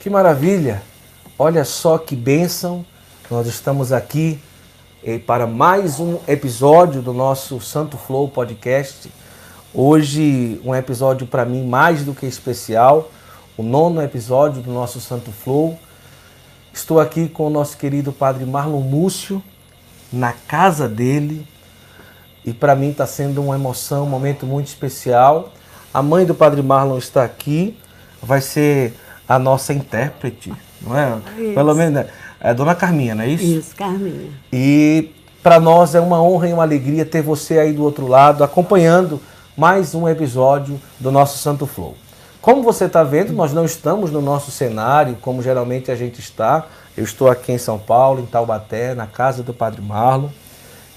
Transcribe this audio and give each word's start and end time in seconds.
Que 0.00 0.08
maravilha! 0.08 0.82
Olha 1.38 1.62
só 1.62 1.98
que 1.98 2.16
bênção! 2.16 2.86
Nós 3.30 3.46
estamos 3.46 3.92
aqui 3.92 4.40
eh, 5.04 5.18
para 5.18 5.46
mais 5.46 6.00
um 6.00 6.18
episódio 6.26 7.02
do 7.02 7.12
nosso 7.12 7.60
Santo 7.60 7.98
Flow 7.98 8.26
Podcast. 8.26 9.12
Hoje, 9.74 10.58
um 10.64 10.74
episódio 10.74 11.26
para 11.26 11.44
mim 11.44 11.68
mais 11.68 12.02
do 12.02 12.14
que 12.14 12.24
especial, 12.24 13.10
o 13.58 13.62
nono 13.62 14.00
episódio 14.00 14.62
do 14.62 14.72
nosso 14.72 15.02
Santo 15.02 15.30
Flow. 15.32 15.78
Estou 16.72 16.98
aqui 16.98 17.28
com 17.28 17.48
o 17.48 17.50
nosso 17.50 17.76
querido 17.76 18.10
Padre 18.10 18.46
Marlon 18.46 18.80
Múcio, 18.80 19.42
na 20.10 20.32
casa 20.32 20.88
dele, 20.88 21.46
e 22.42 22.54
para 22.54 22.74
mim 22.74 22.88
está 22.88 23.06
sendo 23.06 23.42
uma 23.42 23.54
emoção, 23.54 24.04
um 24.04 24.08
momento 24.08 24.46
muito 24.46 24.68
especial. 24.68 25.52
A 25.92 26.02
mãe 26.02 26.24
do 26.24 26.34
Padre 26.34 26.62
Marlon 26.62 26.96
está 26.96 27.22
aqui, 27.22 27.76
vai 28.22 28.40
ser 28.40 28.94
a 29.30 29.38
nossa 29.38 29.72
intérprete, 29.72 30.52
não 30.80 30.98
é? 30.98 31.16
Isso. 31.38 31.54
Pelo 31.54 31.72
menos 31.72 31.94
né? 31.94 32.06
é 32.40 32.50
a 32.50 32.52
Dona 32.52 32.74
Carminha, 32.74 33.14
não 33.14 33.22
é 33.22 33.28
isso? 33.28 33.44
Isso, 33.44 33.76
Carminha. 33.76 34.28
E 34.52 35.12
para 35.40 35.60
nós 35.60 35.94
é 35.94 36.00
uma 36.00 36.20
honra 36.20 36.48
e 36.48 36.52
uma 36.52 36.64
alegria 36.64 37.04
ter 37.04 37.22
você 37.22 37.60
aí 37.60 37.72
do 37.72 37.84
outro 37.84 38.08
lado 38.08 38.42
acompanhando 38.42 39.20
mais 39.56 39.94
um 39.94 40.08
episódio 40.08 40.80
do 40.98 41.12
nosso 41.12 41.38
Santo 41.38 41.64
Flow. 41.64 41.94
Como 42.42 42.60
você 42.64 42.86
está 42.86 43.04
vendo, 43.04 43.32
nós 43.32 43.52
não 43.52 43.64
estamos 43.64 44.10
no 44.10 44.20
nosso 44.20 44.50
cenário 44.50 45.16
como 45.22 45.40
geralmente 45.40 45.92
a 45.92 45.94
gente 45.94 46.18
está. 46.18 46.66
Eu 46.96 47.04
estou 47.04 47.30
aqui 47.30 47.52
em 47.52 47.58
São 47.58 47.78
Paulo, 47.78 48.20
em 48.20 48.26
Taubaté, 48.26 48.96
na 48.96 49.06
casa 49.06 49.44
do 49.44 49.54
Padre 49.54 49.80
Marlon. 49.80 50.28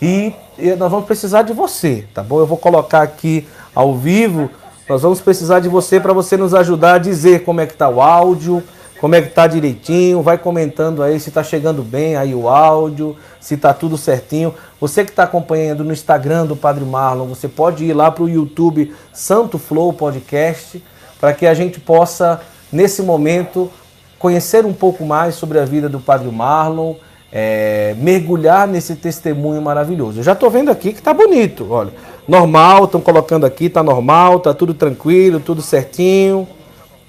E 0.02 0.34
e 0.58 0.76
nós 0.76 0.90
vamos 0.90 1.06
precisar 1.06 1.42
de 1.44 1.54
você, 1.54 2.08
tá 2.14 2.23
bom? 2.23 2.40
Eu 2.40 2.45
vou 2.45 2.58
colocar 2.58 3.02
aqui 3.02 3.48
ao 3.73 3.95
vivo. 3.95 4.50
Nós 4.88 5.02
vamos 5.02 5.22
precisar 5.22 5.62
de 5.62 5.70
você 5.70 5.98
para 5.98 6.12
você 6.12 6.36
nos 6.36 6.54
ajudar 6.54 6.96
a 6.96 6.98
dizer 6.98 7.44
como 7.44 7.62
é 7.62 7.66
que 7.66 7.73
tá 7.73 7.88
o 7.88 8.02
áudio, 8.02 8.62
como 9.00 9.16
é 9.16 9.22
que 9.22 9.30
tá 9.30 9.48
direitinho, 9.48 10.22
vai 10.22 10.38
comentando 10.38 11.02
aí 11.02 11.20
se 11.20 11.32
tá 11.32 11.42
chegando 11.42 11.82
bem 11.82 12.18
aí 12.18 12.36
o 12.36 12.50
áudio, 12.50 13.16
se 13.39 13.56
tá 13.56 13.73
tudo 13.73 13.98
certinho. 13.98 14.54
Você 14.81 15.06
que 15.06 15.11
está 15.11 15.23
acompanhando 15.23 15.86
no 15.86 15.94
Instagram 15.94 16.45
do 16.45 16.56
Padre 16.56 16.84
Marlon, 16.84 17.28
você 17.28 17.48
pode 17.48 17.86
ir 17.86 17.94
lá 17.94 18.11
para 18.11 18.23
o 18.23 18.30
YouTube 18.30 18.94
Santo 19.14 19.58
Flow 19.58 19.94
Podcast 19.94 20.84
para 21.20 21.34
que 21.34 21.48
a 21.48 21.54
gente 21.54 21.80
possa 21.80 22.42
nesse 22.70 23.02
momento 23.02 23.72
conhecer 24.20 24.66
um 24.66 24.73
pouco 24.73 25.06
mais 25.06 25.36
sobre 25.36 25.59
a 25.59 25.66
vida 25.66 25.88
do 25.88 26.00
Padre 26.00 26.30
Marlon, 26.30 26.95
é, 27.31 27.95
mergulhar 27.98 28.67
nesse 28.67 28.95
testemunho 28.95 29.61
maravilhoso. 29.61 30.20
Eu 30.20 30.23
já 30.23 30.34
estou 30.34 30.50
vendo 30.50 30.70
aqui 30.70 30.94
que 30.94 31.02
tá 31.02 31.14
bonito, 31.14 31.67
olha. 31.70 31.92
Normal, 32.28 32.86
estão 32.86 33.02
colocando 33.02 33.46
aqui, 33.46 33.70
tá 33.70 33.84
normal, 33.84 34.40
tá 34.40 34.54
tudo 34.54 34.74
tranquilo, 34.74 35.40
tudo 35.40 35.62
certinho. 35.62 36.48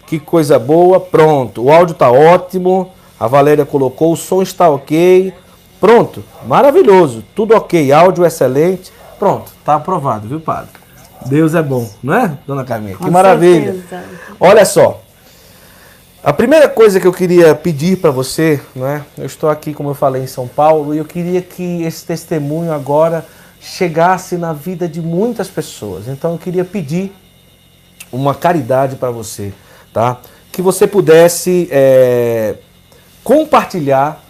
Que 0.07 0.19
coisa 0.19 0.59
boa. 0.59 1.01
Pronto, 1.01 1.65
o 1.65 1.73
áudio 1.73 1.95
tá 1.95 2.11
ótimo. 2.11 2.91
A 3.19 3.27
Valéria 3.27 3.65
colocou, 3.65 4.13
o 4.13 4.17
som 4.17 4.43
está 4.43 4.69
ok. 4.69 5.33
Pronto, 5.81 6.25
maravilhoso. 6.47 7.25
Tudo 7.35 7.55
ok, 7.55 7.93
áudio 7.93 8.25
excelente. 8.25 8.93
Pronto, 9.19 9.53
tá 9.65 9.77
aprovado, 9.77 10.29
viu, 10.29 10.41
padre? 10.41 10.71
Deus 11.27 11.55
é 11.55 11.63
bom, 11.63 11.89
não 12.03 12.15
é, 12.15 12.39
dona 12.47 12.65
Carminha? 12.65 12.97
Que 12.97 13.03
Com 13.05 13.11
maravilha. 13.11 13.73
certeza. 13.73 14.05
Olha 14.39 14.65
só. 14.65 15.01
A 16.23 16.33
primeira 16.33 16.69
coisa 16.69 16.99
que 16.99 17.07
eu 17.07 17.13
queria 17.13 17.55
pedir 17.55 17.99
para 17.99 18.11
você, 18.11 18.61
né? 18.75 19.05
Eu 19.17 19.27
estou 19.27 19.49
aqui, 19.49 19.75
como 19.75 19.91
eu 19.91 19.95
falei, 19.95 20.23
em 20.23 20.27
São 20.27 20.49
Paulo 20.49 20.95
e 20.95 20.99
eu 20.99 21.05
queria 21.05 21.43
que 21.43 21.83
esse 21.83 22.05
testemunho 22.05 22.73
agora 22.73 23.27
chegasse 23.65 24.37
na 24.37 24.53
vida 24.53 24.87
de 24.87 25.01
muitas 25.01 25.49
pessoas. 25.49 26.07
Então 26.07 26.33
eu 26.33 26.39
queria 26.39 26.65
pedir 26.65 27.13
uma 28.13 28.35
caridade 28.35 28.97
para 28.97 29.11
você, 29.11 29.53
tá? 29.93 30.21
Que 30.53 30.61
você 30.61 30.87
pudesse 30.87 31.69
é, 31.71 32.57
compartilhar 33.25 34.23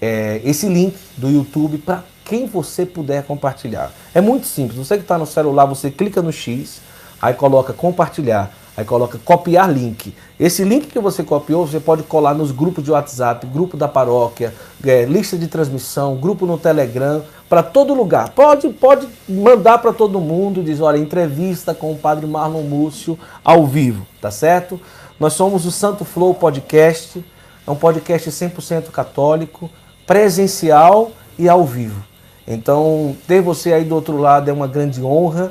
é, 0.00 0.40
esse 0.44 0.68
link 0.68 0.94
do 1.16 1.28
YouTube 1.30 1.78
para 1.78 2.04
quem 2.24 2.46
você 2.46 2.84
puder 2.84 3.24
compartilhar. 3.24 3.90
É 4.14 4.20
muito 4.20 4.46
simples. 4.46 4.78
Você 4.78 4.96
que 4.96 5.02
está 5.02 5.16
no 5.16 5.26
celular, 5.26 5.64
você 5.64 5.90
clica 5.90 6.20
no 6.20 6.30
X, 6.30 6.80
aí 7.20 7.32
coloca 7.32 7.72
compartilhar, 7.72 8.52
aí 8.78 8.84
coloca 8.84 9.18
copiar 9.24 9.68
link. 9.68 10.14
Esse 10.38 10.62
link 10.62 10.86
que 10.86 11.00
você 11.00 11.24
copiou, 11.24 11.66
você 11.66 11.80
pode 11.80 12.04
colar 12.04 12.32
nos 12.32 12.52
grupos 12.52 12.84
de 12.84 12.92
WhatsApp, 12.92 13.44
grupo 13.44 13.76
da 13.76 13.88
paróquia, 13.88 14.54
é, 14.86 15.04
lista 15.04 15.36
de 15.36 15.48
transmissão, 15.48 16.14
grupo 16.14 16.46
no 16.46 16.56
Telegram, 16.56 17.24
para 17.48 17.60
todo 17.60 17.92
lugar. 17.92 18.28
Pode, 18.28 18.68
pode 18.68 19.08
mandar 19.28 19.78
para 19.78 19.92
todo 19.92 20.20
mundo, 20.20 20.62
diz, 20.62 20.80
olha, 20.80 20.96
entrevista 20.96 21.74
com 21.74 21.90
o 21.90 21.96
Padre 21.96 22.24
Marlon 22.24 22.62
Múcio 22.62 23.18
ao 23.44 23.66
vivo, 23.66 24.06
tá 24.20 24.30
certo? 24.30 24.80
Nós 25.18 25.32
somos 25.32 25.66
o 25.66 25.72
Santo 25.72 26.04
Flow 26.04 26.32
Podcast, 26.32 27.24
é 27.66 27.70
um 27.72 27.74
podcast 27.74 28.30
100% 28.30 28.92
católico, 28.92 29.68
presencial 30.06 31.10
e 31.36 31.48
ao 31.48 31.64
vivo. 31.64 32.00
Então, 32.46 33.16
ter 33.26 33.42
você 33.42 33.72
aí 33.72 33.82
do 33.82 33.96
outro 33.96 34.18
lado 34.18 34.48
é 34.48 34.52
uma 34.52 34.68
grande 34.68 35.02
honra. 35.02 35.50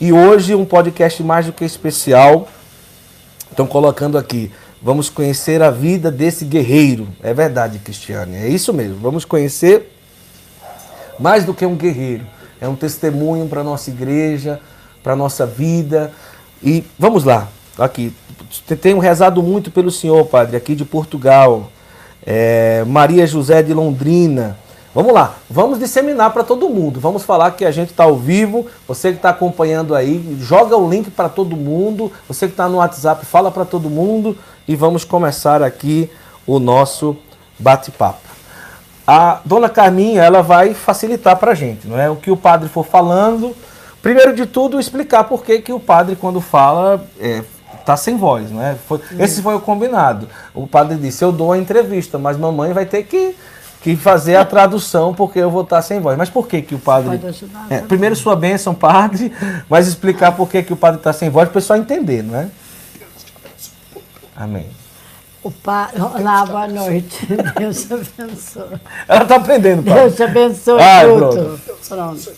E 0.00 0.12
hoje 0.12 0.54
um 0.54 0.64
podcast 0.64 1.20
mais 1.24 1.46
do 1.46 1.52
que 1.52 1.64
especial. 1.64 2.46
Estão 3.50 3.66
colocando 3.66 4.16
aqui. 4.18 4.50
Vamos 4.80 5.10
conhecer 5.10 5.62
a 5.62 5.70
vida 5.70 6.10
desse 6.10 6.44
guerreiro. 6.44 7.08
É 7.22 7.34
verdade, 7.34 7.78
Cristiane. 7.78 8.36
É 8.36 8.48
isso 8.48 8.72
mesmo. 8.72 8.96
Vamos 8.96 9.24
conhecer 9.24 9.92
mais 11.18 11.44
do 11.44 11.52
que 11.52 11.66
um 11.66 11.74
guerreiro. 11.74 12.24
É 12.60 12.68
um 12.68 12.76
testemunho 12.76 13.48
para 13.48 13.64
nossa 13.64 13.90
igreja, 13.90 14.60
para 15.02 15.16
nossa 15.16 15.44
vida. 15.44 16.12
E 16.62 16.84
vamos 16.98 17.24
lá. 17.24 17.48
Aqui. 17.76 18.12
Tenho 18.80 18.98
rezado 18.98 19.42
muito 19.42 19.70
pelo 19.70 19.90
senhor, 19.90 20.24
padre, 20.26 20.56
aqui 20.56 20.74
de 20.74 20.84
Portugal. 20.84 21.70
É, 22.24 22.84
Maria 22.86 23.26
José 23.26 23.62
de 23.62 23.74
Londrina. 23.74 24.56
Vamos 24.98 25.12
lá, 25.14 25.34
vamos 25.48 25.78
disseminar 25.78 26.32
para 26.32 26.42
todo 26.42 26.68
mundo. 26.68 26.98
Vamos 26.98 27.22
falar 27.22 27.52
que 27.52 27.64
a 27.64 27.70
gente 27.70 27.90
está 27.92 28.02
ao 28.02 28.16
vivo. 28.16 28.66
Você 28.88 29.12
que 29.12 29.18
está 29.18 29.28
acompanhando 29.28 29.94
aí, 29.94 30.36
joga 30.40 30.76
o 30.76 30.90
link 30.90 31.08
para 31.08 31.28
todo 31.28 31.54
mundo. 31.56 32.10
Você 32.26 32.48
que 32.48 32.52
está 32.52 32.68
no 32.68 32.78
WhatsApp, 32.78 33.24
fala 33.24 33.48
para 33.48 33.64
todo 33.64 33.88
mundo. 33.88 34.36
E 34.66 34.74
vamos 34.74 35.04
começar 35.04 35.62
aqui 35.62 36.10
o 36.44 36.58
nosso 36.58 37.16
bate-papo. 37.60 38.26
A 39.06 39.38
dona 39.44 39.68
Carminha, 39.68 40.24
ela 40.24 40.42
vai 40.42 40.74
facilitar 40.74 41.36
para 41.36 41.52
a 41.52 41.54
gente, 41.54 41.86
não 41.86 41.96
é? 41.96 42.10
O 42.10 42.16
que 42.16 42.32
o 42.32 42.36
padre 42.36 42.68
for 42.68 42.84
falando. 42.84 43.54
Primeiro 44.02 44.34
de 44.34 44.46
tudo, 44.46 44.80
explicar 44.80 45.22
por 45.22 45.44
que, 45.44 45.60
que 45.60 45.72
o 45.72 45.78
padre, 45.78 46.16
quando 46.16 46.40
fala, 46.40 47.06
é, 47.20 47.44
tá 47.86 47.96
sem 47.96 48.16
voz, 48.16 48.50
não 48.50 48.60
é? 48.60 48.74
Foi- 48.88 49.00
Esse 49.16 49.42
foi 49.42 49.54
o 49.54 49.60
combinado. 49.60 50.28
O 50.52 50.66
padre 50.66 50.96
disse: 50.96 51.24
Eu 51.24 51.30
dou 51.30 51.52
a 51.52 51.58
entrevista, 51.58 52.18
mas 52.18 52.36
mamãe 52.36 52.72
vai 52.72 52.84
ter 52.84 53.04
que, 53.04 53.36
que 53.80 53.96
fazer 53.96 54.36
a 54.36 54.44
tradução 54.44 55.14
porque 55.14 55.38
eu 55.38 55.50
vou 55.50 55.62
estar 55.62 55.82
sem 55.82 56.00
voz. 56.00 56.16
Mas 56.18 56.30
por 56.30 56.48
que, 56.48 56.62
que 56.62 56.74
o 56.74 56.78
padre. 56.78 57.10
Pode 57.10 57.26
ajudar, 57.26 57.66
É, 57.70 57.80
primeiro, 57.80 58.16
sua 58.16 58.34
bênção, 58.34 58.74
padre, 58.74 59.32
mas 59.68 59.86
explicar 59.86 60.32
por 60.32 60.48
que, 60.48 60.62
que 60.62 60.72
o 60.72 60.76
padre 60.76 60.98
está 60.98 61.12
sem 61.12 61.30
voz 61.30 61.48
para 61.48 61.58
o 61.58 61.60
pessoal 61.60 61.78
entender, 61.78 62.22
não 62.22 62.36
é? 62.36 62.48
Amém. 64.36 64.66
O 65.42 65.50
pa... 65.50 65.90
Olá, 65.94 66.44
boa 66.44 66.68
noite. 66.68 67.26
Deus 67.56 67.84
te 67.84 67.94
abençoe. 67.94 68.80
Ela 69.06 69.22
está 69.22 69.36
aprendendo, 69.36 69.82
padre. 69.84 70.00
Deus 70.00 70.14
te 70.16 70.22
abençoe 70.22 70.82
Ai, 70.82 71.06
tudo. 71.06 71.60
Pronto. 71.88 72.32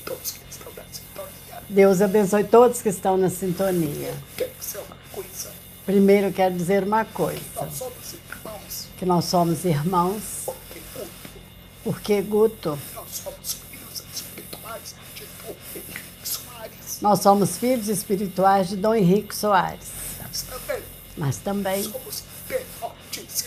Deus 1.68 2.02
abençoe 2.02 2.44
todos 2.44 2.82
que 2.82 2.88
estão 2.88 3.16
na 3.16 3.30
sintonia. 3.30 4.12
Primeiro, 5.86 6.32
quero 6.32 6.54
dizer 6.54 6.82
uma 6.82 7.04
coisa. 7.04 7.40
Que 8.98 9.06
nós 9.06 9.24
somos 9.24 9.64
irmãos. 9.64 10.46
Porque, 11.82 12.20
Guto, 12.20 12.78
nós 17.00 17.20
somos 17.20 17.56
filhos 17.56 17.88
espirituais 17.88 18.68
de 18.68 18.76
Dom 18.76 18.94
Henrique 18.94 19.34
Soares. 19.34 19.88
Mas 21.16 21.38
também 21.38 21.90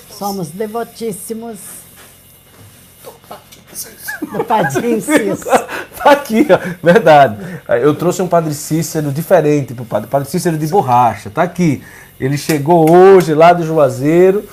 somos 0.09 0.49
devotíssimos 0.49 1.59
do 4.31 4.43
Padre 4.45 4.93
Inciso. 4.93 5.45
Tá 6.03 6.11
aqui. 6.11 6.45
Verdade. 6.83 7.61
Eu 7.81 7.95
trouxe 7.95 8.21
um 8.21 8.27
Padre 8.27 8.53
Cícero 8.53 9.09
diferente 9.09 9.73
pro 9.73 9.85
padre. 9.85 10.09
Padre 10.09 10.29
Cícero 10.29 10.57
de 10.57 10.67
borracha. 10.67 11.29
Tá 11.29 11.43
aqui. 11.43 11.81
Ele 12.19 12.37
chegou 12.37 12.91
hoje 12.91 13.33
lá 13.33 13.53
do 13.53 13.65
Juazeiro 13.65 14.43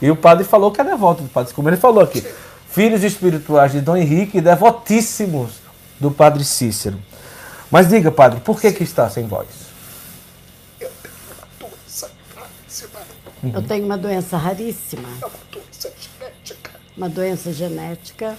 e 0.00 0.08
o 0.08 0.14
padre 0.14 0.44
falou 0.44 0.70
que 0.70 0.80
é 0.80 0.84
devoto 0.84 1.24
do 1.24 1.28
Padre 1.28 1.52
Como 1.52 1.68
ele 1.68 1.76
falou 1.76 2.00
aqui. 2.00 2.24
Filhos 2.72 3.02
espirituais 3.02 3.72
de 3.72 3.80
Dom 3.80 3.96
Henrique 3.96 4.38
e 4.38 4.40
devotíssimos 4.40 5.54
do 5.98 6.10
Padre 6.10 6.44
Cícero. 6.44 7.00
Mas 7.70 7.88
diga, 7.88 8.10
padre, 8.10 8.40
por 8.40 8.60
que 8.60 8.72
que 8.72 8.82
está 8.82 9.08
sem 9.08 9.26
voz? 9.26 9.48
Eu 13.42 13.62
tenho 13.62 13.84
uma 13.86 13.96
doença 13.96 14.36
raríssima, 14.36 15.08
É 15.22 15.26
uma 15.26 15.38
doença 15.48 15.92
genética. 15.98 16.70
Uma 16.96 17.08
doença 17.08 17.52
genética 17.52 18.38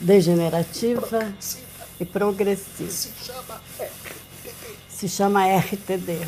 degenerativa. 0.00 1.18
degenerativa 1.20 1.32
e 2.00 2.04
progressiva. 2.04 2.90
se 2.90 3.10
chama 3.24 3.60
RTD, 3.78 4.76
Se 4.88 5.08
chama 5.08 5.46
RTD, 5.58 6.26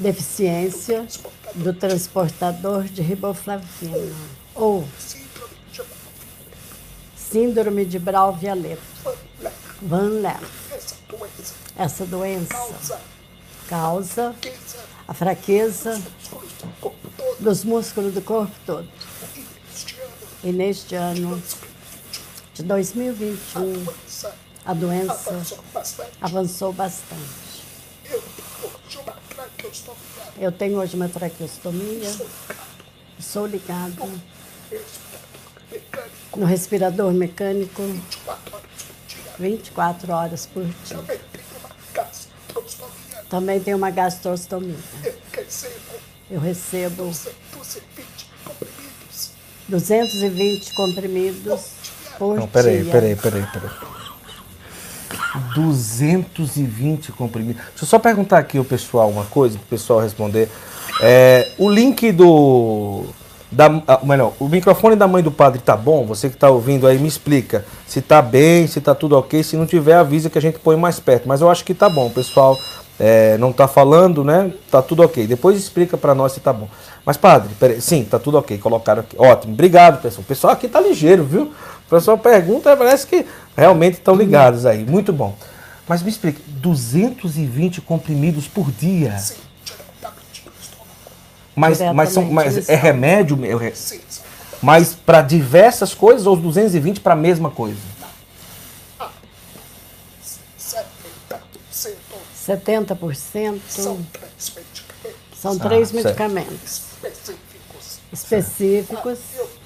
deficiência 0.00 1.06
do 1.54 1.72
transportador 1.74 2.84
de 2.84 3.02
riboflavina, 3.02 4.14
ou 4.54 4.86
síndrome 7.14 7.84
de 7.84 7.98
Brown-Violeta, 7.98 8.80
Van 9.82 10.20
Leck. 10.20 10.44
Essa 11.76 12.04
doença 12.04 13.00
causa 13.68 14.34
a 15.06 15.14
fraqueza 15.14 16.00
dos 17.38 17.64
músculos 17.64 18.12
do 18.12 18.22
corpo 18.22 18.54
todo. 18.66 18.88
E 20.42 20.50
neste 20.50 20.94
ano, 20.94 21.40
de 22.54 22.62
2021, 22.62 23.84
doença 23.84 24.34
a 24.64 24.74
doença 24.74 25.30
avançou 25.30 25.58
bastante. 25.72 26.10
avançou 26.20 26.72
bastante. 26.72 27.62
Eu 28.10 28.18
hoje 28.18 28.98
uma 28.98 29.16
traqueostomia. 29.28 30.20
Eu 30.40 30.50
tenho 30.50 30.78
hoje 30.78 30.96
uma 30.96 31.06
traqueostomia, 31.06 32.10
Sou 33.20 33.46
ligado 33.46 34.10
no 36.34 36.46
respirador 36.46 37.12
mecânico 37.12 37.82
24 39.38 40.10
horas 40.10 40.46
por 40.46 40.64
dia. 40.64 40.96
24 40.96 41.02
horas 41.02 41.16
por 41.16 41.18
dia. 41.18 41.18
Também 41.18 41.20
tenho 41.20 41.46
uma 41.58 41.90
gastrostomia. 41.92 43.24
Também 43.28 43.60
tenho 43.60 43.76
uma 43.76 43.90
gastrostomia. 43.90 44.76
Eu 46.30 46.40
recebo 46.40 47.02
Eu 47.02 47.10
recebo 47.10 47.12
220 47.58 48.30
comprimidos 48.42 49.30
220 49.68 50.74
comprimidos 50.74 51.60
por 52.18 52.38
Não, 52.38 52.48
peraí, 52.48 52.82
dia. 52.82 52.92
peraí, 52.92 53.16
peraí, 53.16 53.46
peraí. 53.52 53.99
220 55.54 57.12
comprimidos. 57.12 57.62
Deixa 57.70 57.84
eu 57.84 57.88
só 57.88 57.98
perguntar 57.98 58.38
aqui 58.38 58.58
o 58.58 58.64
pessoal 58.64 59.08
uma 59.08 59.24
coisa, 59.24 59.56
para 59.58 59.64
o 59.64 59.68
pessoal 59.68 60.00
responder. 60.00 60.48
É, 61.00 61.48
o 61.58 61.70
link 61.70 62.10
do. 62.12 63.04
Da, 63.52 63.66
ah, 63.88 64.00
melhor, 64.04 64.32
o 64.38 64.48
microfone 64.48 64.94
da 64.94 65.08
mãe 65.08 65.24
do 65.24 65.30
padre 65.32 65.60
tá 65.60 65.76
bom? 65.76 66.06
Você 66.06 66.28
que 66.28 66.36
está 66.36 66.48
ouvindo 66.48 66.86
aí, 66.86 66.98
me 66.98 67.08
explica 67.08 67.64
se 67.84 68.00
tá 68.00 68.22
bem, 68.22 68.68
se 68.68 68.80
tá 68.80 68.94
tudo 68.94 69.16
ok. 69.16 69.42
Se 69.42 69.56
não 69.56 69.66
tiver, 69.66 69.94
avisa 69.94 70.30
que 70.30 70.38
a 70.38 70.42
gente 70.42 70.58
põe 70.60 70.76
mais 70.76 71.00
perto. 71.00 71.26
Mas 71.26 71.40
eu 71.40 71.50
acho 71.50 71.64
que 71.64 71.74
tá 71.74 71.88
bom, 71.88 72.06
o 72.06 72.10
pessoal 72.10 72.56
é, 73.00 73.38
não 73.38 73.50
tá 73.50 73.66
falando, 73.66 74.22
né? 74.22 74.52
Tá 74.70 74.82
tudo 74.82 75.02
ok. 75.02 75.26
Depois 75.26 75.56
explica 75.56 75.96
para 75.96 76.14
nós 76.14 76.32
se 76.32 76.40
tá 76.40 76.52
bom. 76.52 76.68
Mas, 77.04 77.16
padre, 77.16 77.48
peraí, 77.58 77.80
sim, 77.80 78.04
tá 78.04 78.18
tudo 78.18 78.36
ok. 78.36 78.58
Colocaram 78.58 79.00
aqui. 79.00 79.16
Ótimo, 79.18 79.54
obrigado, 79.54 80.02
pessoal. 80.02 80.22
O 80.22 80.26
pessoal 80.26 80.52
aqui 80.52 80.68
tá 80.68 80.80
ligeiro, 80.80 81.24
viu? 81.24 81.50
O 81.90 81.96
pessoal 81.96 82.16
pergunta, 82.16 82.76
parece 82.76 83.04
que 83.04 83.26
realmente 83.56 83.94
estão 83.94 84.14
ligados 84.14 84.64
aí. 84.64 84.84
Muito 84.84 85.12
bom. 85.12 85.34
Mas 85.88 86.04
me 86.04 86.08
explica, 86.08 86.40
220 86.46 87.80
comprimidos 87.80 88.46
por 88.46 88.70
dia? 88.70 89.18
sim, 89.18 89.34
diretamente 89.64 90.44
estômago. 90.62 90.88
Mas, 91.56 91.80
mas, 91.92 92.08
são, 92.10 92.24
mas 92.30 92.68
é 92.68 92.76
remédio? 92.76 93.44
é 93.44 93.56
re- 93.56 93.74
Sim, 93.74 94.00
sim. 94.08 94.20
Mas 94.62 94.94
para 94.94 95.20
diversas 95.20 95.92
coisas 95.92 96.28
ou 96.28 96.36
os 96.36 96.40
220 96.42 97.00
para 97.00 97.14
a 97.14 97.16
mesma 97.16 97.50
coisa? 97.50 97.80
70% 100.16 101.90
70% 102.46 103.60
são 103.68 103.98
três 104.12 104.52
medicamentos 104.54 105.40
são 105.40 105.58
três 105.58 105.88
certo. 105.88 106.04
medicamentos 106.06 106.82
específicos. 107.02 107.98
específicos 108.12 109.18
Eu 109.36 109.44
manter 109.44 109.48
vivo. 109.48 109.59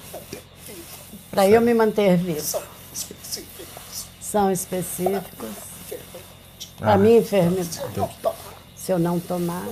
Para 1.35 1.49
eu 1.49 1.61
me 1.61 1.73
manter 1.73 2.17
vivo. 2.17 2.39
São 2.41 2.63
específicos. 2.93 4.05
São 4.21 4.51
específicos 4.51 5.49
para 6.77 6.93
Ah. 6.93 6.97
minha 6.97 7.19
enfermidade. 7.19 7.81
Não 7.95 8.07
tomar 8.07 8.35
Se 8.75 8.91
eu 8.91 8.99
não 8.99 9.19
tomar, 9.19 9.65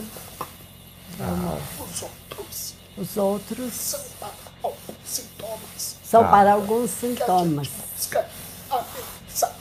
os 1.80 2.02
outros. 2.02 2.74
os 2.98 3.18
outros 3.18 3.74
São 3.74 4.00
para 4.20 4.30
alguns 4.64 4.98
sintomas 5.06 5.96
são 6.04 6.22
Ah. 6.26 6.28
para 6.30 6.54
alguns 6.54 6.92
que 6.92 7.06
a 7.06 7.10
sintomas 7.10 7.68
gente 7.68 7.70
busca 7.96 8.26
amenizar. 8.70 9.56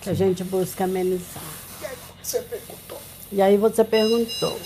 que 0.00 0.10
a 0.10 0.14
gente 0.14 0.44
busca 0.44 0.84
amenizar. 0.84 1.42
E 1.80 1.86
aí 1.86 1.96
você 2.22 2.40
perguntou, 2.42 2.98
E 3.30 3.42
aí 3.42 3.56
você 3.56 3.84
perguntou, 3.84 4.58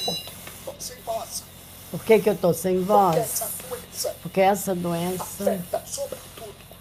você 0.79 0.95
voz, 1.05 1.43
por 1.91 2.05
que, 2.05 2.19
que 2.21 2.29
eu 2.29 2.35
estou 2.35 2.55
sem 2.55 2.79
que 2.79 2.85
voz? 2.85 3.17
essa 3.17 3.49
doença 3.69 4.17
Porque 4.23 4.41
essa 4.41 4.75
doença 4.75 5.23
afeta 5.23 5.83
sobretudo 5.87 6.32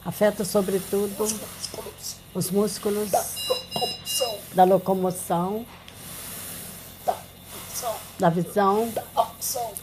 afeta 0.06 0.44
sobretudo 0.44 1.24
os 1.24 1.32
músculos 1.34 2.22
os 2.34 2.50
músculos 2.50 3.12
da 4.54 4.64
locomoção, 4.64 5.66
da 8.18 8.30
visão, 8.30 8.90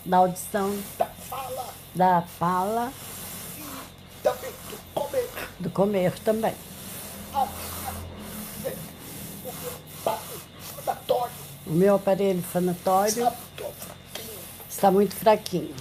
da 0.05 0.17
audição, 0.17 0.79
da 1.95 2.23
fala 2.23 2.93
e 3.59 4.23
também 4.23 4.53
do 4.71 4.79
comer. 4.95 5.31
do 5.59 5.71
comer 5.71 6.19
também. 6.21 6.55
O 11.67 11.73
meu 11.73 11.97
aparelho 11.97 12.43
sanatório 12.51 13.31
está 14.71 14.91
muito 14.91 15.15
fraquinho. 15.15 15.75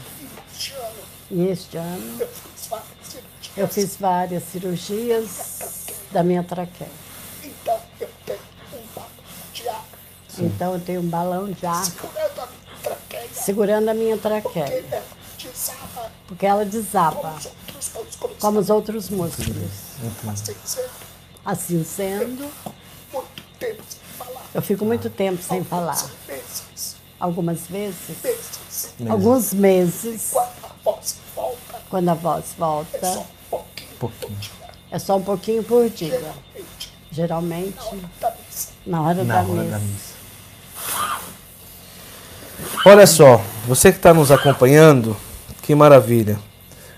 E 1.30 1.46
este 1.48 1.78
ano 1.78 2.28
eu 3.58 3.68
fiz 3.68 3.96
várias 3.98 4.44
cirurgias. 4.52 5.58
da 6.12 6.24
minha 6.24 6.44
traqueia. 6.44 6.90
Então 7.44 7.74
eu 8.00 8.00
tenho 8.00 8.40
um 8.72 8.88
balão 8.88 9.12
de 9.54 9.68
ar 9.70 9.86
Então 10.40 10.74
eu 10.74 10.80
tenho 10.80 11.02
um 11.02 11.10
balão 11.10 11.52
de 11.52 11.66
ar 11.66 11.84
segurando 11.86 12.40
a 12.40 12.46
minha 12.46 12.78
traqueia. 12.84 13.30
segurando 13.34 13.90
a 13.90 13.94
minha 13.94 14.18
Porque 14.18 14.30
traqueia, 14.62 14.80
ela 14.94 15.04
desaba 15.40 16.12
porque 16.28 16.46
ela 16.46 16.60
como 16.66 16.72
desaba, 16.72 17.36
os 17.38 17.46
outros 17.46 17.90
músculos. 17.94 18.38
como 18.40 18.60
os 18.60 18.70
outros 18.70 19.10
músculos. 19.10 19.58
Assim 20.26 20.56
sendo, 20.64 20.90
Assim 21.46 21.84
sendo, 21.84 22.52
muito 23.14 23.44
tempo 23.60 23.84
sem 23.90 24.00
falar. 24.18 24.46
eu 24.54 24.62
fico 24.62 24.86
muito 24.86 25.10
tempo 25.10 25.42
sem 25.42 25.64
falar. 25.64 25.98
Algumas 27.20 27.62
vezes, 27.68 28.16
alguns 29.10 29.54
meses, 29.54 30.34
Quando 31.90 32.10
a 32.10 32.14
voz 32.14 32.46
volta, 32.58 32.98
é 32.98 33.37
pouquinho 34.00 34.38
é 34.90 35.00
só 35.00 35.18
um 35.18 35.22
pouquinho 35.22 35.64
por 35.64 35.90
dia. 35.90 36.20
Geralmente, 37.12 37.76
da 38.22 38.34
na 38.86 39.02
hora 39.02 39.24
Na 39.24 39.42
da 39.42 39.50
hora 39.50 39.64
da 39.64 39.80
missa. 39.80 39.80
missa. 39.80 40.18
Olha 42.86 43.06
só, 43.06 43.42
você 43.68 43.92
que 43.92 43.98
está 43.98 44.14
nos 44.14 44.32
acompanhando, 44.32 45.16
que 45.62 45.76
maravilha. 45.76 46.40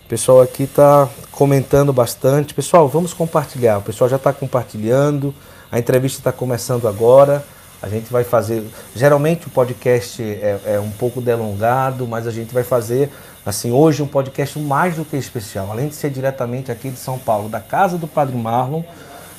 O 0.05 0.09
pessoal 0.09 0.41
aqui 0.41 0.63
está 0.63 1.09
comentando 1.31 1.91
bastante. 1.93 2.53
Pessoal, 2.53 2.87
vamos 2.87 3.13
compartilhar. 3.13 3.77
O 3.79 3.81
pessoal 3.81 4.09
já 4.09 4.15
está 4.17 4.33
compartilhando. 4.33 5.33
A 5.71 5.79
entrevista 5.79 6.19
está 6.19 6.31
começando 6.31 6.87
agora. 6.87 7.43
A 7.81 7.87
gente 7.87 8.11
vai 8.11 8.23
fazer. 8.23 8.63
Geralmente 8.95 9.47
o 9.47 9.49
podcast 9.49 10.21
é, 10.21 10.59
é 10.65 10.79
um 10.79 10.91
pouco 10.91 11.21
delongado, 11.21 12.07
mas 12.07 12.27
a 12.27 12.31
gente 12.31 12.53
vai 12.53 12.63
fazer 12.63 13.09
assim 13.49 13.71
hoje 13.71 14.01
um 14.01 14.07
podcast 14.07 14.57
mais 14.59 14.95
do 14.95 15.03
que 15.03 15.17
especial. 15.17 15.69
Além 15.71 15.87
de 15.87 15.95
ser 15.95 16.09
diretamente 16.09 16.71
aqui 16.71 16.89
de 16.89 16.99
São 16.99 17.17
Paulo, 17.17 17.49
da 17.49 17.59
casa 17.59 17.97
do 17.97 18.07
Padre 18.07 18.35
Marlon, 18.37 18.83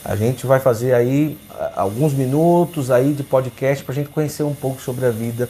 a 0.04 0.16
gente 0.16 0.46
vai 0.46 0.58
fazer 0.60 0.94
aí 0.94 1.38
alguns 1.76 2.12
minutos 2.12 2.90
aí 2.90 3.12
de 3.12 3.22
podcast 3.22 3.84
para 3.84 3.92
a 3.92 3.94
gente 3.94 4.08
conhecer 4.10 4.42
um 4.42 4.54
pouco 4.54 4.80
sobre 4.80 5.06
a 5.06 5.10
vida. 5.10 5.48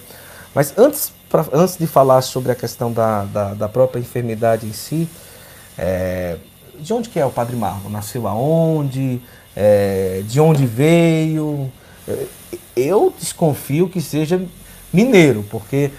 Mas 0.54 0.74
antes, 0.76 1.12
pra- 1.28 1.46
antes 1.52 1.76
de 1.76 1.86
falar 1.86 2.20
sobre 2.22 2.52
a 2.52 2.54
questão 2.54 2.92
da, 2.92 3.24
da, 3.24 3.54
da 3.54 3.68
própria 3.68 4.00
enfermidade 4.00 4.66
em 4.66 4.72
si, 4.72 5.08
é, 5.78 6.36
de 6.78 6.92
onde 6.92 7.08
que 7.08 7.18
é 7.18 7.24
o 7.24 7.30
Padre 7.30 7.56
Marlon? 7.56 7.88
Nasceu 7.90 8.26
aonde? 8.26 9.20
É, 9.56 10.22
de 10.26 10.40
onde 10.40 10.66
veio? 10.66 11.70
Eu 12.76 13.12
desconfio 13.18 13.88
que 13.88 14.00
seja 14.00 14.40
mineiro, 14.92 15.44
porque 15.50 15.90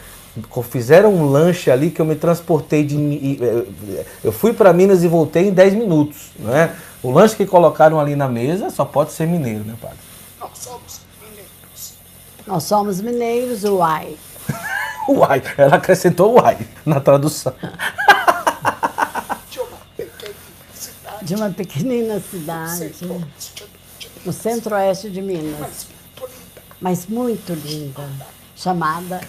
fizeram 0.69 1.13
um 1.13 1.29
lanche 1.29 1.69
ali 1.69 1.91
que 1.91 2.01
eu 2.01 2.05
me 2.05 2.15
transportei 2.15 2.83
de. 2.83 2.95
E, 2.95 3.39
é, 3.41 4.05
Eu 4.23 4.31
fui 4.31 4.53
para 4.53 4.71
Minas 4.71 5.03
e 5.03 5.07
voltei 5.07 5.47
em 5.47 5.53
10 5.53 5.73
minutos. 5.73 6.31
Né? 6.39 6.75
O 7.03 7.11
lanche 7.11 7.35
que 7.35 7.45
colocaram 7.45 7.99
ali 7.99 8.15
na 8.15 8.27
mesa 8.27 8.69
só 8.69 8.85
pode 8.85 9.11
ser 9.11 9.27
mineiro, 9.27 9.63
né, 9.63 9.75
padre? 9.81 9.97
Nós 10.39 10.51
somos 10.57 11.01
mineiros. 11.21 11.93
Nós 12.47 12.63
somos 12.63 13.01
mineiros, 13.01 13.63
uai. 13.63 14.15
Uai, 15.09 15.41
ela 15.57 15.77
acrescentou 15.77 16.35
uai 16.39 16.59
na 16.85 16.99
tradução. 16.99 17.53
De 19.49 19.59
uma 19.59 19.77
pequena 19.97 20.33
cidade. 20.73 21.25
De 21.25 21.35
uma 21.35 21.49
pequenina 21.49 22.19
cidade 22.19 22.93
no 24.25 24.31
centro-oeste 24.31 25.09
de 25.09 25.21
Minas, 25.21 25.57
Mas 25.59 25.87
muito 25.87 26.25
linda. 26.25 26.61
mas 26.79 27.07
muito 27.07 27.53
linda, 27.53 28.03
chamada 28.55 29.21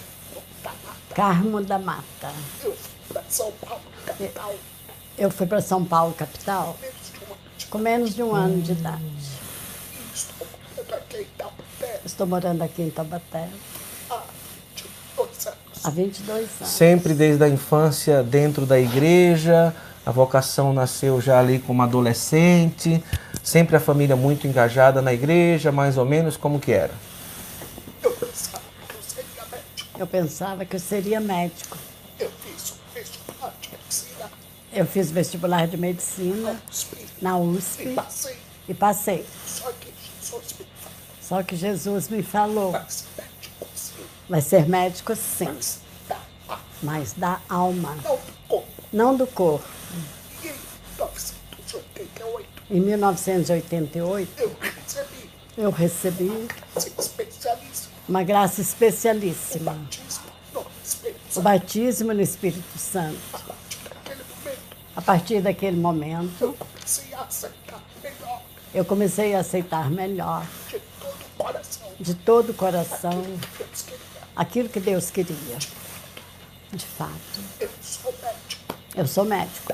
Carmo 1.15 1.61
da 1.61 1.77
Mata. 1.79 2.31
Eu 2.63 2.73
fui 2.73 3.07
para 3.13 3.23
São 3.29 3.51
Paulo, 3.51 3.81
capital, 4.05 4.55
Eu 5.17 5.31
fui 5.31 5.47
para 5.47 5.61
São 5.61 5.85
Paulo, 5.85 6.13
capital, 6.13 6.77
com 7.69 7.77
menos 7.77 8.13
de 8.13 8.23
um 8.23 8.33
ano 8.33 8.61
de 8.61 8.71
idade. 8.71 9.03
estou 10.15 10.37
morando 10.37 10.93
aqui 10.93 11.17
em 11.21 11.25
Taubaté 11.37 11.99
Estou 12.05 12.27
morando 12.27 12.61
aqui 12.61 12.81
em 12.81 12.89
Taubaté. 12.89 13.47
Há 15.83 15.89
22 15.89 16.39
anos. 16.39 16.49
Sempre 16.73 17.13
desde 17.13 17.43
a 17.43 17.49
infância 17.49 18.23
dentro 18.23 18.65
da 18.65 18.79
igreja, 18.79 19.75
a 20.05 20.11
vocação 20.11 20.73
nasceu 20.73 21.19
já 21.19 21.39
ali 21.39 21.59
como 21.59 21.81
adolescente, 21.81 23.03
sempre 23.43 23.75
a 23.75 23.79
família 23.79 24.15
muito 24.15 24.47
engajada 24.47 25.01
na 25.01 25.13
igreja, 25.13 25.71
mais 25.71 25.97
ou 25.97 26.05
menos 26.05 26.37
como 26.37 26.59
que 26.59 26.71
era? 26.71 26.93
Eu 28.01 28.11
pensava 28.11 28.63
que 28.87 28.95
eu 28.95 29.01
seria 29.01 29.43
médico. 29.51 29.82
Eu 29.97 30.07
pensava 30.07 30.65
que 30.65 30.75
eu 30.75 30.79
seria 30.79 31.19
médico. 31.19 31.77
Eu 32.19 32.31
fiz 32.31 32.71
um 32.71 32.93
vestibular 32.93 33.53
de 33.61 33.69
medicina 33.71 34.31
Eu 34.71 34.85
fiz 34.87 35.11
vestibular 35.11 35.67
de 35.67 35.77
medicina 35.77 36.61
USP 36.69 37.05
na 37.21 37.37
e 37.37 37.41
USP 37.41 37.93
passei. 37.93 38.37
e 38.67 38.73
passei. 38.73 39.25
Só 39.47 39.71
que 39.73 39.93
Jesus 39.93 40.55
me 40.59 40.65
falou, 40.65 40.91
Só 41.21 41.43
que 41.43 41.55
Jesus 41.55 42.07
me 42.09 42.23
falou: 42.23 42.71
vai 42.71 42.81
ser 42.89 43.05
médico 43.17 43.67
sim, 43.75 44.05
vai 44.29 44.41
ser 44.41 44.67
médico 44.69 45.15
sim, 45.15 45.45
mas 45.45 45.79
da 46.07 46.17
alma, 46.47 46.61
mas 46.81 47.13
da 47.13 47.39
alma, 47.49 47.95
não 47.95 48.15
do 48.17 48.33
corpo. 48.47 48.67
não 48.91 49.15
do 49.15 49.27
corpo. 49.27 49.65
E 50.41 50.47
em 50.47 50.51
1988 51.19 52.49
Em 52.71 52.79
1988, 52.79 54.41
eu 54.41 54.55
recebi 54.59 55.29
eu 55.55 55.69
recebi 55.69 56.47
esse 56.75 56.91
especialista 56.99 57.72
uma 58.07 58.23
graça 58.23 58.61
especialíssima. 58.61 59.73
batismo 59.73 60.13
no 60.53 60.61
Espírito 60.83 61.19
O 61.29 61.33
Santo. 61.33 61.43
batismo 61.43 62.13
no 62.13 62.21
Espírito 62.21 62.77
Santo. 62.77 63.19
A 63.35 63.41
partir 63.41 63.81
daquele 63.81 64.21
momento, 64.21 64.95
A 64.95 65.01
partir 65.01 65.41
daquele 65.41 65.77
momento, 65.77 66.43
eu 66.43 66.53
comecei 66.55 67.13
a 67.13 67.21
aceitar 67.21 67.81
melhor 68.01 68.41
eu 68.73 68.85
comecei 68.85 69.35
a 69.35 69.39
aceitar 69.39 69.89
melhor, 69.91 70.45
de 70.69 70.79
todo 70.99 71.13
o 71.13 71.43
coração 71.43 71.91
de 71.99 72.13
todo 72.15 72.49
o 72.49 72.53
coração, 72.53 73.21
Deus 73.57 73.81
queria. 73.83 73.99
aquilo 74.35 74.69
que 74.69 74.79
Deus 74.79 75.09
queria. 75.11 75.57
De 76.71 76.85
fato, 76.85 77.11
Eu 77.59 77.69
sou 77.81 78.11
médico. 78.11 78.75
eu 78.95 79.07
sou 79.07 79.25
médico 79.25 79.73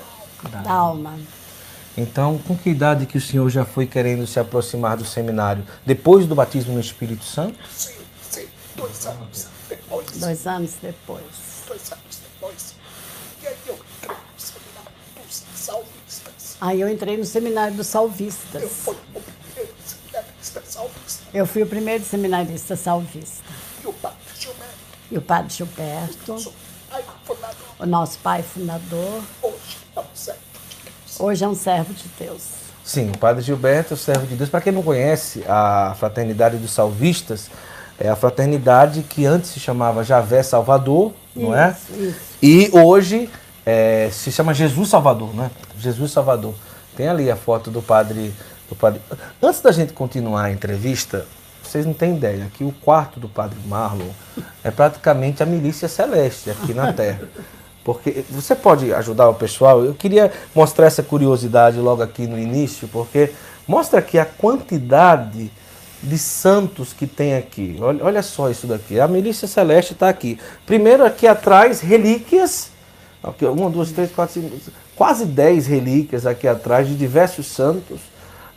da 0.64 0.72
alma. 0.72 1.18
Então, 1.98 2.38
com 2.40 2.58
que 2.58 2.70
idade 2.70 3.06
que 3.06 3.18
o 3.18 3.22
senhor 3.22 3.50
já 3.50 3.64
foi 3.66 3.86
querendo 3.88 4.28
se 4.28 4.40
aproximar 4.40 4.98
do 4.98 5.06
seminário? 5.06 5.66
Depois 5.86 6.26
do 6.28 6.36
batismo 6.36 6.74
no 6.74 6.80
Espírito 6.80 7.24
Santo? 7.24 7.58
Sim, 7.70 7.94
dois 8.80 9.06
anos 9.08 9.48
depois. 9.70 10.08
Dois 10.18 10.48
anos 10.48 10.72
depois. 10.82 11.24
Dois 11.68 11.92
anos 11.92 12.20
depois. 12.24 12.74
E 13.42 13.48
aí 13.48 13.58
eu 13.68 13.78
entrei 13.80 14.08
no 14.38 14.40
seminário 14.40 14.74
dos 15.26 15.56
salvistas. 15.58 16.58
Aí 16.62 16.82
eu 16.82 16.90
entrei 16.90 17.18
no 17.18 17.26
seminário 17.26 17.74
dos 17.76 17.88
Eu 17.88 17.92
salvistas. 17.92 18.64
fui 18.72 18.94
o 18.94 18.98
primeiro 19.28 19.74
seminarista 19.86 20.62
salvista. 20.66 21.24
Eu 21.34 21.46
fui 21.46 21.64
o 21.64 21.68
primeiro 21.68 22.04
seminarista 22.04 22.76
salvista. 22.76 23.44
E 23.84 23.88
o 23.88 23.94
padre 23.94 24.18
Gilberto, 24.38 24.74
E 25.12 25.18
o 25.18 25.22
padre 25.22 25.54
Gilberto, 25.54 26.54
o 27.80 27.86
nosso 27.86 28.18
pai 28.20 28.44
fundador, 28.44 29.22
hoje 29.42 29.86
é 29.96 30.00
um 30.00 30.16
servo 30.16 30.42
de 30.70 30.76
Deus. 30.84 31.20
hoje 31.20 31.44
é 31.44 31.48
um 31.48 31.56
servo 31.56 31.94
de 31.94 32.08
Deus. 32.20 32.42
Sim, 32.84 33.12
o 33.12 33.18
Padre 33.20 33.44
Gilberto, 33.44 33.96
servo 33.96 34.26
de 34.26 34.36
Deus. 34.36 34.50
Para 34.50 34.62
quem 34.62 34.74
não 34.74 34.82
conhece, 34.82 35.44
a 35.48 35.96
Fraternidade 36.00 36.58
dos 36.58 36.72
Salvistas 36.72 37.48
é 38.00 38.08
a 38.08 38.15
fraternidade 38.15 39.03
que 39.03 39.25
antes 39.25 39.50
se 39.51 39.60
chamava 39.60 40.03
Javé 40.03 40.41
Salvador, 40.41 41.12
não 41.36 41.53
é? 41.53 41.75
Isso, 41.91 42.01
isso. 42.01 42.20
E 42.41 42.70
hoje 42.72 43.29
é, 43.65 44.10
se 44.12 44.32
chama 44.32 44.53
Jesus 44.53 44.89
Salvador, 44.89 45.36
né? 45.36 45.51
Jesus 45.77 46.12
Salvador. 46.12 46.53
Tem 46.96 47.08
ali 47.08 47.29
a 47.29 47.36
foto 47.36 47.70
do 47.70 47.82
padre, 47.82 48.34
do 48.70 48.75
padre. 48.75 49.01
Antes 49.41 49.62
da 49.62 49.72
gente 49.72 49.94
continuar 49.94 50.46
a 50.46 50.51
entrevista, 50.51 51.25
vocês 51.62 51.86
não 51.86 51.94
têm 51.94 52.15
ideia, 52.15 52.46
aqui 52.46 52.63
o 52.63 52.72
quarto 52.72 53.20
do 53.20 53.29
padre 53.29 53.60
Marlon 53.65 54.10
é 54.63 54.72
praticamente 54.72 55.44
a 55.44 55.46
milícia 55.46 55.88
celeste 55.88 56.50
aqui 56.50 56.74
na 56.74 56.91
Terra. 56.94 57.22
Porque 57.84 58.24
você 58.29 58.56
pode 58.56 58.94
ajudar 58.94 59.29
o 59.29 59.34
pessoal? 59.34 59.84
Eu 59.84 59.94
queria 59.94 60.32
mostrar 60.53 60.88
essa 60.88 61.03
curiosidade 61.03 61.77
logo 61.77 62.01
aqui 62.01 62.27
no 62.27 62.39
início, 62.39 62.88
porque 62.88 63.32
mostra 63.68 64.00
aqui 64.00 64.18
a 64.18 64.25
quantidade 64.25 65.51
de 66.01 66.18
santos 66.18 66.94
que 66.94 67.06
tem 67.06 67.36
aqui. 67.36 67.77
Olha, 67.79 68.03
olha 68.03 68.24
só 68.24 68.50
isso 68.50 68.68
daqui. 68.68 69.00
A 69.00 69.08
milícia 69.08 69.48
celeste 69.48 69.94
está 69.94 70.10
aqui. 70.10 70.39
Primeiro 70.65 71.06
aqui 71.06 71.27
atrás, 71.27 71.82
relíquias. 71.82 72.72
Aqui, 73.22 73.46
uma, 73.46 73.70
duas, 73.70 73.91
três, 73.91 74.12
quatro, 74.12 74.41
cinco, 74.41 74.58
quase 74.96 75.25
dez 75.25 75.68
relíquias 75.68 76.25
aqui 76.25 76.48
atrás 76.48 76.88
de 76.88 76.96
diversos 76.96 77.48
santos. 77.48 78.00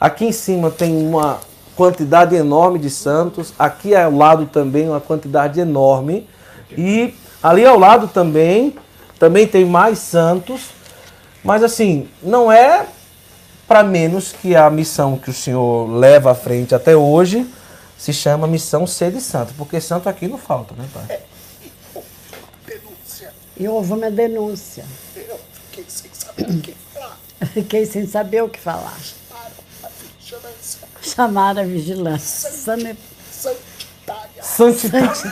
Aqui 0.00 0.24
em 0.24 0.32
cima 0.32 0.70
tem 0.70 0.96
uma 0.96 1.40
quantidade 1.74 2.34
enorme 2.34 2.78
de 2.78 2.90
santos. 2.90 3.52
Aqui 3.58 3.94
ao 3.94 4.12
lado 4.12 4.46
também 4.46 4.88
uma 4.88 5.00
quantidade 5.00 5.58
enorme. 5.58 6.28
E 6.76 7.14
ali 7.42 7.66
ao 7.66 7.78
lado 7.78 8.06
também, 8.06 8.76
também 9.18 9.46
tem 9.46 9.64
mais 9.64 9.98
santos. 9.98 10.70
Mas 11.42 11.64
assim, 11.64 12.08
não 12.22 12.52
é 12.52 12.86
para 13.72 13.82
menos 13.82 14.32
que 14.32 14.54
a 14.54 14.68
missão 14.68 15.16
que 15.16 15.30
o 15.30 15.32
senhor 15.32 15.88
leva 15.90 16.32
à 16.32 16.34
frente 16.34 16.74
até 16.74 16.94
hoje 16.94 17.50
se 17.96 18.12
chama 18.12 18.46
missão 18.46 18.86
ser 18.86 19.10
de 19.10 19.18
santo, 19.18 19.54
porque 19.56 19.80
santo 19.80 20.10
aqui 20.10 20.28
não 20.28 20.36
falta, 20.36 20.74
né, 20.74 20.86
pai? 20.92 21.20
Denúncia. 22.66 23.32
E 23.56 23.66
houve 23.66 23.94
uma 23.94 24.10
denúncia. 24.10 24.84
Eu 25.16 25.40
fiquei 25.70 25.86
sem 25.88 26.10
saber 26.12 26.50
o 26.50 26.60
que 26.60 26.74
falar. 26.92 27.18
Fiquei 27.54 27.86
sem 27.86 28.06
saber 28.06 28.42
o 28.42 28.48
que 28.50 28.60
falar. 28.60 28.98
Para 29.30 29.88
a 29.88 29.90
vigilância 30.20 30.78
Chamaram 31.00 31.62
a 31.62 31.64
vigilância. 31.64 32.50
Sane- 32.50 32.98
sanitária. 33.32 34.42
Santidade. 34.42 35.22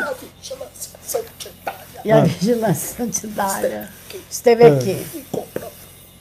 A 0.00 0.14
vigilância 0.14 0.90
sanitária. 1.06 2.00
E 2.06 2.10
a 2.10 2.20
vigilância 2.22 2.96
sanitária 3.12 3.90
esteve 4.30 4.64
aqui, 4.64 5.06
E 5.14 5.26
comprou 5.30 5.53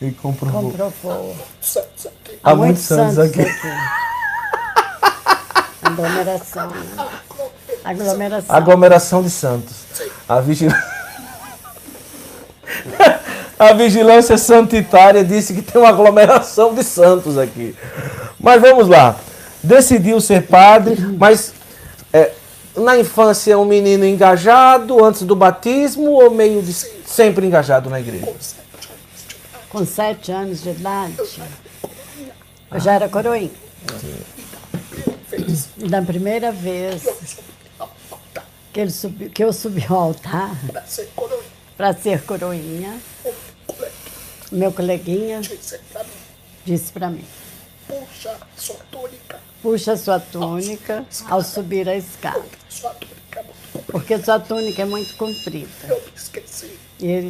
E 0.03 0.11
comprovou. 0.11 0.63
comprovou. 0.63 1.35
Há 2.43 2.53
muitos 2.53 2.83
santos 2.83 3.17
aqui. 3.17 3.39
Aglomeração, 5.81 6.69
né? 6.69 7.07
Aglomeração. 7.85 8.55
Aglomeração 8.55 9.23
de 9.23 9.29
santos. 9.29 9.75
A 10.27 10.41
vigilância. 10.41 10.83
A 13.57 13.71
vigilância 13.71 14.37
sanitária 14.37 15.23
disse 15.23 15.53
que 15.53 15.61
tem 15.61 15.79
uma 15.79 15.87
aglomeração 15.87 16.73
de 16.73 16.83
santos 16.83 17.37
aqui. 17.37 17.73
Mas 18.37 18.59
vamos 18.59 18.89
lá. 18.89 19.15
Decidiu 19.63 20.19
ser 20.19 20.47
padre, 20.47 20.99
mas 21.17 21.53
é, 22.11 22.31
na 22.75 22.97
infância 22.97 23.57
um 23.57 23.63
menino 23.63 24.05
engajado 24.05 25.05
antes 25.05 25.21
do 25.21 25.33
batismo 25.33 26.11
ou 26.11 26.29
meio 26.29 26.61
de 26.61 26.73
sempre 26.73 27.45
engajado 27.45 27.89
na 27.89 28.01
igreja? 28.01 28.27
Com 29.73 29.85
sete 29.87 30.31
anos 30.31 30.61
de 30.61 30.69
idade, 30.69 31.15
eu 32.71 32.79
já 32.79 32.93
era 32.93 33.09
coroinha. 33.09 33.49
Da 35.89 35.99
primeira 35.99 36.51
vez 36.51 37.03
que, 38.71 38.79
ele 38.79 38.91
subiu, 38.91 39.31
que 39.31 39.43
eu 39.43 39.51
subi 39.51 39.83
ao 39.89 39.99
altar 39.99 40.51
Para 41.75 41.93
ser 41.95 42.21
coroinha. 42.21 43.01
meu 44.51 44.71
coleguinha 44.71 45.41
disse 46.63 46.93
para 46.93 47.09
mim, 47.09 47.25
puxa 47.87 48.37
sua 48.55 48.77
túnica. 48.91 49.39
puxa 49.61 49.97
sua 49.97 50.19
túnica 50.19 51.03
ao 51.27 51.41
subir 51.43 51.89
a 51.89 51.95
escada, 51.95 52.45
porque 53.87 54.19
sua 54.19 54.39
túnica 54.39 54.83
é 54.83 54.85
muito 54.85 55.17
comprida. 55.17 55.67
Eu 55.89 55.95
me 55.99 56.11
esqueci. 56.15 56.79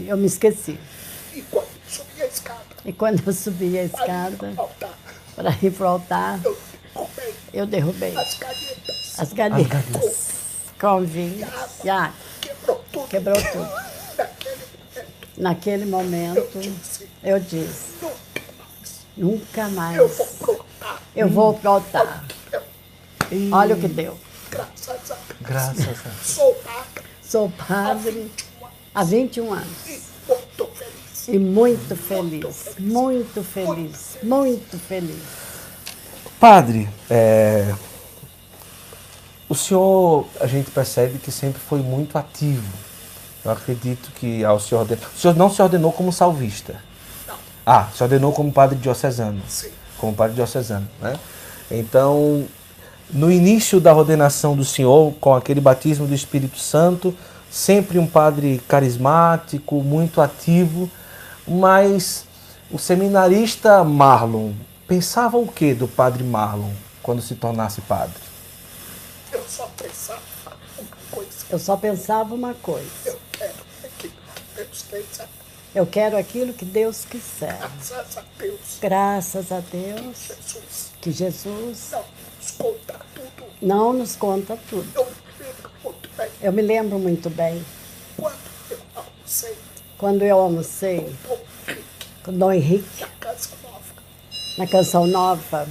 Eu 0.10 0.18
me 0.18 0.26
esqueci. 0.28 0.78
E 1.34 1.42
quando 1.44 1.66
subi 1.68 1.73
escada, 2.34 2.60
E 2.86 2.92
quando 2.94 3.22
eu 3.26 3.34
subi 3.34 3.78
a 3.78 3.84
escada 3.84 4.54
para 5.36 5.52
ir 5.62 5.72
para 5.72 5.86
o 5.86 5.90
altar, 5.90 6.40
eu 6.44 6.56
derrubei 6.96 7.34
eu 7.54 7.66
derrubei 7.66 8.18
as 8.18 8.34
canetas. 8.36 9.20
as 9.20 9.34
com 10.80 11.02
vinho 11.06 11.48
e 11.84 11.90
água. 11.90 12.14
Quebrou 12.42 12.84
tudo. 12.92 13.08
Quebrou 13.08 13.36
tudo. 13.52 13.72
Naquele 15.38 15.86
momento, 15.86 16.38
eu 16.54 16.62
disse, 16.62 17.10
eu 17.24 17.40
disse: 17.40 17.94
nunca 19.18 19.68
mais. 19.70 19.98
nunca 19.98 19.98
Eu 19.98 20.10
vou 20.10 20.26
pro 20.38 20.52
altar. 20.52 21.00
eu 21.16 21.30
vou 21.30 21.54
para 21.56 21.70
o 21.70 21.74
altar. 21.74 22.26
Olha 23.52 23.76
o 23.76 23.80
que 23.80 23.88
deu. 23.88 24.18
graças 24.52 24.90
a 24.90 24.94
Deus, 24.94 25.20
Graças 25.42 25.80
a 25.80 25.92
Deus. 25.92 26.04
sou 26.24 26.54
padre 26.56 27.04
Sou 27.24 27.50
padre 27.50 28.32
há 28.94 29.04
21 29.04 29.54
anos. 29.54 29.88
e 29.88 30.02
muito 30.28 30.66
feliz. 30.76 31.03
E 31.28 31.40
muito 31.40 31.96
feliz, 31.96 32.72
muito 32.78 33.44
feliz, 33.44 34.18
muito 34.22 34.78
feliz. 34.78 35.22
Padre, 36.40 36.90
é, 37.10 37.74
o 39.48 39.56
senhor, 39.56 40.26
a 40.42 40.48
gente 40.48 40.72
percebe 40.72 41.20
que 41.20 41.32
sempre 41.32 41.62
foi 41.62 41.80
muito 41.80 42.18
ativo. 42.18 42.68
Eu 43.46 43.52
acredito 43.52 44.10
que 44.16 44.44
ao 44.44 44.60
se 44.60 44.74
ordenar. 44.74 45.10
O 45.16 45.18
senhor 45.18 45.36
não 45.36 45.50
se 45.50 45.62
ordenou 45.62 45.92
como 45.92 46.12
salvista. 46.12 46.76
Ah, 47.66 47.88
se 47.96 48.04
ordenou 48.04 48.34
como 48.34 48.52
padre 48.52 48.78
diocesano. 48.78 49.42
Sim. 49.48 49.70
Como 49.98 50.14
padre 50.14 50.36
diocesano, 50.36 50.88
né? 51.02 51.18
Então, 51.72 52.46
no 53.10 53.32
início 53.32 53.80
da 53.80 53.96
ordenação 53.96 54.56
do 54.56 54.66
senhor, 54.66 55.14
com 55.22 55.34
aquele 55.34 55.62
batismo 55.62 56.06
do 56.06 56.14
Espírito 56.14 56.58
Santo, 56.58 57.16
sempre 57.50 58.00
um 58.00 58.08
padre 58.08 58.62
carismático, 58.68 59.82
muito 59.82 60.20
ativo, 60.20 60.90
mas 61.48 62.26
o 62.72 62.78
seminarista 62.80 63.84
Marlon 63.84 64.54
pensava 64.88 65.38
o 65.38 65.48
que 65.48 65.74
do 65.74 65.88
padre 65.88 66.24
Marlon 66.24 66.72
quando 67.02 67.22
se 67.22 67.36
tornasse 67.36 67.82
padre? 67.82 68.22
Eu 69.32 69.44
só 69.48 69.70
pensava 69.78 70.22
uma 70.78 70.98
coisa. 71.12 71.46
Eu 71.50 71.60
só 71.60 71.78
pensava 71.78 72.34
uma 72.34 72.54
coisa. 72.54 72.90
Eu 73.06 73.20
quero 73.32 73.54
aquilo 73.84 74.14
que 74.36 74.44
Deus 74.56 74.86
quiser. 74.90 75.28
Eu 75.76 75.86
quero 75.88 76.18
aquilo 76.18 76.54
que 76.54 76.66
Deus 76.66 77.06
quiser. 77.06 77.58
Graças 77.58 78.18
a 78.18 78.24
Deus. 78.38 78.60
Graças 78.80 79.52
a 79.52 79.60
Deus 79.60 80.18
Jesus 80.28 80.94
que 81.04 81.12
Jesus 81.12 81.92
não 81.92 82.04
nos 82.32 82.52
conta 82.56 83.00
tudo. 83.14 83.52
não 83.62 83.94
nos 83.94 84.16
conta 84.16 84.58
tudo. 84.70 84.88
Eu 84.96 85.04
me 85.04 85.42
lembro 85.42 85.70
muito 85.84 86.10
bem 86.16 86.30
Eu 86.42 86.54
me 86.54 86.62
lembro 86.62 87.00
muito 87.00 87.30
bem 87.30 87.66
quando 88.16 88.38
eu 88.70 88.80
almocei 88.96 89.58
quando 90.04 90.22
eu 90.24 90.38
almocei 90.38 91.16
com 92.26 92.32
o 92.32 92.34
Dom 92.34 92.52
Henrique 92.52 93.00
na 93.00 93.08
Casa 93.08 93.50
Nova. 93.64 93.84
na 94.58 94.68
Canção 94.68 95.08
Nova 95.08 95.66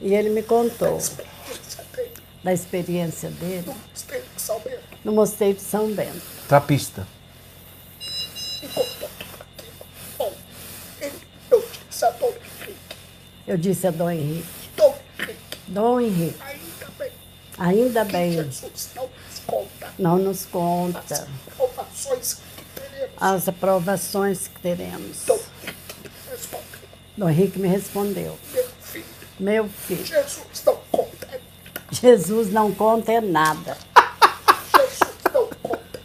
E 0.00 0.12
ele 0.12 0.30
me 0.30 0.42
contou 0.42 0.98
da 2.42 2.52
experiência 2.52 3.30
dele 3.30 3.62
no 3.68 3.72
Mosteiro 3.72 4.24
de 4.34 4.42
São 4.42 4.58
Bento. 4.58 4.82
no 5.04 5.12
Mosteiro 5.12 5.54
de 5.54 5.62
São 5.62 5.94
Bento. 5.94 6.22
Trapista. 6.48 7.06
Eu 11.48 11.56
disse 11.86 12.04
a 12.04 12.10
Dom 12.10 12.32
Henrique, 12.32 12.76
Eu 13.46 13.58
disse 13.58 13.86
a 13.86 13.90
Dom 13.92 14.10
Henrique, 14.10 14.48
Dom 15.68 16.00
Henrique, 16.00 16.36
ainda 16.42 16.90
bem 16.98 17.12
ainda 17.58 18.04
que 18.04 18.12
bem, 18.12 18.32
Jesus 18.32 18.90
não 18.96 19.04
nos 19.06 19.38
conta 19.46 19.92
não 20.00 20.18
nos 20.18 20.40
as 20.40 20.46
conta 20.46 21.28
provações 21.56 22.34
que 22.34 22.40
teremos. 22.40 22.51
As 23.22 23.46
aprovações 23.46 24.48
que 24.48 24.60
teremos. 24.60 25.18
Dom 25.24 25.38
Henrique 25.62 26.10
respondeu, 26.28 26.88
Dom 27.16 27.28
Henrique 27.30 27.58
me 27.60 27.68
respondeu, 27.68 28.38
meu 28.52 28.64
filho, 28.82 29.04
meu 29.38 29.68
filho, 29.68 30.04
Jesus 30.04 30.62
não 30.66 30.76
conta 30.90 31.26
é 31.30 31.40
Jesus 31.92 32.52
não 32.52 32.72
conta 32.72 33.12
é 33.12 33.20
nada. 33.20 33.76
Jesus 34.76 35.14
não 35.32 35.46
conta. 35.62 36.00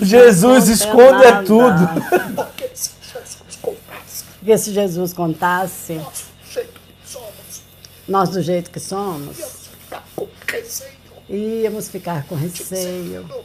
Jesus, 0.00 0.68
esconde 0.68 1.24
é 1.24 1.42
tudo. 1.42 1.88
Porque 2.36 2.70
se 2.72 2.92
Jesus 3.02 3.58
contasse 3.60 4.24
Porque 4.38 4.58
se 4.58 4.72
Jesus 4.72 5.12
contasse, 5.12 5.94
nosso 5.98 6.40
jeito 6.52 6.70
que 6.80 7.08
somos, 7.08 7.62
nós 8.06 8.28
do 8.28 8.42
jeito 8.42 8.70
que 8.70 8.78
somos, 8.78 9.38
íamos 9.38 9.48
ficar 9.66 10.04
com 10.14 10.28
receio 10.46 11.00
íamos 11.28 11.88
ficar 11.88 12.26
com 12.26 12.36
de 12.36 12.46
receio 12.46 13.26
seguir. 13.26 13.44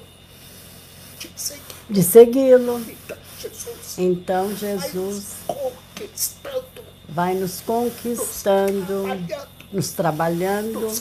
De 1.20 1.42
seguir. 1.42 1.64
De 1.89 2.04
segui-lo. 2.04 2.82
Então, 3.98 4.56
Jesus 4.56 5.36
vai 7.08 7.34
nos 7.34 7.62
conquistando, 7.62 9.06
nos 9.72 9.92
trabalhando, 9.92 10.92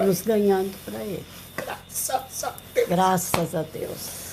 nos 0.00 0.22
ganhando 0.22 0.74
para 0.84 0.98
Ele. 1.00 1.24
Graças 1.56 2.44
a 2.44 2.54
Deus. 2.74 2.88
Graças 2.88 3.54
a 3.54 3.62
Deus. 3.62 4.28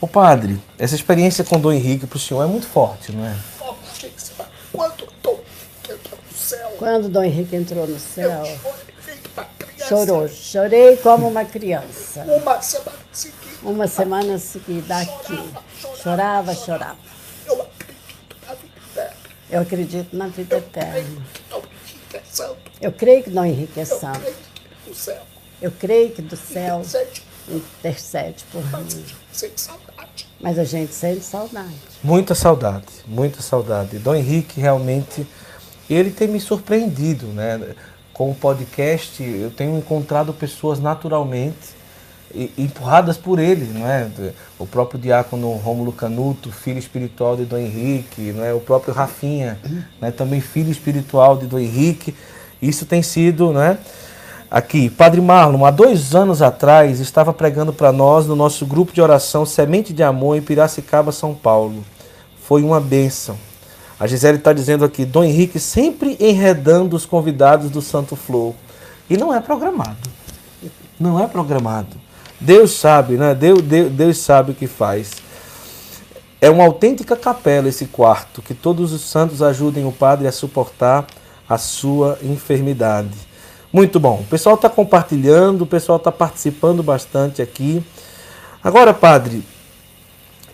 Ô 0.00 0.06
padre, 0.06 0.60
essa 0.78 0.94
experiência 0.94 1.44
com 1.44 1.58
Dom 1.58 1.72
Henrique 1.72 2.06
para 2.06 2.16
o 2.16 2.20
senhor 2.20 2.42
é 2.42 2.46
muito 2.46 2.66
forte, 2.66 3.12
não 3.12 3.24
é? 3.24 3.34
Quando 4.72 5.08
Dom 5.22 5.40
Henrique 5.42 5.46
entrou 5.96 6.18
no 6.20 6.36
céu, 6.36 6.74
Quando 6.78 7.08
Dom 7.08 7.22
Henrique 7.22 7.56
entrou 7.56 7.86
no 7.86 7.98
céu, 7.98 8.42
chorou. 9.88 10.28
Chorei 10.28 10.96
como 10.98 11.28
uma 11.28 11.44
criança. 11.44 12.22
Uma 12.24 12.60
semana 12.60 12.98
seguinte, 13.12 13.43
Uma 13.64 13.88
semana 13.88 14.38
seguida 14.38 14.98
aqui. 14.98 15.38
Chorava, 16.02 16.54
chorava. 16.54 16.98
eu 19.50 19.60
acredito 19.62 20.14
na 20.14 20.26
vida 20.26 20.58
eterna. 20.58 21.22
Eu 22.78 22.92
creio 22.92 23.24
que 23.24 23.30
Henrique 23.30 23.80
é 23.80 23.84
Eu 25.62 25.70
creio 25.70 26.10
que 26.10 26.20
do 26.20 26.36
céu 26.36 26.82
intercede, 27.48 28.44
por 28.52 28.62
mim. 28.62 29.04
Mas 30.40 30.58
a 30.58 30.64
gente 30.64 30.92
sente 30.92 31.24
saudade. 31.24 31.74
Muita 32.02 32.34
saudade, 32.34 32.86
muita 33.06 33.40
saudade. 33.40 33.98
Dom 33.98 34.14
Henrique 34.14 34.60
realmente, 34.60 35.26
ele 35.88 36.10
tem 36.10 36.28
me 36.28 36.38
surpreendido, 36.38 37.28
né? 37.28 37.74
Com 38.12 38.30
o 38.30 38.34
podcast, 38.34 39.22
eu 39.22 39.50
tenho 39.50 39.78
encontrado 39.78 40.34
pessoas 40.34 40.78
naturalmente 40.78 41.73
empurradas 42.58 43.16
por 43.16 43.38
ele, 43.38 43.66
não 43.78 43.86
é? 43.86 44.08
O 44.58 44.66
próprio 44.66 45.00
diácono 45.00 45.52
Rômulo 45.52 45.92
Canuto, 45.92 46.50
filho 46.50 46.78
espiritual 46.78 47.36
de 47.36 47.44
Dom 47.44 47.58
Henrique, 47.58 48.32
não 48.32 48.44
é? 48.44 48.52
O 48.52 48.60
próprio 48.60 48.92
Rafinha, 48.92 49.58
né? 50.00 50.10
Também 50.10 50.40
filho 50.40 50.70
espiritual 50.70 51.36
de 51.36 51.46
Dom 51.46 51.58
Henrique. 51.58 52.14
Isso 52.60 52.86
tem 52.86 53.02
sido, 53.02 53.52
né? 53.52 53.78
Aqui, 54.50 54.88
Padre 54.88 55.20
Marlon, 55.20 55.64
há 55.64 55.70
dois 55.70 56.14
anos 56.14 56.40
atrás, 56.40 57.00
estava 57.00 57.32
pregando 57.32 57.72
para 57.72 57.90
nós 57.90 58.26
no 58.26 58.36
nosso 58.36 58.64
grupo 58.64 58.92
de 58.92 59.00
oração 59.00 59.44
Semente 59.44 59.92
de 59.92 60.02
Amor 60.02 60.36
em 60.36 60.42
Piracicaba, 60.42 61.10
São 61.10 61.34
Paulo. 61.34 61.84
Foi 62.40 62.62
uma 62.62 62.80
bênção. 62.80 63.36
A 63.98 64.06
Gisele 64.06 64.38
está 64.38 64.52
dizendo 64.52 64.84
aqui, 64.84 65.04
Dom 65.04 65.24
Henrique 65.24 65.58
sempre 65.58 66.16
enredando 66.20 66.94
os 66.94 67.06
convidados 67.06 67.70
do 67.70 67.80
Santo 67.80 68.14
Flor. 68.14 68.54
E 69.08 69.16
não 69.16 69.34
é 69.34 69.40
programado. 69.40 69.96
Não 70.98 71.18
é 71.18 71.26
programado. 71.26 72.03
Deus 72.40 72.72
sabe, 72.72 73.14
né? 73.14 73.34
Deus, 73.34 73.62
Deus, 73.62 73.92
Deus 73.92 74.18
sabe 74.18 74.52
o 74.52 74.54
que 74.54 74.66
faz. 74.66 75.12
É 76.40 76.50
uma 76.50 76.64
autêntica 76.64 77.16
capela 77.16 77.68
esse 77.68 77.86
quarto, 77.86 78.42
que 78.42 78.52
todos 78.52 78.92
os 78.92 79.00
santos 79.02 79.40
ajudem 79.40 79.86
o 79.86 79.92
padre 79.92 80.26
a 80.26 80.32
suportar 80.32 81.06
a 81.48 81.56
sua 81.56 82.18
enfermidade. 82.22 83.16
Muito 83.72 83.98
bom. 83.98 84.20
O 84.20 84.24
pessoal 84.24 84.54
está 84.54 84.68
compartilhando, 84.68 85.62
o 85.62 85.66
pessoal 85.66 85.96
está 85.96 86.12
participando 86.12 86.82
bastante 86.82 87.40
aqui. 87.40 87.82
Agora, 88.62 88.94
padre, 88.94 89.42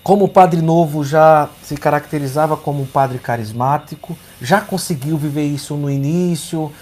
como 0.03 0.25
o 0.25 0.29
padre 0.29 0.63
novo 0.63 1.05
já 1.05 1.49
se 1.63 1.77
caracterizava 1.77 2.57
como 2.57 2.83
um 2.83 2.87
padre 2.87 3.19
carismático, 3.19 4.17
já 4.41 4.61
conseguiu 4.61 5.19
viver 5.19 5.45
isso 5.45 5.75
no 5.77 5.91
início, 5.91 6.73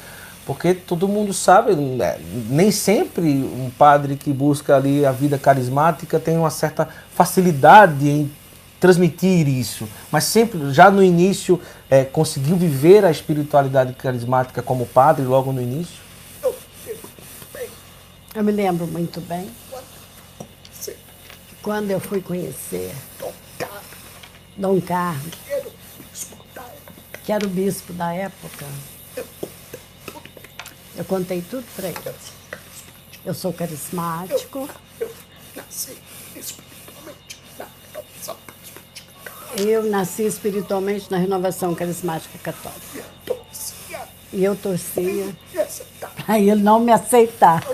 porque 0.49 0.73
todo 0.73 1.07
mundo 1.07 1.35
sabe, 1.35 1.75
né, 1.75 2.19
nem 2.49 2.71
sempre 2.71 3.23
um 3.23 3.69
padre 3.69 4.17
que 4.17 4.33
busca 4.33 4.77
ali 4.77 5.05
a 5.05 5.13
vida 5.13 5.37
carismática 5.37 6.19
tem 6.19 6.39
uma 6.39 6.49
certa 6.49 6.89
facilidade 7.15 8.09
em 8.09 8.33
transmitir 8.81 9.47
isso, 9.47 9.87
mas 10.11 10.25
sempre 10.25 10.73
já 10.73 10.91
no 10.91 11.03
início 11.03 11.61
é, 11.91 12.03
conseguiu 12.03 12.57
viver 12.57 13.05
a 13.05 13.11
espiritualidade 13.11 13.93
carismática 13.93 14.63
como 14.63 14.87
padre 14.87 15.27
logo 15.27 15.53
no 15.53 15.61
início. 15.61 15.99
Eu 16.43 16.55
lembro 16.83 17.11
muito 17.19 17.51
bem 17.53 17.69
Eu 18.35 18.45
me 18.45 18.53
lembro 18.53 18.87
muito 18.87 19.21
bem 19.21 19.51
quando 21.61 21.91
eu 21.91 22.01
fui 22.01 22.23
conhecer 22.23 22.95
Dom 24.57 24.81
Carlos, 24.81 25.35
que 25.45 25.53
era 25.53 25.69
o 25.69 25.73
bispo 26.11 26.47
da 26.55 26.63
época. 26.63 26.93
que 27.23 27.33
era 27.33 27.45
o 27.45 27.49
bispo 27.51 27.93
da 27.93 28.15
época. 28.15 28.65
Eu 30.99 31.05
contei 31.05 31.41
tudo 31.41 31.65
para 31.77 31.89
ele. 31.89 31.99
Eu 33.25 33.33
sou 33.33 33.53
carismático, 33.53 34.69
Eu 35.01 35.09
nasci 35.55 35.97
espiritualmente 36.37 37.39
eu 39.69 39.85
nasci 39.85 40.23
espiritualmente 40.25 41.11
na 41.11 41.19
renovação 41.19 41.75
carismática 41.75 42.37
católica. 42.39 43.05
E 44.33 44.45
eu 44.45 44.57
torcia 44.57 45.35
eu 45.55 45.67
para 46.27 46.49
ele 46.49 46.63
não 46.63 46.81
me 46.81 46.93
aceitar. 46.93 47.65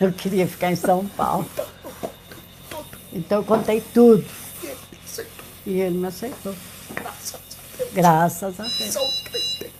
Eu 0.00 0.12
queria 0.12 0.46
ficar 0.46 0.72
em 0.72 0.76
São 0.76 1.06
Paulo. 1.06 1.48
Eu. 1.56 2.10
Então 3.12 3.38
eu 3.38 3.44
contei 3.44 3.78
eu 3.78 3.84
tudo. 3.92 4.24
E 5.66 5.80
ele 5.80 5.98
me 5.98 6.06
aceitou. 6.06 6.54
Graças 6.94 7.34
a 7.34 7.38
Deus. 7.76 7.90
Graças 7.92 8.60
a 8.60 8.62
Deus. 8.64 9.73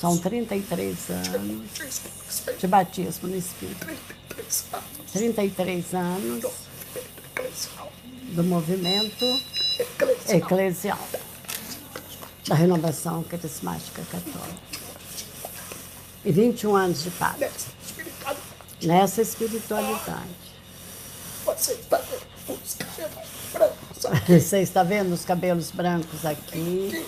São 0.00 0.16
33 0.18 1.10
anos. 1.10 1.28
São 1.28 1.38
33 1.38 1.50
anos 1.50 1.68
Batismo 1.68 2.18
no 2.18 2.26
Espírito. 2.28 2.60
de 2.60 2.66
batismo 2.66 3.28
no 3.28 3.36
Espírito. 3.36 3.86
33 3.86 4.72
anos. 4.72 5.12
33 5.12 5.94
anos 5.94 6.44
Do 8.34 8.44
movimento 8.44 9.24
eclesial. 10.28 10.98
da 12.46 12.54
renovação 12.54 13.22
carismática 13.22 14.02
católica. 14.10 14.74
E 16.24 16.32
21 16.32 16.74
anos 16.76 17.02
de 17.02 17.10
padre 17.10 17.48
nessa 18.82 19.22
espiritualidade. 19.22 20.28
Você 21.44 21.72
está 21.72 21.98
vendo 21.98 22.52
os 22.62 22.74
cabelos 22.74 23.20
brancos 23.52 24.04
aqui. 24.04 24.40
Você 24.40 24.60
está 24.60 24.82
vendo 24.82 25.12
os 25.12 25.24
cabelos 25.24 25.70
brancos 25.70 26.26
aqui, 26.26 27.06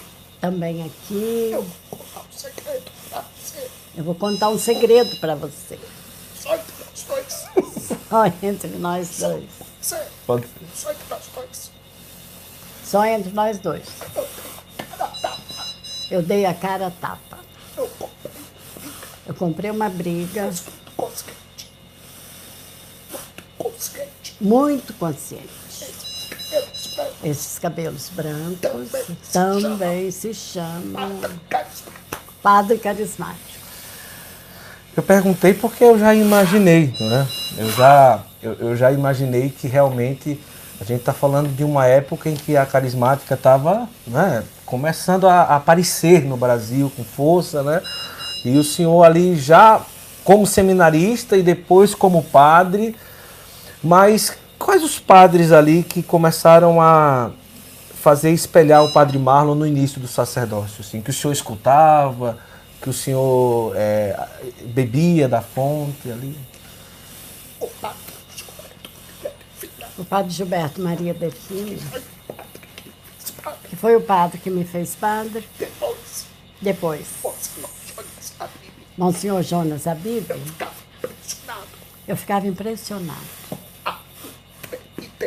também 0.50 0.84
aqui. 0.84 1.50
Eu 1.52 1.62
vou 1.64 1.74
contar 2.14 2.20
um 2.20 2.32
segredo 2.32 2.90
pra 3.10 3.20
você. 3.20 3.70
Eu 3.96 4.04
vou 4.04 4.14
contar 4.14 4.48
um 4.50 4.58
segredo 4.58 5.16
para 5.16 5.34
você. 5.34 5.78
Só 6.38 6.54
entre 6.54 6.76
nós 6.78 7.08
dois. 7.08 7.88
Só 8.08 8.26
entre 8.26 8.68
nós 8.78 9.18
dois. 9.18 9.44
Pode- 10.26 10.46
só 10.74 10.90
entre 10.92 11.04
nós 11.10 11.22
dois. 11.34 11.70
Só 12.84 13.04
entre 13.06 13.32
nós 13.32 13.58
dois. 13.58 13.82
Eu 16.10 16.22
dei 16.22 16.46
a 16.46 16.54
cara 16.54 16.86
a 16.86 16.90
tapa. 16.92 17.38
Eu 17.76 17.88
comprei 17.88 18.40
Eu 19.26 19.34
comprei 19.34 19.70
uma 19.72 19.88
briga 19.88 20.44
muito 20.44 20.92
consciente. 20.96 21.70
Muito 23.10 23.42
consciente. 23.58 24.36
muito 24.40 24.94
consciente. 24.94 25.65
Esses 27.24 27.58
cabelos 27.58 28.10
brancos 28.14 28.90
também 29.32 30.10
se 30.10 30.34
chamam. 30.34 31.20
Padre 32.42 32.78
Carismático. 32.78 33.56
Eu 34.96 35.02
perguntei 35.02 35.52
porque 35.52 35.84
eu 35.84 35.98
já 35.98 36.14
imaginei, 36.14 36.94
né? 37.00 37.26
Eu 37.58 37.70
já, 37.72 38.22
eu, 38.42 38.52
eu 38.54 38.76
já 38.76 38.92
imaginei 38.92 39.50
que 39.50 39.66
realmente 39.66 40.40
a 40.80 40.84
gente 40.84 41.00
está 41.00 41.12
falando 41.12 41.54
de 41.54 41.64
uma 41.64 41.86
época 41.86 42.30
em 42.30 42.34
que 42.34 42.56
a 42.56 42.64
carismática 42.64 43.34
estava 43.34 43.88
né, 44.06 44.44
começando 44.64 45.26
a 45.26 45.42
aparecer 45.56 46.24
no 46.24 46.36
Brasil 46.36 46.92
com 46.96 47.02
força, 47.02 47.62
né? 47.62 47.82
E 48.44 48.56
o 48.58 48.64
senhor 48.64 49.02
ali 49.02 49.36
já 49.36 49.80
como 50.22 50.46
seminarista 50.46 51.36
e 51.36 51.42
depois 51.42 51.94
como 51.94 52.22
padre, 52.22 52.94
mas 53.82 54.36
quais 54.76 54.82
os 54.82 54.98
padres 54.98 55.52
ali 55.52 55.82
que 55.82 56.02
começaram 56.02 56.80
a 56.82 57.30
fazer 58.02 58.30
espelhar 58.30 58.84
o 58.84 58.92
Padre 58.92 59.18
Marlon 59.18 59.54
no 59.54 59.66
início 59.66 59.98
do 59.98 60.06
sacerdócio, 60.06 60.80
assim, 60.80 61.00
que 61.00 61.08
o 61.08 61.12
senhor 61.12 61.32
escutava, 61.32 62.38
que 62.82 62.90
o 62.90 62.92
senhor 62.92 63.72
é, 63.74 64.14
bebia 64.66 65.28
da 65.28 65.40
fonte 65.40 66.10
ali? 66.10 66.38
O 69.98 70.04
padre 70.04 70.30
Gilberto 70.30 70.82
Maria 70.82 71.14
Delfine, 71.14 71.80
Foi 71.80 71.96
o 71.96 73.40
padre 73.42 73.68
que 73.70 73.76
foi 73.76 73.96
o 73.96 74.00
padre 74.02 74.38
que 74.38 74.50
me 74.50 74.64
fez 74.64 74.94
padre. 74.94 75.48
Depois. 76.60 77.06
Monsenhor 78.96 79.42
Jonas 79.42 79.86
Abib, 79.86 80.26
Eu 80.28 80.36
ficava 80.38 80.74
impressionado. 80.98 81.66
eu 82.06 82.16
ficava 82.16 82.46
impressionado 82.46 83.26
A 83.84 83.98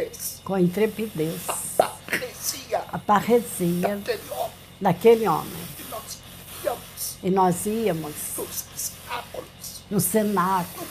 intrepidez, 0.02 0.42
com 0.44 0.54
a 0.54 0.62
intrepidez, 0.62 1.42
a 1.50 1.84
parecia. 1.84 2.84
A 2.92 2.98
parresia 2.98 3.98
daquele 3.98 4.30
homem. 4.32 4.52
daquele 4.82 5.28
homem. 5.28 5.64
E 5.80 5.84
nós 5.90 6.18
íamos. 6.64 7.18
E 7.22 7.30
nós 7.30 7.66
íamos 7.66 8.14
nos 8.38 8.66
cenáculos, 8.76 9.84
no 9.90 10.00
cenáculo, 10.00 10.88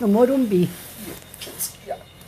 no 0.00 0.08
Morumbi, 0.08 0.68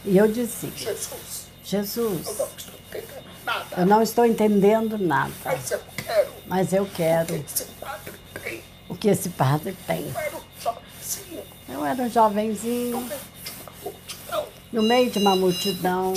e 0.05 0.17
eu 0.17 0.29
dizia, 0.29 0.71
Jesus, 0.77 1.47
Jesus, 1.65 2.27
eu 2.27 2.37
não 2.37 2.47
estou 2.47 2.77
entendendo 2.87 3.25
nada, 3.45 3.67
eu 3.77 3.87
não 3.87 4.03
estou 4.03 4.25
entendendo 4.25 4.99
nada, 4.99 5.33
mas 5.45 5.71
eu 5.73 5.81
quero 5.97 6.33
mas 6.47 6.73
eu 6.73 6.89
quero 6.95 7.27
que 7.27 7.35
esse 7.45 7.65
padre 7.81 8.15
tem. 8.43 8.65
o 8.89 8.95
que 8.95 9.09
esse 9.09 9.29
padre 9.31 9.77
tem. 9.85 10.07
Eu 10.07 10.15
era 10.15 10.37
um 10.37 10.41
jovenzinho, 10.61 11.43
Eu 11.69 11.85
era 11.85 12.03
um 12.03 12.09
jovenzinho, 12.11 13.01
meio 13.01 13.21
de 13.45 13.51
uma 13.51 13.73
multidão. 13.83 14.47
No 14.73 14.83
meio 14.83 15.11
de 15.11 15.19
uma 15.19 15.35
multidão, 15.37 16.13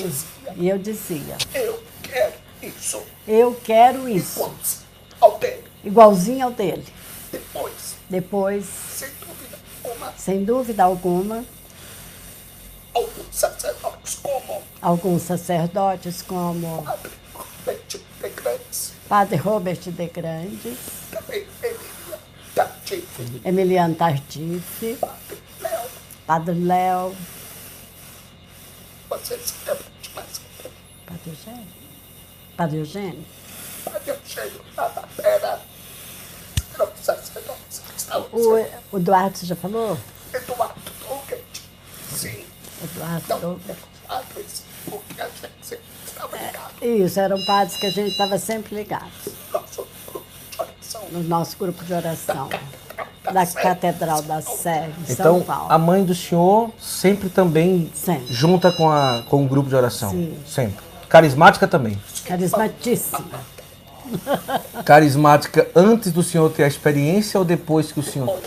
e 0.56 0.68
eu 0.68 0.78
dizia: 0.78 1.38
Eu 1.54 1.82
quero 2.04 2.34
isso. 2.62 3.02
Eu 3.28 3.54
quero 3.64 4.10
isso, 4.10 4.40
Igualzinho 4.40 4.86
ao 5.22 5.38
dele. 5.38 5.64
igualzinho 5.84 6.46
ao 6.46 6.52
dele. 6.52 6.86
Depois, 7.32 7.96
Depois, 8.10 8.66
sem 8.66 9.10
dúvida 9.20 9.58
alguma, 9.84 10.14
sem 10.18 10.44
dúvida 10.46 10.84
alguma, 10.84 11.46
alguns 12.94 13.28
sacerdotes 13.32 14.16
como 14.22 14.64
alguns 14.82 15.22
sacerdotes, 15.22 16.22
como 16.24 16.84
Padre 16.84 17.12
Roberto 17.36 18.00
de 18.22 18.30
Grandes, 18.30 18.94
Padre 19.08 19.36
Robert 19.38 19.80
de 19.80 20.08
Grandes, 20.08 20.78
também 21.12 21.46
Emília 21.62 22.20
Tatife, 22.56 23.42
Emiliano 23.46 23.96
Tardif, 23.96 24.98
Padre 25.00 25.38
Léo, 25.62 25.82
Padre 26.26 26.56
Léo, 26.66 27.16
vocês 29.10 29.42
se 29.42 29.54
de 30.02 30.10
mais 30.16 30.40
um? 30.40 30.70
Padre 31.08 31.30
Eugênio, 31.32 31.68
Padre 32.56 32.78
Eugênio, 32.78 33.26
Padre 33.84 34.12
Eugênio 34.12 34.60
os 36.80 37.06
sacerdotes 37.06 37.80
que 37.80 37.98
estavam 37.98 38.30
o, 38.32 38.54
o 38.92 38.98
Eduardo, 38.98 39.38
você 39.38 39.46
já 39.48 39.56
falou? 39.56 39.98
Eduardo 40.32 40.80
Douglas, 41.00 41.42
sim, 42.16 42.46
Eduardo 42.84 43.26
não 43.30 43.40
Douglas. 43.40 43.78
padres, 44.08 44.64
porque 44.86 45.22
a 45.22 45.26
gente 45.26 45.66
sempre 45.66 45.86
estava 46.06 46.38
ligado, 46.38 46.86
Isso, 46.86 47.20
eram 47.20 47.46
padres 47.46 47.78
que 47.78 47.86
a 47.88 47.92
gente 47.92 48.12
estava 48.12 48.38
sempre 48.38 48.76
ligado. 48.76 49.12
Nosso 49.52 49.88
grupo 50.06 50.26
de 50.52 50.62
oração, 50.62 51.10
no 51.10 51.24
nosso 51.24 51.58
grupo 51.58 51.84
de 51.84 51.94
oração 51.94 52.50
da 53.34 53.46
Catedral 53.46 54.22
da 54.22 54.42
Sé, 54.42 54.90
em 55.02 55.16
São 55.16 55.38
Então, 55.38 55.42
Paulo. 55.42 55.72
a 55.72 55.78
mãe 55.78 56.04
do 56.04 56.14
senhor 56.16 56.72
sempre 56.80 57.30
também 57.30 57.92
Sempre. 57.94 58.34
junta 58.34 58.72
com, 58.72 58.90
a, 58.90 59.24
com 59.30 59.44
o 59.44 59.48
grupo 59.48 59.70
de 59.70 59.76
oração? 59.76 60.12
Sim. 60.12 60.38
Sempre. 60.48 60.84
Carismática 61.08 61.68
também. 61.68 62.00
Carismatíssima. 62.26 63.24
Carismática 64.86 65.68
antes 65.76 66.12
do 66.12 66.24
senhor 66.24 66.52
ter 66.52 66.64
a 66.64 66.68
experiência 66.68 67.40
ou 67.40 67.46
depois 67.46 67.92
que 67.92 68.00
o 68.00 68.04
senhor... 68.04 68.40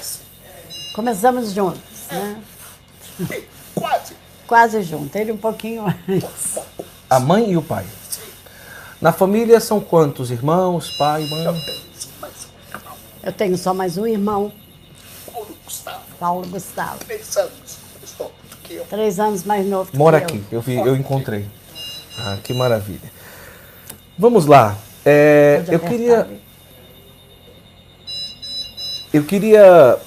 Começamos 0.95 1.53
juntos, 1.53 1.81
né? 2.11 2.37
quase 3.75 4.15
Quase 4.47 4.83
juntos, 4.83 5.15
ele 5.15 5.33
um 5.33 5.37
pouquinho 5.37 5.87
antes. 5.87 6.59
A 7.09 7.19
mãe 7.19 7.53
e 7.53 7.57
o 7.57 7.63
pai. 7.63 7.85
Na 9.01 9.13
família 9.13 9.59
são 9.61 9.81
quantos 9.81 10.31
irmãos, 10.31 10.91
pai, 10.91 11.27
mãe? 11.27 11.45
eu 11.47 11.53
tenho 11.55 11.81
mais 12.21 12.37
um 12.45 12.77
irmão, 12.77 12.97
Eu 13.23 13.33
tenho 13.33 13.59
só 13.59 13.75
mais 13.75 13.99
um 13.99 14.07
irmão, 14.07 14.53
Gustavo, 15.73 16.01
Paulo 16.21 16.47
Gustavo. 16.49 16.99
três 17.07 17.37
anos, 17.39 17.79
mais 17.99 18.19
novo 18.19 18.33
do 18.51 18.57
que 18.57 18.75
eu. 18.75 18.85
Três 18.85 19.19
anos 19.19 19.45
mais 19.45 19.67
novo 19.67 19.91
que 19.91 19.97
Mora 19.97 20.19
eu. 20.19 20.23
aqui, 20.23 20.45
eu, 20.53 20.61
vi, 20.61 20.77
eu 20.77 20.95
encontrei. 20.95 21.47
Ah, 22.19 22.37
que 22.45 22.53
maravilha. 22.53 23.11
Vamos 24.19 24.45
lá. 24.45 24.77
É, 25.05 25.65
eu 25.67 25.81
queria, 25.81 26.21
ali. 26.21 26.41
eu 29.15 29.25
queria 29.25 29.99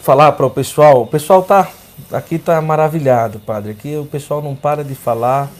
falar 0.00 0.32
para 0.32 0.46
o 0.46 0.50
pessoal. 0.50 1.02
O 1.02 1.06
pessoal 1.06 1.42
tá 1.42 1.70
aqui 2.10 2.38
tá 2.38 2.60
maravilhado, 2.62 3.38
padre. 3.38 3.72
Aqui 3.72 3.94
o 3.94 4.06
pessoal 4.06 4.40
não 4.40 4.56
para 4.56 4.82
de 4.82 4.94
falar. 4.94 5.50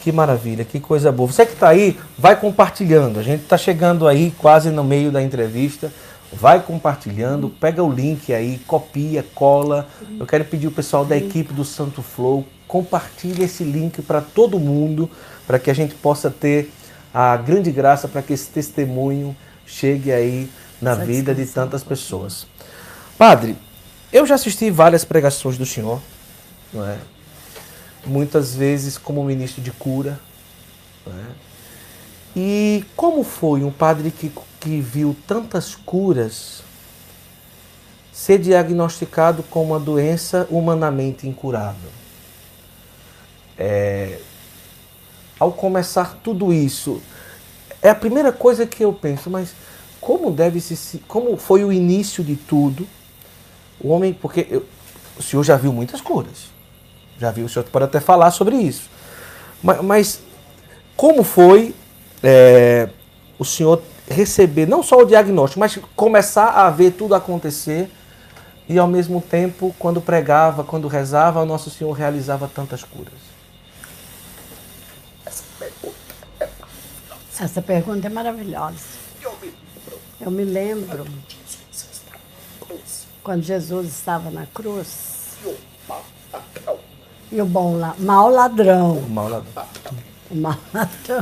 Que 0.00 0.10
maravilha, 0.10 0.64
que 0.64 0.80
coisa 0.80 1.12
boa. 1.12 1.30
Você 1.30 1.46
que 1.46 1.52
está 1.52 1.68
aí, 1.68 1.96
vai 2.18 2.34
compartilhando. 2.34 3.20
A 3.20 3.22
gente 3.22 3.42
está 3.42 3.56
chegando 3.56 4.08
aí 4.08 4.32
quase 4.38 4.70
no 4.70 4.82
meio 4.82 5.12
da 5.12 5.22
entrevista. 5.22 5.92
Vai 6.32 6.60
compartilhando, 6.62 7.48
pega 7.48 7.82
o 7.82 7.92
link 7.92 8.32
aí, 8.32 8.58
copia, 8.66 9.24
cola. 9.34 9.86
Eu 10.18 10.26
quero 10.26 10.44
pedir 10.44 10.66
o 10.66 10.72
pessoal 10.72 11.04
da 11.04 11.16
equipe 11.16 11.52
do 11.52 11.64
Santo 11.64 12.02
Flow, 12.02 12.46
compartilhe 12.66 13.44
esse 13.44 13.62
link 13.62 14.00
para 14.02 14.20
todo 14.20 14.58
mundo, 14.58 15.10
para 15.46 15.58
que 15.58 15.70
a 15.70 15.74
gente 15.74 15.94
possa 15.94 16.30
ter 16.30 16.72
a 17.12 17.36
grande 17.36 17.70
graça 17.70 18.08
para 18.08 18.22
que 18.22 18.32
esse 18.32 18.48
testemunho 18.48 19.36
chegue 19.66 20.10
aí 20.10 20.48
na 20.80 20.92
Essa 20.92 21.04
vida 21.04 21.34
de 21.34 21.44
tantas 21.46 21.84
pessoas. 21.84 22.46
Padre, 23.18 23.56
eu 24.12 24.26
já 24.26 24.34
assisti 24.34 24.70
várias 24.70 25.04
pregações 25.04 25.58
do 25.58 25.66
senhor, 25.66 26.00
não 26.72 26.86
é? 26.86 26.96
muitas 28.06 28.54
vezes 28.54 28.98
como 28.98 29.22
ministro 29.24 29.62
de 29.62 29.70
cura. 29.70 30.18
não 31.06 31.12
é? 31.12 31.26
E 32.34 32.84
como 32.96 33.22
foi 33.22 33.62
um 33.62 33.70
padre 33.70 34.10
que, 34.10 34.32
que 34.62 34.80
viu 34.80 35.16
tantas 35.26 35.74
curas 35.74 36.62
ser 38.12 38.38
diagnosticado 38.38 39.42
com 39.42 39.64
uma 39.64 39.80
doença 39.80 40.46
humanamente 40.48 41.26
incurável? 41.26 41.90
É, 43.58 44.20
ao 45.36 45.50
começar 45.50 46.16
tudo 46.22 46.52
isso, 46.52 47.02
é 47.82 47.90
a 47.90 47.94
primeira 47.94 48.30
coisa 48.30 48.64
que 48.64 48.84
eu 48.84 48.92
penso, 48.92 49.28
mas 49.28 49.52
como 50.00 50.30
deve 50.30 50.60
se 50.60 50.98
como 51.08 51.36
foi 51.36 51.64
o 51.64 51.72
início 51.72 52.22
de 52.22 52.36
tudo? 52.36 52.86
O 53.80 53.88
homem, 53.88 54.14
porque 54.14 54.46
eu- 54.48 54.64
o 55.18 55.22
senhor 55.22 55.42
já 55.42 55.56
viu 55.56 55.72
muitas 55.72 56.00
curas. 56.00 56.52
Já 57.18 57.32
viu, 57.32 57.46
o 57.46 57.48
senhor 57.48 57.64
pode 57.64 57.86
até 57.86 57.98
falar 57.98 58.30
sobre 58.30 58.54
isso. 58.56 58.88
Mas, 59.60 59.82
mas 59.82 60.20
como 60.96 61.24
foi 61.24 61.74
é, 62.22 62.88
o 63.36 63.44
senhor 63.44 63.82
receber 64.12 64.66
não 64.66 64.82
só 64.82 64.98
o 64.98 65.04
diagnóstico, 65.04 65.60
mas 65.60 65.78
começar 65.96 66.48
a 66.50 66.70
ver 66.70 66.92
tudo 66.92 67.14
acontecer 67.14 67.90
e 68.68 68.78
ao 68.78 68.86
mesmo 68.86 69.20
tempo, 69.20 69.74
quando 69.78 70.00
pregava, 70.00 70.64
quando 70.64 70.88
rezava, 70.88 71.42
o 71.42 71.46
nosso 71.46 71.68
Senhor 71.68 71.92
realizava 71.92 72.48
tantas 72.48 72.84
curas? 72.84 73.12
Essa 75.26 75.42
pergunta 75.58 76.06
é 76.40 76.48
maravilhosa. 76.60 77.44
Essa 77.44 77.62
pergunta 77.62 78.06
é 78.06 78.10
maravilhosa. 78.10 79.02
Eu 80.20 80.30
me 80.30 80.44
lembro 80.44 80.98
Eu 80.98 81.04
me 81.04 81.22
quando 83.22 83.42
Jesus 83.42 83.88
estava 83.88 84.30
na 84.30 84.46
cruz 84.46 85.36
e 87.30 87.40
o 87.40 87.42
E 87.42 87.42
bom 87.42 87.76
la 87.76 87.94
mau 87.98 88.28
ladrão. 88.30 88.98
O 88.98 89.08
mau 89.08 89.28
ladrão. 89.28 89.64
O 90.30 90.34
mau 90.36 90.56
ladrão 90.72 91.20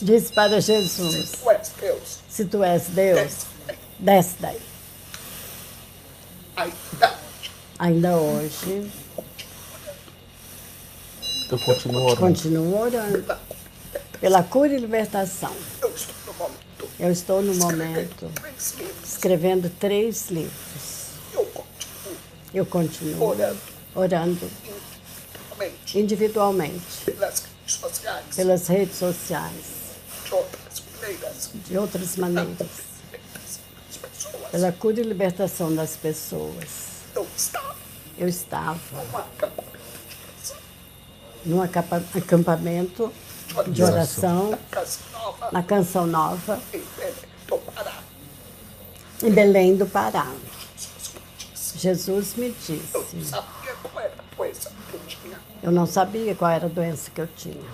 Disse 0.00 0.32
para 0.32 0.60
Jesus: 0.60 1.32
tu 1.42 1.50
és 1.50 1.70
Deus. 1.80 2.18
Se 2.28 2.44
tu 2.44 2.62
és 2.62 2.82
Deus, 2.88 3.32
desce 3.98 4.36
daí. 4.40 4.60
Ainda 7.78 8.16
hoje, 8.16 8.90
Eu 11.50 11.58
continuo 11.58 12.02
orando. 12.02 12.16
continuo 12.20 12.78
orando 12.80 13.36
pela 14.20 14.42
cura 14.42 14.72
e 14.74 14.78
libertação. 14.78 15.54
eu 15.80 15.90
estou 15.94 16.12
no 16.26 16.34
momento. 16.34 16.58
Eu 16.98 17.12
estou 17.12 17.42
no 17.42 17.54
momento 17.54 18.30
Três 18.34 18.74
livros. 18.76 19.12
escrevendo 19.12 19.70
três 19.78 20.28
livros. 20.30 21.08
Eu 21.34 21.44
continuo 21.46 22.16
Eu 22.54 22.66
continuo 22.66 23.22
Orando. 23.28 23.58
orando 23.94 24.50
individualmente 25.94 27.04
pelas 27.04 27.42
redes 27.44 27.74
sociais. 27.74 28.24
pelas 28.36 28.66
redes 28.66 28.96
sociais, 28.98 29.64
De 30.24 30.34
outras 30.34 30.80
maneiras. 31.08 31.50
de 31.66 31.78
outras 31.78 32.16
maneiras, 32.16 32.68
pela 34.50 34.72
cura 34.72 35.00
e 35.00 35.02
libertação 35.02 35.74
das 35.74 35.96
pessoas. 35.96 36.88
Eu 37.14 37.26
estava 37.36 37.76
Eu 38.18 38.28
estava 38.28 38.78
num 41.44 41.62
acampamento 41.62 43.12
de 43.68 43.82
oração. 43.82 44.58
Na 45.52 45.62
Canção 45.62 46.06
Nova, 46.06 46.60
Em 49.22 49.30
Belém 49.30 49.76
do 49.76 49.86
Pará. 49.86 50.30
Jesus 51.76 52.34
me 52.34 52.50
disse. 52.50 52.92
Jesus 52.92 53.12
me 53.14 53.22
Eu 53.22 53.22
não 53.22 53.24
disse, 53.24 53.30
sabia 53.30 53.74
qual 53.84 54.00
era 54.00 54.16
a 54.26 54.36
doença 54.36 54.70
que 54.70 54.94
eu 54.94 55.00
tinha. 55.06 55.40
eu 55.62 55.72
não 55.72 55.86
sabia 55.86 56.34
qual 56.34 56.50
era 56.50 56.66
a 56.66 56.68
doença 56.68 57.10
que 57.10 57.20
eu 57.20 57.28
tinha. 57.36 57.70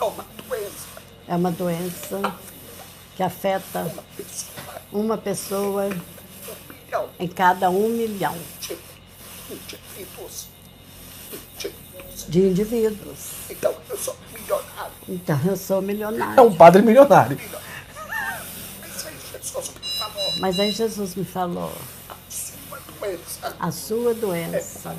É 0.00 0.04
uma 0.04 0.24
doença. 0.48 0.86
É 1.28 1.36
uma 1.36 1.50
doença 1.50 2.34
que 3.20 3.24
afeta 3.24 3.86
Uma 4.90 5.18
pessoa. 5.18 5.90
em 7.18 7.28
cada 7.28 7.68
um 7.68 7.90
milhão 7.90 8.34
de 12.28 12.38
indivíduos. 12.40 13.28
Então 13.50 13.76
eu 13.90 13.98
sou 13.98 14.16
milionário. 14.32 14.92
Então 15.06 15.40
eu 15.44 15.56
sou 15.58 15.78
É 15.80 15.82
milionário. 15.82 16.42
um 16.44 16.56
padre 16.56 16.80
milionário. 16.80 17.38
Mas 20.40 20.58
aí 20.58 20.72
Jesus 20.72 21.14
me 21.14 21.24
falou. 21.26 21.72
A 23.58 23.70
sua 23.70 24.14
doença 24.14 24.96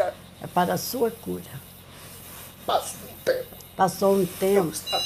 é 0.00 0.12
é 0.40 0.46
para 0.46 0.74
a 0.74 0.78
sua 0.78 1.10
cura. 1.10 1.42
Passa 2.64 2.94
um 3.10 3.14
tempo. 3.24 3.56
Passou 3.76 4.14
um 4.14 4.20
Eu 4.20 4.26
tempo, 4.38 4.70
estava 4.70 5.04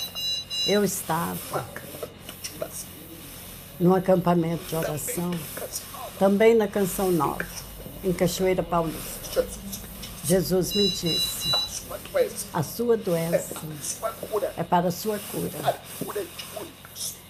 eu 0.66 0.84
estava 0.84 1.34
numa 1.50 1.62
cama 1.64 2.08
de 2.42 2.50
oração. 2.58 2.88
Num 3.80 3.94
acampamento 3.94 4.64
de 4.64 4.74
oração, 4.74 5.30
também 6.18 6.54
na 6.54 6.66
Canção 6.66 7.12
Nova, 7.12 7.46
em 8.02 8.12
Cachoeira 8.12 8.62
Paulista. 8.62 9.46
Jesus 10.24 10.74
me 10.74 10.88
disse. 10.88 11.52
A 12.52 12.62
sua 12.62 12.96
doença 12.96 13.54
é 14.56 14.62
para 14.62 14.88
a 14.88 14.90
sua 14.90 15.18
cura 15.30 15.78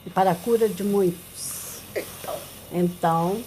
e 0.06 0.10
para 0.10 0.30
a 0.30 0.34
cura 0.34 0.68
de 0.68 0.82
muitos. 0.82 1.80
Então 2.72 3.42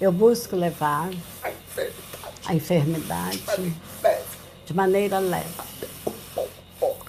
eu 0.00 0.10
busco 0.10 0.56
levar 0.56 1.10
a 2.44 2.54
enfermidade 2.54 3.42
de 4.66 4.74
maneira 4.74 5.18
leve, 5.18 5.48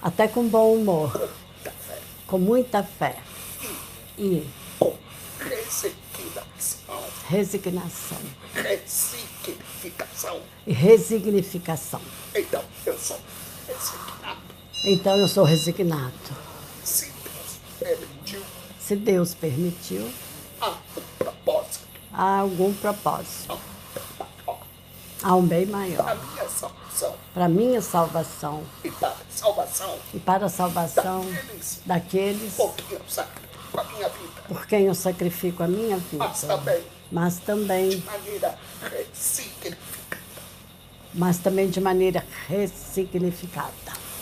até 0.01 0.27
com 0.27 0.47
bom 0.47 0.75
humor, 0.75 1.29
com 2.27 2.38
muita 2.38 2.84
fé 2.84 3.17
e 4.17 4.47
com 4.80 4.95
resignação. 5.39 7.04
resignação 7.28 8.17
Resignificação. 8.54 10.41
resignificação. 10.67 12.02
Então 12.36 12.63
eu 12.86 12.97
sou 12.97 13.19
resignado. 13.67 14.41
Então 14.86 15.17
eu 15.17 15.28
sou 15.28 15.43
resignado. 15.43 16.13
Se 16.84 17.06
Deus 17.12 17.60
permitiu, 17.80 18.41
Se 18.80 18.95
Deus 18.95 19.34
permitiu, 19.34 20.10
há 20.62 20.69
um 20.69 21.02
propósito. 21.17 21.80
há 22.12 22.39
algum 22.39 22.73
propósito, 22.73 23.58
Há 25.23 25.36
um 25.38 25.45
bem 25.47 25.65
maior. 25.65 26.02
A 26.10 26.15
maior 26.15 26.26
minha 26.34 26.49
salvação 26.49 27.15
para 27.34 27.47
minha 27.49 27.82
salvação 27.82 28.63
e 28.84 28.91
para 28.91 29.08
a 29.10 29.15
salvação 29.32 29.99
e 30.13 30.19
para 30.19 30.45
a 30.45 30.49
salvação 30.49 31.21
daqueles 31.26 31.80
daqueles 31.86 32.54
sacrifico 33.73 33.79
a 33.79 33.83
minha 33.83 34.09
vida. 34.09 34.41
por 34.47 34.65
quem 34.67 34.86
eu 34.86 34.95
sacrifico 34.95 35.63
a 35.63 35.67
minha 35.67 35.97
vida, 35.97 36.17
Mas 36.17 36.41
também 36.41 36.83
mas 37.12 37.38
também, 37.38 37.89
de 37.89 37.97
maneira 38.05 38.57
ressignificada. 38.81 40.21
mas 41.13 41.38
também 41.38 41.69
de 41.69 41.79
maneira 41.79 42.25
ressignificada. 42.47 43.71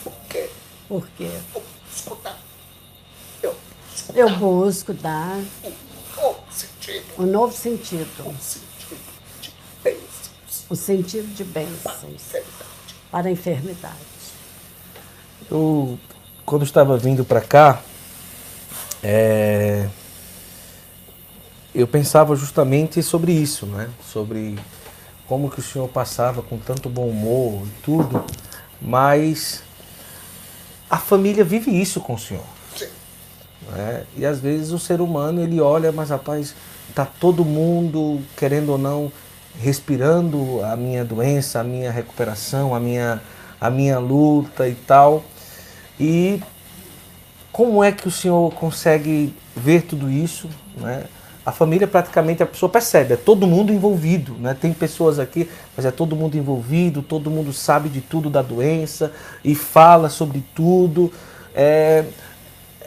Porque 0.04 0.50
Porque 0.90 1.24
eu 1.24 1.64
busco 1.90 2.16
dar, 2.24 2.38
eu 3.42 3.56
busco 3.90 4.14
eu 4.20 4.30
busco 4.30 4.94
dar 4.94 5.38
um 5.38 6.16
novo 6.22 6.44
sentido, 6.52 7.06
um 7.18 7.26
novo 7.26 7.54
sentido, 7.54 8.28
um 8.28 8.38
sentido 8.38 9.00
de 9.42 9.54
bênçãos 9.84 10.66
o 10.70 10.76
sentido 10.76 11.34
de 11.34 11.44
para 11.46 11.62
a 11.62 11.66
bênçãos 11.66 12.04
enfermidade. 12.14 12.96
para 13.10 13.28
a 13.28 13.32
enfermidade. 13.32 13.96
Eu, 15.50 15.98
quando 16.46 16.64
estava 16.64 16.98
vindo 16.98 17.24
para 17.26 17.42
cá, 17.42 17.82
é, 19.04 19.88
eu 21.74 21.88
pensava 21.88 22.36
justamente 22.36 23.02
sobre 23.02 23.32
isso, 23.32 23.66
né? 23.66 23.90
Sobre 24.12 24.58
como 25.28 25.50
que 25.50 25.60
o 25.60 25.64
senhor 25.64 25.88
passava 25.88 26.42
com 26.42 26.58
tanto 26.58 26.90
bom 26.90 27.08
humor 27.08 27.66
e 27.66 27.82
tudo, 27.82 28.24
mas 28.82 29.64
a 30.90 30.98
família 30.98 31.44
vive 31.44 31.72
isso 31.72 32.02
com 32.02 32.16
o 32.16 32.20
senhor. 32.20 32.44
Sim, 32.76 32.90
né? 33.72 34.06
E 34.18 34.26
às 34.26 34.40
vezes 34.40 34.72
o 34.72 34.80
ser 34.80 35.02
humano 35.02 35.42
ele 35.42 35.62
olha, 35.62 35.92
mas 35.92 36.10
rapaz, 36.10 36.54
tá 36.94 37.06
todo 37.06 37.46
mundo 37.46 38.22
querendo 38.36 38.74
ou 38.74 38.78
não 38.78 39.12
respirando 39.60 40.64
a 40.64 40.76
minha 40.76 41.04
doença, 41.04 41.60
a 41.60 41.64
minha 41.64 41.92
recuperação, 41.92 42.76
a 42.76 42.80
minha 42.80 43.22
a 43.60 43.70
minha 43.70 44.00
luta 44.00 44.68
e 44.68 44.74
tal. 44.74 45.24
E 46.00 46.42
como 47.62 47.84
é 47.84 47.92
que 47.92 48.08
o 48.08 48.12
senhor 48.12 48.52
consegue 48.56 49.32
ver 49.56 49.84
tudo 49.84 50.10
isso, 50.10 50.50
né? 50.78 51.04
A 51.46 51.52
família 51.52 51.88
praticamente 51.88 52.42
a 52.42 52.46
pessoa 52.48 52.68
percebe, 52.68 53.14
é 53.14 53.16
todo 53.16 53.46
mundo 53.46 53.72
envolvido, 53.72 54.34
né? 54.40 54.58
Tem 54.60 54.74
pessoas 54.74 55.20
aqui, 55.20 55.48
mas 55.78 55.86
é 55.86 55.92
todo 55.92 56.16
mundo 56.16 56.36
envolvido, 56.36 57.04
todo 57.04 57.30
mundo 57.30 57.54
sabe 57.54 57.88
de 57.88 58.02
tudo 58.02 58.32
da 58.32 58.42
doença 58.42 59.12
e 59.46 59.54
fala 59.54 60.10
sobre 60.10 60.44
tudo. 60.56 61.14
É, 61.54 62.04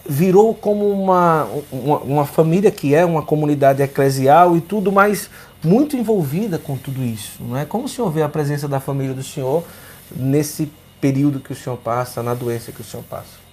virou 0.09 0.53
como 0.53 0.91
uma, 0.91 1.47
uma, 1.71 1.99
uma 1.99 2.27
família 2.27 2.73
que 2.73 2.97
é 2.97 3.05
uma 3.05 3.23
comunidade 3.23 3.81
eclesial 3.81 4.57
e 4.57 4.61
tudo, 4.61 4.91
mas 4.91 5.31
muito 5.63 5.97
envolvida 5.97 6.59
com 6.59 6.77
tudo 6.77 7.01
isso. 7.01 7.39
É? 7.57 7.65
Como 7.65 7.85
o 7.85 7.89
senhor 7.89 8.11
vê 8.11 8.25
a 8.25 8.29
presença 8.29 8.67
da 8.67 8.81
família 8.81 9.15
do 9.15 9.23
senhor 9.23 9.63
nesse 10.11 10.69
período 11.01 11.39
que 11.39 11.53
o 11.53 11.57
senhor 11.57 11.77
passa, 11.77 12.25
na 12.25 12.35
doença 12.35 12.73
que 12.73 12.81
o 12.81 12.85
senhor 12.85 13.05
passa? 13.05 13.45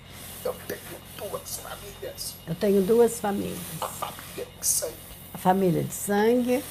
eu 0.45 0.55
tenho 0.67 0.79
duas 1.17 1.57
famílias. 1.57 2.35
Eu 2.51 2.55
tenho 2.55 2.81
duas 2.81 3.17
famílias. 3.17 3.57
A 3.79 3.87
família 3.87 4.45
de 4.59 4.65
sangue, 4.65 4.93
A 5.33 5.37
família 5.37 5.83
de 5.85 5.93
sangue, 5.93 6.63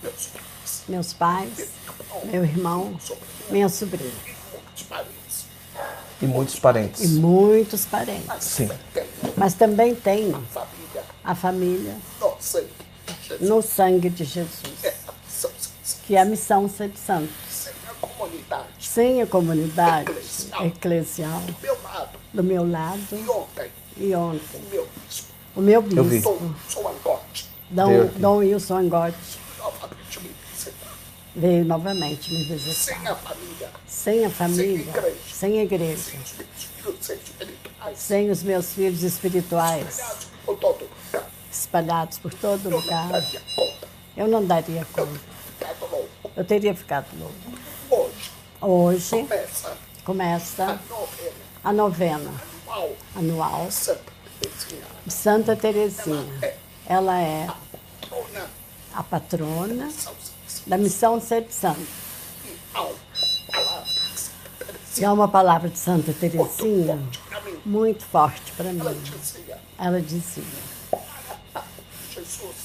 meus 0.00 0.24
pais, 0.28 0.84
meus 0.88 1.12
pais, 1.12 1.68
meu 2.26 2.44
irmão, 2.44 2.96
minha 3.50 3.68
sobrinha 3.68 4.12
e 4.12 4.36
muitos 4.54 4.84
parentes. 4.84 5.44
E 6.22 6.26
muitos 6.26 6.54
e 6.54 6.60
parentes. 6.60 7.10
muitos 7.10 7.84
parentes. 7.86 8.24
Mas 8.28 8.44
Sim. 8.44 8.68
Mas 9.36 9.54
também 9.54 9.96
tenho 9.96 10.40
família 10.52 11.04
a 11.24 11.34
família 11.34 11.96
no 12.20 12.36
sangue 12.40 12.70
de 13.08 13.28
Jesus. 13.28 13.48
no 13.50 13.62
sangue 13.62 14.10
de 14.10 14.24
Jesus, 14.24 14.84
É 14.84 14.94
que 16.06 16.14
é 16.14 16.20
a 16.20 16.24
missão 16.24 16.68
ser 16.68 16.92
santo. 17.04 17.32
sem 17.50 17.72
a 17.90 17.94
comunidade. 17.94 18.68
Sem 18.78 19.22
a 19.22 19.26
comunidade 19.26 20.08
Eclesial. 20.12 20.66
eclesial 20.66 21.40
Do 21.40 21.54
meu 21.60 21.82
lado, 21.82 22.18
do 22.32 22.44
meu 22.44 22.70
lado 22.70 23.08
e 23.10 23.28
ontem, 23.28 23.72
e 23.96 24.14
ontem. 24.14 24.60
o 24.60 24.70
meu 24.70 24.88
bispo, 25.06 25.32
O 25.56 25.60
meu 25.60 25.82
Eu 25.96 26.04
vi. 26.04 26.16
bispo, 26.16 26.30
Dom 26.38 26.54
Sou 26.68 26.88
Angote, 26.88 27.46
Dom. 27.70 28.06
Dom 28.18 28.36
Wilson 28.38 28.76
Angotti, 28.78 29.16
novamente 29.58 30.20
me 30.20 30.30
visitar. 30.52 30.92
veio 31.34 31.64
novamente 31.64 32.32
me 32.32 32.44
visitar. 32.44 32.74
Sem 32.94 33.06
a 33.08 33.14
família, 33.14 33.70
Sem 33.86 34.24
a 34.24 34.30
família, 34.30 34.80
igreja. 34.80 35.16
sem 35.32 35.58
a 35.60 35.62
igreja, 35.62 36.02
sem 36.02 36.18
os 36.20 36.32
meus 36.32 36.62
filhos 36.62 37.10
espirituais, 37.10 37.98
sem 37.98 38.30
os 38.30 38.42
meus 38.42 38.72
filhos 38.72 39.02
espirituais 39.02 39.98
espalhados 39.98 40.42
por 40.44 40.56
todo 40.58 40.84
lugar, 40.84 41.30
espalhados 41.50 42.18
por 42.18 42.34
todo 42.34 42.66
eu 42.66 42.70
não 42.70 42.78
lugar, 42.80 43.08
daria 43.08 43.40
conta. 43.56 43.88
eu 44.16 44.28
não 44.28 44.44
daria 44.46 44.80
Eu 44.80 44.86
conta. 44.86 45.06
teria 45.06 45.24
ficado 45.64 45.90
louco. 45.90 46.30
Eu 46.36 46.44
teria 46.44 46.74
ficado 46.74 47.06
louco. 47.18 47.34
Hoje, 47.90 48.30
Hoje 48.60 49.10
começa 49.10 49.76
começa 50.04 50.64
a 50.64 50.72
novena 50.88 51.32
a 51.64 51.72
novena 51.72 52.30
anual. 52.76 52.96
Anual. 53.16 53.70
Santa 53.70 54.12
Teresinha. 54.40 54.86
Santa 55.08 55.56
Teresinha. 55.56 56.54
Ela 56.86 57.20
é 57.20 57.46
Patrona. 58.00 58.50
a 58.94 59.02
patrona 59.02 59.88
da 60.66 60.78
missão 60.78 61.18
de 61.18 61.24
Ser 61.24 61.46
Santo. 61.50 61.80
E 64.98 65.04
é 65.04 65.10
uma 65.10 65.28
palavra 65.28 65.68
de 65.68 65.78
Santa 65.78 66.12
Teresinha 66.12 66.98
muito 67.64 68.04
forte 68.04 68.52
para 68.52 68.68
ela 68.70 68.90
mim. 68.92 69.00
dizia, 69.02 69.58
Ela 69.78 70.00
dizia: 70.00 70.44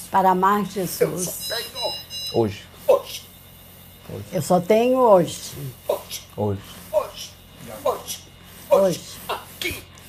para 0.10 0.32
amar 0.32 0.64
Jesus, 0.66 1.50
Hoje. 2.34 2.64
hoje, 2.88 3.24
eu 4.32 4.42
só 4.42 4.60
tenho 4.62 4.98
hoje, 5.00 5.52
hoje, 5.88 6.24
Hoje. 6.38 6.62
hoje, 6.92 7.32
hoje, 7.84 8.20
Hoje. 8.70 9.02
aqui 9.28 9.41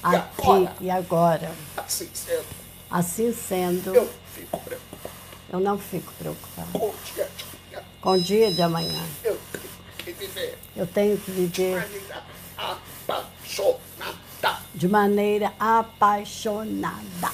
e 0.04 0.16
aqui 0.16 0.42
agora. 0.42 0.76
e 0.80 0.90
agora. 0.90 1.50
Assim 1.76 2.08
sendo, 2.12 2.44
Assim 2.90 3.32
sendo, 3.32 3.94
eu 3.94 4.10
fico 4.34 4.58
preocupado 4.60 5.12
eu 5.52 5.60
não 5.60 5.78
fico 5.78 6.12
preocupada. 6.14 6.66
com 6.72 6.88
o 6.88 6.94
dia 7.04 7.26
de 7.26 7.42
amanhã. 7.42 7.84
Com 8.00 8.10
o 8.12 8.20
dia 8.20 8.50
de 8.52 8.62
amanhã, 8.62 9.04
Eu 9.22 9.38
tenho 9.52 9.68
que 9.98 10.12
viver 10.12 10.58
eu 10.74 10.86
tenho 10.86 11.18
que 11.18 11.30
de 11.30 11.46
viver 11.46 11.74
maneira 11.76 12.22
apaixonada, 12.56 14.58
de 14.74 14.88
maneira 14.88 15.52
apaixonada 15.58 17.32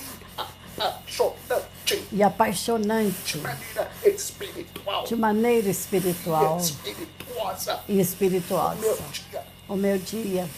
apaixonante, 0.79 2.05
e 2.13 2.23
apaixonante, 2.23 3.39
de 3.39 3.43
maneira 3.43 3.91
espiritual 4.05 5.05
de 5.05 5.17
maneira 5.17 5.69
e 5.69 5.71
espiritual 5.71 6.59
espirituosa. 6.59 7.81
e 7.89 8.01
espirituosa. 8.01 8.77
Meu 8.81 8.97
dia, 9.13 9.43
O 9.69 9.77
meu 9.77 9.99
dia, 9.99 10.49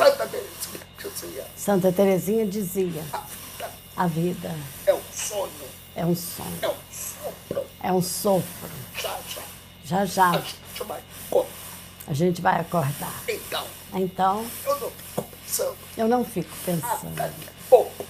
Santa 0.00 0.26
Teresinha 0.26 0.96
dizia, 0.96 1.44
Santa 1.56 1.92
dizia: 2.46 3.04
a 3.12 3.18
vida 3.18 3.70
a 3.96 4.06
vida 4.06 4.56
é 4.86 4.94
um 4.94 5.00
sonho, 5.12 5.50
é 5.94 6.06
um 6.06 6.16
sonho, 6.16 6.58
é 6.62 6.68
um 6.68 6.74
sopro. 6.90 7.66
é 7.82 7.92
um 7.92 8.02
sopro. 8.02 8.70
Já, 8.96 9.18
já, 9.28 9.42
Já 9.84 10.00
a 10.00 10.06
já 10.06 10.32
gente 10.32 10.84
vai 10.84 11.02
com. 11.28 11.46
a 12.06 12.14
gente 12.14 12.40
vai 12.40 12.60
acordar. 12.60 13.22
Então, 13.28 13.66
Então, 13.92 14.46
eu 14.64 14.78
não 14.78 14.88
fico 14.94 15.26
pensando, 15.44 15.76
eu 15.98 16.08
não 16.08 16.24
fico 16.24 16.50
ah, 16.50 16.64
pensando, 16.64 17.14
daqui 17.14 17.48
a 17.48 17.68
pouco, 17.68 18.04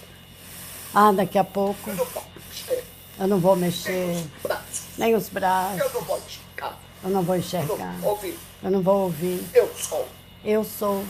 ah, 0.95 1.13
daqui 1.13 1.39
a 1.39 1.45
pouco. 1.45 1.91
Eu 1.91 1.97
não 1.97 2.07
vou 2.07 2.25
mexer. 2.47 2.85
Eu 3.19 3.27
não 3.27 3.41
vou 3.41 3.57
nem 3.57 3.65
mexer. 3.65 4.15
os 4.15 4.43
braços, 4.43 4.83
nem 4.97 5.15
os 5.17 5.29
braços, 5.29 5.81
eu 5.81 5.91
não 5.93 6.03
vou 6.03 6.19
esticar, 6.19 6.79
eu 7.03 7.11
não 7.11 7.23
vou 7.23 7.35
eu 7.35 7.41
enxergar, 7.41 7.67
não 7.79 8.01
vou 8.01 8.11
ouvir. 8.11 8.39
eu 8.63 8.71
não 8.71 8.83
vou 8.83 8.99
ouvir. 9.03 9.45
Eu 9.53 9.75
sou 9.77 10.09
Eu 10.45 10.65
sou 10.65 11.05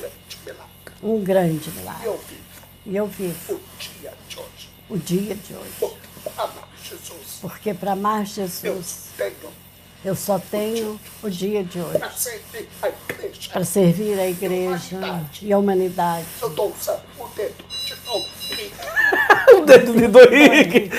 grande 0.00 0.38
milagre. 0.46 0.94
um 1.02 1.22
grande 1.24 1.70
milagre. 1.70 2.06
Eu 2.06 2.18
vivo 2.18 2.42
E 2.86 2.96
eu 2.96 3.06
vivo 3.06 3.54
o 3.54 3.60
dia 3.78 4.12
de 4.28 4.38
hoje. 4.38 4.68
o 4.90 4.96
dia 4.96 5.34
de 5.34 5.54
hoje. 5.54 5.70
Porque 5.78 6.30
amar 6.36 6.68
Jesus, 6.82 7.38
Porque 7.40 7.74
para 7.74 7.92
amar 7.92 8.20
eu 8.20 8.26
Jesus, 8.26 9.08
tenho 9.16 9.68
eu 10.04 10.14
só 10.14 10.38
tenho 10.38 10.98
o 11.22 11.28
dia 11.28 11.64
de 11.64 11.80
hoje. 11.80 11.98
para 11.98 12.10
servir 12.12 12.68
a 12.82 12.88
igreja. 12.88 13.50
Para 13.52 13.64
servir 13.64 14.18
a 14.20 14.26
igreja 14.28 15.00
e 15.42 15.52
a 15.52 15.58
humanidade. 15.58 16.26
Eu 16.40 16.48
estou 16.50 16.72
usando 16.72 17.02
o 17.18 17.28
dedo 17.28 17.64
de 17.68 17.94
novo 18.06 18.28
O 19.60 19.60
dedo 19.66 19.92
de 19.94 20.06
do 20.06 20.20
Henrique. 20.34 20.90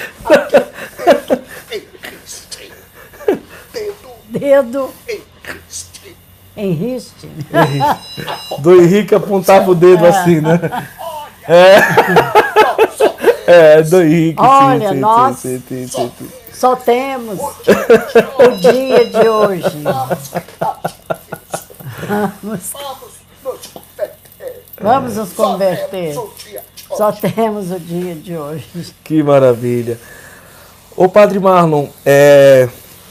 em 1.72 1.82
Cristo. 2.02 2.60
Dedo 3.72 4.10
Dedo 4.28 4.94
em 5.08 5.22
Cristo. 5.44 5.89
Em 6.60 6.72
riste. 6.74 7.30
Do 8.60 8.82
Henrique 8.82 9.16
apontava 9.16 9.72
o 9.72 9.76
dedo 9.76 10.06
assim, 10.06 10.42
né? 10.42 10.60
É, 13.48 13.82
do 13.82 14.02
Henrique. 14.02 14.40
Olha, 14.42 14.90
sim, 14.90 15.00
nós- 15.00 15.38
sim, 15.40 15.62
sim. 15.88 16.12
Só 16.54 16.76
temos 16.76 17.40
o 17.40 18.52
dia 18.60 19.06
de 19.06 19.28
hoje. 19.30 19.64
Vamos, 22.08 22.72
Vamos 22.82 23.16
nos 23.44 23.68
converter. 23.68 24.64
vamos 24.82 25.16
nos 25.16 25.30
Só 25.30 25.44
converter. 25.52 26.14
temos 26.16 26.22
o 26.22 26.34
dia 26.38 26.62
de 26.76 26.84
hoje. 26.90 26.98
Só 26.98 27.12
temos 27.12 27.72
o 27.72 27.80
dia 27.80 28.16
de 28.16 28.38
hoje. 28.38 28.94
Que 29.04 29.24
maravilha. 29.24 29.98
Ô 30.96 31.08
Padre 31.08 31.40
Marlon, 31.40 31.88
é, 32.06 32.68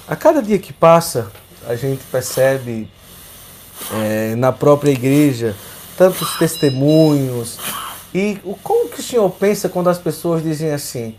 a 0.07 0.15
cada 0.15 0.43
dia 0.43 0.59
que 0.59 0.73
passa, 0.73 1.31
a 1.67 1.75
gente 1.75 2.03
percebe 2.13 2.89
é, 3.95 4.35
na 4.37 4.53
própria 4.53 4.91
igreja 4.91 5.55
tantos 5.97 6.37
testemunhos. 6.39 7.59
E 8.15 8.39
o- 8.45 8.55
como 8.63 8.89
que 8.89 9.01
o 9.01 9.03
senhor 9.03 9.29
pensa 9.31 9.69
quando 9.69 9.91
as 9.91 9.99
pessoas 9.99 10.43
dizem 10.43 10.71
assim, 10.73 11.15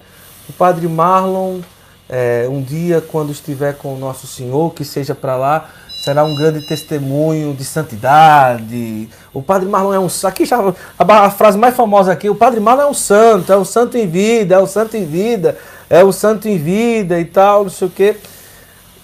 o 0.47 0.53
Padre 0.53 0.87
Marlon, 0.87 1.59
é, 2.07 2.47
um 2.49 2.61
dia 2.61 3.01
quando 3.01 3.31
estiver 3.31 3.75
com 3.75 3.93
o 3.93 3.99
Nosso 3.99 4.25
Senhor, 4.25 4.73
que 4.73 4.83
seja 4.85 5.13
para 5.13 5.35
lá, 5.35 5.69
será 6.03 6.23
um 6.23 6.33
grande 6.33 6.65
testemunho 6.65 7.53
de 7.53 7.63
santidade. 7.65 9.09
O 9.33 9.41
Padre 9.43 9.67
Marlon 9.67 9.93
é 9.93 9.99
um. 9.99 10.07
Aqui 10.23 10.45
já 10.45 10.57
a, 10.97 11.25
a 11.25 11.29
frase 11.29 11.57
mais 11.57 11.75
famosa 11.75 12.11
aqui, 12.13 12.29
o 12.29 12.35
Padre 12.35 12.59
Marlon 12.59 12.83
é 12.83 12.87
um 12.87 12.93
santo, 12.93 13.51
é 13.51 13.57
um 13.57 13.65
santo 13.65 13.97
em 13.97 14.07
vida, 14.07 14.55
é 14.55 14.59
um 14.59 14.65
santo 14.65 14.95
em 14.97 15.05
vida, 15.05 15.57
é 15.89 16.03
um 16.03 16.11
santo 16.11 16.47
em 16.47 16.57
vida 16.57 17.19
e 17.19 17.25
tal, 17.25 17.63
não 17.63 17.69
sei 17.69 17.87
o 17.87 17.91
quê. 17.91 18.15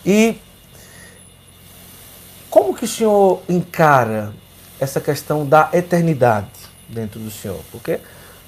E 0.06 0.38
como 2.56 2.74
que 2.74 2.86
o 2.86 2.88
senhor 2.88 3.41
encara 3.50 4.32
essa 4.80 5.02
questão 5.02 5.46
da 5.46 5.68
eternidade 5.74 6.48
dentro 6.88 7.20
do 7.20 7.30
senhor? 7.30 7.60
Porque 7.70 8.00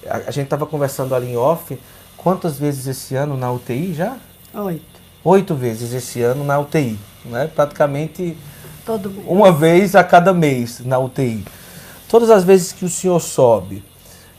a, 0.10 0.16
a 0.16 0.32
gente 0.32 0.46
estava 0.46 0.66
conversando 0.66 1.14
ali 1.14 1.34
em 1.34 1.36
off, 1.36 1.78
quantas 2.16 2.58
vezes 2.58 2.88
esse 2.88 3.16
ano 3.16 3.36
na 3.36 3.52
UTI 3.52 3.94
já? 3.94 4.16
Oito. 4.54 5.02
Oito 5.26 5.54
vezes 5.56 5.92
esse 5.92 6.22
ano 6.22 6.46
na 6.46 6.58
UTI, 6.58 6.98
né? 7.26 7.52
praticamente 7.54 8.38
Todo 8.86 9.10
mundo. 9.10 9.30
uma 9.30 9.52
vez 9.52 9.94
a 9.94 10.06
cada 10.06 10.34
mês 10.34 10.80
na 10.86 10.98
UTI. 10.98 11.44
Todas 12.08 12.30
as 12.30 12.46
vezes 12.46 12.72
que 12.72 12.86
o 12.86 12.90
senhor 12.90 13.20
sobe, 13.20 13.84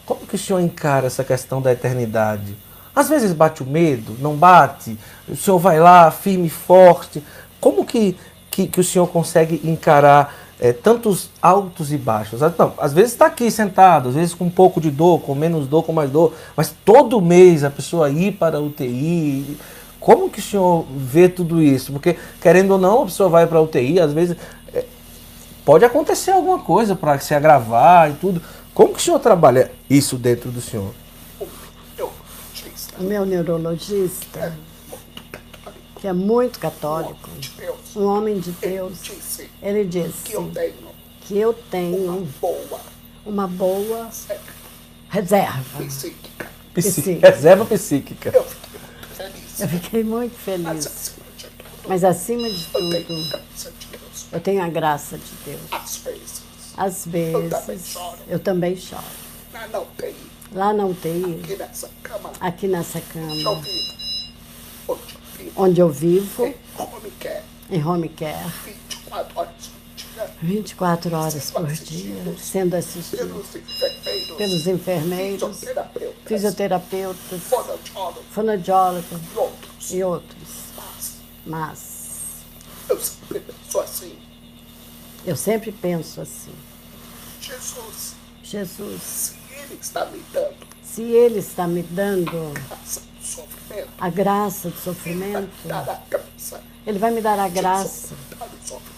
como 0.06 0.26
que 0.26 0.36
o 0.36 0.38
senhor 0.38 0.60
encara 0.60 1.08
essa 1.08 1.22
questão 1.22 1.60
da 1.60 1.70
eternidade? 1.70 2.56
Às 2.96 3.10
vezes 3.10 3.34
bate 3.34 3.62
o 3.62 3.66
medo, 3.66 4.16
não 4.18 4.34
bate, 4.34 4.98
o 5.28 5.36
senhor 5.36 5.58
vai 5.58 5.78
lá 5.78 6.10
firme 6.10 6.46
e 6.46 6.50
forte. 6.50 7.22
Como 7.60 7.84
que, 7.84 8.16
que, 8.58 8.66
que 8.66 8.80
o 8.80 8.84
senhor 8.84 9.06
consegue 9.06 9.60
encarar 9.62 10.34
eh, 10.58 10.72
tantos 10.72 11.30
altos 11.40 11.92
e 11.92 11.96
baixos? 11.96 12.40
Não, 12.40 12.74
às 12.78 12.92
vezes 12.92 13.12
está 13.12 13.26
aqui 13.26 13.48
sentado, 13.52 14.08
às 14.08 14.16
vezes 14.16 14.34
com 14.34 14.46
um 14.46 14.50
pouco 14.50 14.80
de 14.80 14.90
dor, 14.90 15.20
com 15.20 15.32
menos 15.32 15.68
dor, 15.68 15.84
com 15.84 15.92
mais 15.92 16.10
dor, 16.10 16.34
mas 16.56 16.74
todo 16.84 17.20
mês 17.20 17.62
a 17.62 17.70
pessoa 17.70 18.10
ir 18.10 18.32
para 18.32 18.56
a 18.58 18.60
UTI. 18.60 19.56
Como 20.00 20.28
que 20.28 20.40
o 20.40 20.42
senhor 20.42 20.84
vê 20.90 21.28
tudo 21.28 21.62
isso? 21.62 21.92
Porque, 21.92 22.16
querendo 22.40 22.72
ou 22.72 22.78
não, 22.78 23.02
a 23.02 23.04
pessoa 23.04 23.28
vai 23.28 23.46
para 23.46 23.58
a 23.58 23.62
UTI, 23.62 24.00
às 24.00 24.12
vezes 24.12 24.36
eh, 24.74 24.84
pode 25.64 25.84
acontecer 25.84 26.32
alguma 26.32 26.58
coisa 26.58 26.96
para 26.96 27.16
se 27.20 27.34
agravar 27.34 28.10
e 28.10 28.14
tudo. 28.14 28.42
Como 28.74 28.92
que 28.92 28.98
o 28.98 29.02
senhor 29.02 29.20
trabalha 29.20 29.70
isso 29.88 30.16
dentro 30.16 30.50
do 30.50 30.60
senhor? 30.60 30.92
O 32.98 33.04
meu 33.04 33.24
neurologista, 33.24 34.52
que 36.00 36.06
é 36.06 36.12
muito 36.12 36.58
católico, 36.58 37.28
de 37.38 37.48
Deus, 37.50 37.96
um 37.96 38.04
homem 38.06 38.38
de 38.38 38.54
ele 38.62 38.72
Deus, 38.74 39.02
disse 39.02 39.50
ele 39.62 39.84
que 40.24 40.32
eu 40.34 40.42
disse 40.42 40.52
tenho 40.54 40.92
que 41.22 41.38
eu 41.38 41.50
uma 41.50 41.62
tenho 41.70 42.24
boa 42.40 42.80
uma 43.26 43.46
boa 43.46 44.08
reserva. 45.10 45.84
psíquica. 45.84 46.46
Psíquica. 46.74 47.30
Reserva 47.30 47.64
psíquica. 47.66 48.30
Eu 48.34 48.44
fiquei 48.44 48.78
muito 48.78 49.14
feliz. 49.16 49.60
Eu 49.60 49.68
fiquei 49.68 50.04
muito 50.04 50.32
Mas 50.34 50.44
feliz. 50.44 50.86
acima 50.86 51.26
de 51.36 51.44
tudo, 51.46 51.88
Mas 51.88 52.04
acima 52.04 52.48
de 52.50 52.66
eu 52.74 52.80
tenho 52.90 53.04
tudo, 53.04 53.28
graça 53.30 53.70
de 53.78 53.86
Deus. 53.86 54.26
eu 54.32 54.40
tenho 54.40 54.62
a 54.62 54.68
graça 54.68 55.18
de 55.18 55.32
Deus. 55.44 55.60
Às 55.70 55.96
vezes, 55.98 56.42
Às 56.76 57.66
vezes, 57.66 57.96
eu 58.28 58.38
também 58.38 58.76
choro. 58.76 59.02
na 59.52 59.66
não 59.68 59.84
tem 59.96 60.14
Lá 60.52 60.72
na 60.72 60.86
UTI, 60.86 61.40
aqui 61.44 61.56
nessa 61.56 61.90
cama, 62.02 62.32
aqui 62.40 62.68
nessa 62.68 62.98
eu 62.98 63.04
cama. 63.12 63.62
Onde 65.58 65.80
eu 65.80 65.88
vivo. 65.90 66.46
Em 66.46 66.54
home 66.78 67.10
care, 67.18 67.42
em 67.68 67.84
home 67.84 68.08
care, 68.08 68.46
24 68.64 69.38
horas 69.38 69.52
por 69.66 69.86
dia. 69.96 70.30
24 70.40 71.16
horas 71.16 71.50
por 71.50 71.66
dia, 71.66 72.36
sendo 72.38 72.76
assistido 72.76 73.26
Pelos 73.26 73.56
enfermeiros, 73.56 74.36
pelos 74.36 74.66
enfermeiros, 74.68 75.58
fisioterapeutas, 75.58 76.22
fisioterapeutas, 76.24 77.40
fonoaudiólogos. 78.30 79.10
e 79.34 79.38
outros. 79.38 79.90
e 79.92 80.04
outros. 80.04 80.48
Mas. 80.76 81.16
Mas. 81.46 81.98
Eu 82.88 82.96
sempre 82.96 83.40
penso 83.40 83.80
assim, 83.80 84.18
eu 85.26 85.36
sempre 85.36 85.72
penso 85.72 86.20
assim: 86.20 86.54
Jesus, 87.40 88.14
Jesus, 88.42 89.02
se 89.02 89.34
Ele 89.54 89.78
está 89.80 90.04
me 90.06 90.22
dando. 90.32 90.68
Se 90.82 91.02
Ele 91.02 91.38
está 91.38 91.66
me 91.66 91.82
dando 91.82 92.54
sofrimento, 92.86 93.07
a 94.00 94.08
graça 94.08 94.70
do 94.70 94.78
sofrimento, 94.78 95.48
Ele 96.86 96.98
vai 96.98 97.10
me 97.10 97.20
dar 97.20 97.38
a 97.38 97.48
graça 97.48 98.14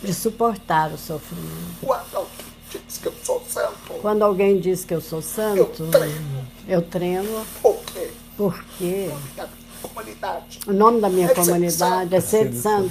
de 0.03 0.15
suportar 0.15 0.93
o 0.93 0.99
sofrimento. 0.99 1.77
Quando 1.83 2.15
alguém 2.17 2.31
diz 2.71 2.99
que 2.99 3.07
eu 3.09 3.15
sou 3.25 3.43
santo, 3.49 3.93
Quando 4.01 4.23
alguém 4.23 4.61
diz 4.61 4.85
que 4.85 4.95
eu 4.95 5.01
sou 5.01 5.23
santo, 5.23 5.59
eu 6.69 6.83
tremo. 6.83 7.45
Porque 8.37 9.11
minha 9.35 9.49
comunidade, 9.83 10.61
o 10.67 10.73
nome 10.73 11.01
da 11.01 11.09
minha 11.09 11.31
É 11.31 11.35
comunidade 11.35 12.15
é 12.15 12.21
ser 12.21 12.53
santo. 12.55 12.91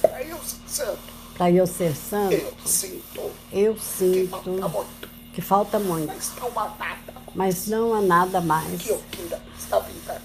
para 0.00 0.22
eu 0.22 0.36
ser 0.38 0.58
santo, 0.66 0.98
Para 1.38 1.50
eu 1.50 1.66
ser 1.66 1.94
santo, 1.94 2.34
eu 2.34 2.52
sinto 2.66 3.30
eu 3.52 3.74
que 3.74 4.26
falta 4.28 4.68
muito. 4.68 5.08
que 5.32 5.40
falta 5.40 5.78
muito, 5.78 6.12
Mas 6.14 6.36
não 6.36 6.58
há 6.58 6.68
nada 6.78 7.12
mas 7.34 7.66
não 7.68 7.94
há 7.94 8.00
nada 8.02 8.40
mais 8.42 8.80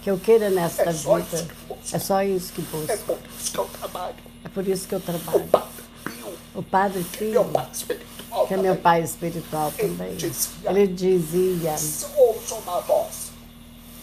que 0.07 0.11
eu 0.11 0.17
queira 0.17 0.49
nesta 0.49 0.89
vida. 0.89 0.93
É 0.93 0.93
só 0.93 1.19
isso 1.19 1.33
vida. 1.33 1.53
que 1.53 1.65
busco. 1.67 1.95
É 1.95 1.99
só 1.99 2.23
isso 2.23 2.53
que 2.53 2.61
É 2.61 2.63
busco. 2.63 3.05
por 3.05 3.19
isso 3.27 3.51
que 3.51 3.57
eu 3.59 3.65
trabalho. 3.65 4.15
É 4.45 4.49
por 4.49 4.67
isso 4.67 4.87
que 4.87 4.95
eu 4.95 4.99
O 4.99 5.01
trabalho. 5.01 5.49
Padre 5.49 5.83
Pio, 5.83 6.37
O 6.55 6.63
Padre 6.63 6.99
meu 7.01 7.03
Pio, 7.11 7.45
pai 7.51 7.69
espiritual, 7.73 8.47
que 8.47 8.53
é 8.53 8.57
meu 8.57 8.75
pai 8.77 9.01
espiritual 9.03 9.73
também, 9.77 10.17
ele 10.63 10.87
dizia: 10.87 11.75
ouço 12.15 12.55
uma 12.55 12.79
voz 12.79 13.31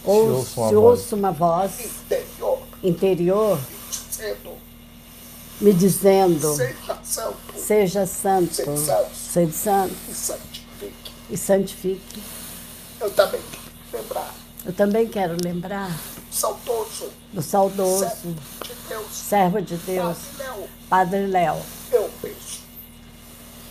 ouço, 0.04 0.50
se 0.50 0.54
voz. 0.54 0.72
ouço 0.74 1.16
uma 1.16 1.32
voz 1.32 1.72
interior 1.80 2.62
interior 2.82 3.58
dizendo, 3.90 4.52
me 5.58 5.72
dizendo: 5.72 6.54
seja 6.54 6.98
santo 7.02 7.36
seja 7.56 8.06
santo, 8.06 8.54
seja 9.14 9.52
santo 9.52 9.94
e 10.10 10.14
santifique. 10.14 11.12
e 11.30 11.36
santifique. 11.38 12.22
Eu 13.00 13.10
também 13.10 13.40
quero 13.50 14.02
lembrar, 14.02 14.34
Eu 14.66 14.72
também 14.72 15.06
quero 15.08 15.36
lembrar 15.42 15.90
saudoso, 16.30 17.10
do 17.32 17.42
saudoso 17.42 17.98
servo 18.08 18.34
de 18.62 18.74
Deus, 18.88 19.06
servo 19.12 19.60
de 19.62 19.76
Deus, 19.76 20.16
Padre 20.18 20.38
Léo, 20.42 20.68
Padre 20.88 21.26
Léo. 21.26 21.56
eu 21.92 22.10
penso, 22.22 22.60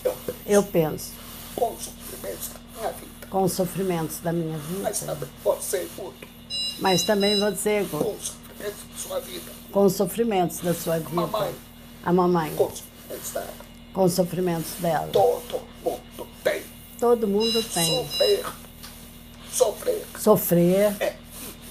eu 0.04 0.14
penso. 0.26 0.38
Eu 0.46 0.64
penso. 0.64 1.12
Com 1.56 1.74
os 1.74 1.84
sofrimentos 1.84 2.50
da 2.50 2.62
minha 2.82 2.92
vida, 2.92 3.28
com 3.30 3.44
os 3.44 3.52
sofrimentos 3.54 4.20
da 4.20 4.34
minha 4.34 4.60
mas 4.82 5.00
vida, 5.00 5.14
também 5.16 5.30
você, 5.44 5.88
Guto, 5.98 6.28
mas 6.80 7.04
também 7.04 7.40
você 7.40 7.88
com 7.90 7.98
com, 7.98 8.12
os 8.14 8.26
sofrimentos 8.26 8.84
da 8.92 8.98
sua 8.98 9.20
vida, 9.20 9.52
com 9.72 9.86
os 9.86 9.94
sofrimentos 9.94 10.58
da 10.60 10.74
sua 10.74 10.98
vida. 11.00 11.10
mamãe, 11.12 11.56
A 12.06 12.14
mamãe. 12.14 12.54
Com 12.56 12.66
os 12.66 12.74
sofrimentos 12.78 13.32
dela. 13.32 13.54
com 13.94 14.04
os 14.04 14.14
sofrimentos 14.14 14.72
dela. 14.80 15.08
Todo 15.12 15.62
mundo 15.84 16.28
tem. 16.44 16.64
Todo 17.00 17.28
mundo 17.28 17.64
tem. 17.74 17.86
Sofrer, 18.08 18.46
sofrer 19.54 20.06
Sofrer 20.20 20.96
é 21.00 21.16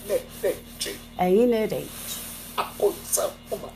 inerente 0.05 1.01
é 1.19 1.31
inerente 1.31 1.91
à 2.57 2.65
condição 2.65 3.31
humana. 3.51 3.73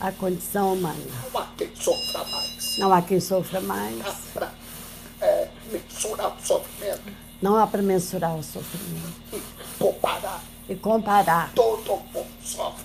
à 0.00 0.12
condição 0.12 0.72
humana. 0.74 0.96
Não 1.32 1.40
há 1.40 1.46
quem 1.56 1.70
sofra 1.74 2.24
mais. 2.24 2.78
Não 2.78 2.92
há 2.92 3.02
quem 3.02 3.20
sofra 3.20 3.60
mais, 3.60 3.98
Dá 3.98 4.12
para 4.34 4.52
é, 5.20 5.48
mensurar 5.70 6.36
o 6.36 6.46
sofrimento 6.46 7.24
não 7.42 7.56
há 7.56 7.66
para 7.66 7.82
mensurar 7.82 8.34
o 8.36 8.42
sofrimento 8.42 9.20
e 9.34 9.42
comparar. 9.78 10.42
e 10.66 10.74
comparar. 10.74 11.52
Todo 11.54 11.96
mundo 12.12 12.26
sofre. 12.42 12.84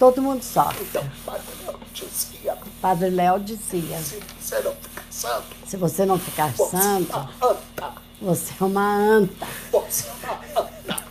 Todo 0.00 0.22
mundo 0.22 0.42
sofre. 0.42 0.82
Então, 0.82 1.08
Padre 1.24 1.46
Léo 1.64 1.78
dizia, 1.94 2.58
Padre 2.80 3.10
Léo 3.10 3.38
dizia: 3.38 3.98
se 4.00 4.18
você 4.40 4.60
não 4.62 4.74
ficar 4.74 5.04
santo, 5.10 5.56
se 5.66 5.76
você 5.76 6.06
não 6.06 6.18
ficar 6.18 6.52
santo, 6.56 7.16
anta. 7.40 7.92
Você 8.20 8.52
é 8.60 8.64
uma 8.64 8.94
anta. 8.94 9.46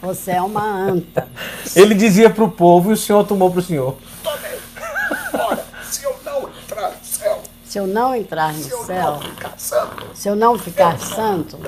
Você 0.02 0.32
é 0.32 0.42
uma 0.42 0.64
anta. 0.64 1.28
Ele 1.76 1.94
dizia 1.94 2.30
para 2.30 2.44
o 2.44 2.52
povo 2.52 2.92
e 2.92 2.94
o 2.94 2.98
senhor 2.98 3.26
tomou 3.26 3.50
para 3.50 3.60
o 3.60 3.64
senhor. 3.64 3.98
Ora, 5.34 5.66
se 5.90 6.06
eu 6.06 6.16
não 6.24 6.50
entrar 6.50 6.92
no 6.92 7.04
céu, 7.04 7.42
Se 7.66 7.78
eu 7.80 7.88
não 7.88 8.16
entrar 8.16 8.54
no 8.54 8.64
se 8.64 8.72
eu 8.72 8.86
céu, 8.86 9.12
não 9.12 9.22
ficar 9.22 9.54
santo, 9.58 10.06
se 10.14 10.28
eu 10.30 10.36
não 10.36 10.58
ficar 10.58 11.00
santo, 11.00 11.60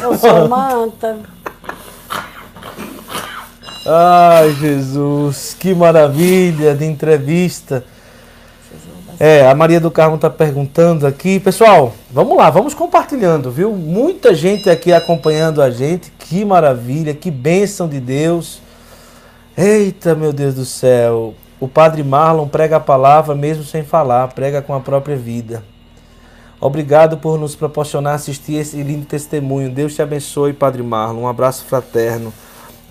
eu 0.00 0.18
sou 0.18 0.46
uma 0.46 0.72
anta. 0.72 1.18
Ai, 3.86 4.50
Jesus, 4.52 5.54
que 5.58 5.74
maravilha 5.74 6.74
de 6.74 6.86
entrevista. 6.86 7.84
É, 9.18 9.48
a 9.48 9.54
Maria 9.54 9.78
do 9.78 9.90
Carmo 9.90 10.16
está 10.16 10.28
perguntando 10.28 11.06
aqui. 11.06 11.38
Pessoal, 11.38 11.94
vamos 12.10 12.36
lá, 12.36 12.50
vamos 12.50 12.74
compartilhando, 12.74 13.50
viu? 13.50 13.72
Muita 13.72 14.34
gente 14.34 14.68
aqui 14.68 14.92
acompanhando 14.92 15.62
a 15.62 15.70
gente. 15.70 16.10
Que 16.18 16.44
maravilha, 16.44 17.14
que 17.14 17.30
bênção 17.30 17.88
de 17.88 18.00
Deus. 18.00 18.60
Eita, 19.56 20.14
meu 20.14 20.32
Deus 20.32 20.54
do 20.54 20.64
céu. 20.64 21.34
O 21.60 21.68
Padre 21.68 22.02
Marlon 22.02 22.48
prega 22.48 22.76
a 22.76 22.80
palavra 22.80 23.34
mesmo 23.34 23.62
sem 23.62 23.84
falar, 23.84 24.28
prega 24.28 24.60
com 24.60 24.74
a 24.74 24.80
própria 24.80 25.16
vida. 25.16 25.62
Obrigado 26.60 27.18
por 27.18 27.38
nos 27.38 27.54
proporcionar 27.54 28.14
assistir 28.14 28.54
esse 28.54 28.82
lindo 28.82 29.06
testemunho. 29.06 29.70
Deus 29.70 29.94
te 29.94 30.02
abençoe, 30.02 30.52
Padre 30.52 30.82
Marlon. 30.82 31.22
Um 31.22 31.28
abraço 31.28 31.64
fraterno. 31.64 32.32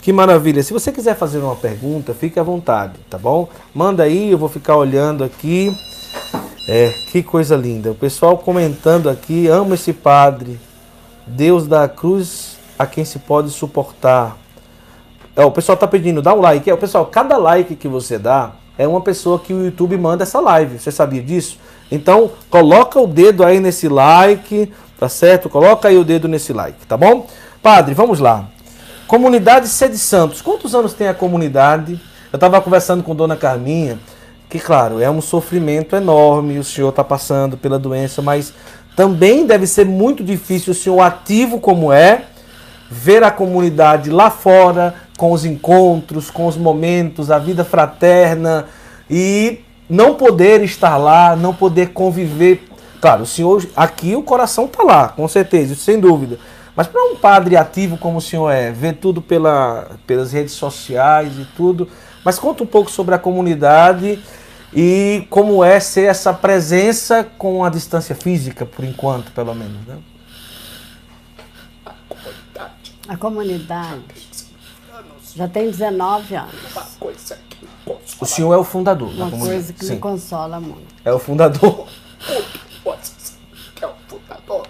Que 0.01 0.13
maravilha. 0.13 0.61
Se 0.63 0.71
você 0.71 0.91
quiser 0.91 1.15
fazer 1.15 1.39
uma 1.39 1.55
pergunta, 1.55 2.13
fique 2.13 2.39
à 2.39 2.43
vontade, 2.43 2.93
tá 3.09 3.17
bom? 3.17 3.49
Manda 3.74 4.03
aí, 4.03 4.32
eu 4.32 4.38
vou 4.38 4.49
ficar 4.49 4.76
olhando 4.76 5.24
aqui. 5.24 5.76
É, 6.68 6.93
que 7.11 7.22
coisa 7.22 7.55
linda. 7.55 7.91
O 7.91 7.95
pessoal 7.95 8.38
comentando 8.38 9.09
aqui, 9.09 9.47
amo 9.47 9.74
esse 9.74 9.91
padre. 9.91 10.59
Deus 11.28 11.68
da 11.68 11.88
cruz 11.88 12.57
a 12.78 12.86
quem 12.86 13.03
se 13.03 13.20
pode 13.20 13.49
suportar. 13.49 14.38
É, 15.36 15.43
o 15.43 15.51
pessoal 15.51 15.78
tá 15.78 15.88
pedindo, 15.88 16.22
dá 16.22 16.34
um 16.34 16.39
like. 16.39 16.70
É, 16.70 16.74
o 16.74 16.78
pessoal, 16.78 17.05
cada 17.05 17.38
like 17.38 17.76
que 17.76 17.88
você 17.88 18.18
dá 18.18 18.51
é 18.78 18.88
uma 18.88 19.01
pessoa 19.01 19.39
que 19.39 19.53
o 19.53 19.66
YouTube 19.66 19.97
manda 19.97 20.24
essa 20.24 20.39
live. 20.39 20.80
Você 20.80 20.91
sabia 20.91 21.22
disso? 21.22 21.57
Então, 21.91 22.32
coloca 22.49 22.99
o 22.99 23.07
dedo 23.07 23.43
aí 23.43 23.59
nesse 23.59 23.88
like, 23.88 24.72
tá 24.99 25.09
certo? 25.09 25.49
Coloca 25.49 25.88
aí 25.88 25.97
o 25.97 26.03
dedo 26.03 26.28
nesse 26.28 26.53
like, 26.53 26.86
tá 26.88 26.97
bom? 26.97 27.28
Padre, 27.61 27.93
vamos 27.93 28.20
lá. 28.20 28.47
Comunidade 29.07 29.68
Sede 29.68 29.97
Santos. 29.97 30.41
Quantos 30.41 30.74
anos 30.74 30.93
tem 30.93 31.07
a 31.07 31.14
comunidade? 31.14 31.99
Eu 32.32 32.38
estava 32.38 32.59
conversando 32.61 33.03
com 33.03 33.14
Dona 33.14 33.36
Carminha, 33.36 33.99
que 34.54 34.60
claro, 34.60 35.01
é 35.01 35.10
um 35.10 35.20
sofrimento 35.20 35.95
enorme, 35.95 36.60
o 36.60 36.64
senhor 36.64 36.89
está 36.89 37.04
passando 37.04 37.58
pela 37.58 37.80
doença, 37.80 38.22
mas 38.22 38.54
também 38.95 39.47
deve 39.47 39.66
ser 39.66 39.84
muito 39.84 40.24
difícil 40.24 40.74
o 40.74 40.76
senhor 40.76 41.01
ativo 41.01 41.60
como 41.60 41.91
é, 41.91 42.26
ver 42.88 43.24
a 43.24 43.32
comunidade 43.32 44.12
lá 44.12 44.30
fora, 44.30 44.93
com 45.18 45.32
os 45.32 45.43
encontros, 45.43 46.30
com 46.30 46.45
os 46.45 46.56
momentos, 46.56 47.32
a 47.32 47.39
vida 47.39 47.66
fraterna 47.66 48.68
e 49.10 49.62
não 49.89 50.14
poder 50.14 50.62
estar 50.62 50.97
lá, 50.97 51.36
não 51.36 51.56
poder 51.56 51.89
conviver. 51.89 52.64
Claro, 53.01 53.24
o 53.24 53.26
senhor 53.26 53.66
aqui 53.76 54.16
o 54.16 54.22
coração 54.22 54.66
está 54.66 54.84
lá, 54.84 55.08
com 55.08 55.28
certeza, 55.28 55.74
sem 55.74 55.99
dúvida. 55.99 56.38
Mas 56.76 56.86
para 56.86 57.01
um 57.06 57.16
padre 57.16 57.58
ativo 57.58 57.97
como 57.97 58.20
o 58.20 58.22
senhor 58.22 58.51
é, 58.51 58.70
ver 58.72 58.97
tudo 58.97 59.20
pela, 59.20 59.88
pelas 60.06 60.32
redes 60.32 60.54
sociais 60.54 61.34
e 61.39 61.47
tudo, 61.58 61.88
mas 62.24 62.38
conta 62.38 62.64
um 62.64 62.68
pouco 62.68 62.91
sobre 62.91 63.16
a 63.16 63.18
comunidade 63.18 64.20
e 64.76 65.26
como 65.30 65.63
é 65.63 65.80
ser 65.80 66.03
essa 66.05 66.34
presença 66.34 67.24
com 67.38 67.63
a 67.63 67.69
distância 67.69 68.15
física, 68.15 68.65
por 68.65 68.84
enquanto, 68.84 69.32
pelo 69.32 69.53
menos. 69.53 69.86
Né? 69.88 69.97
a 71.86 71.91
comunidade, 72.07 72.95
A 73.07 73.17
comunidade 73.17 74.01
anos, 74.93 75.34
já 75.36 75.47
tem 75.47 75.69
19 75.69 76.36
anos. 76.36 76.53
uma 76.71 76.82
coisa 76.99 77.38
que 77.49 77.65
O 77.65 77.93
consola 77.95 78.28
senhor 78.32 78.53
é 78.53 78.57
o 78.57 78.63
fundador 78.63 79.09
da 79.09 79.15
Uma 79.26 79.32
comunidade. 79.32 79.55
coisa 79.63 79.74
que 79.74 79.86
Sim, 79.86 79.93
me 79.95 79.99
consola 79.99 80.59
muito. 80.59 80.88
é 81.03 81.11
o 81.13 81.19
fundador. 81.19 81.88
coisas 82.84 83.38
que 83.76 83.84
é 83.84 83.88
o 83.88 83.93
fundador, 84.07 84.67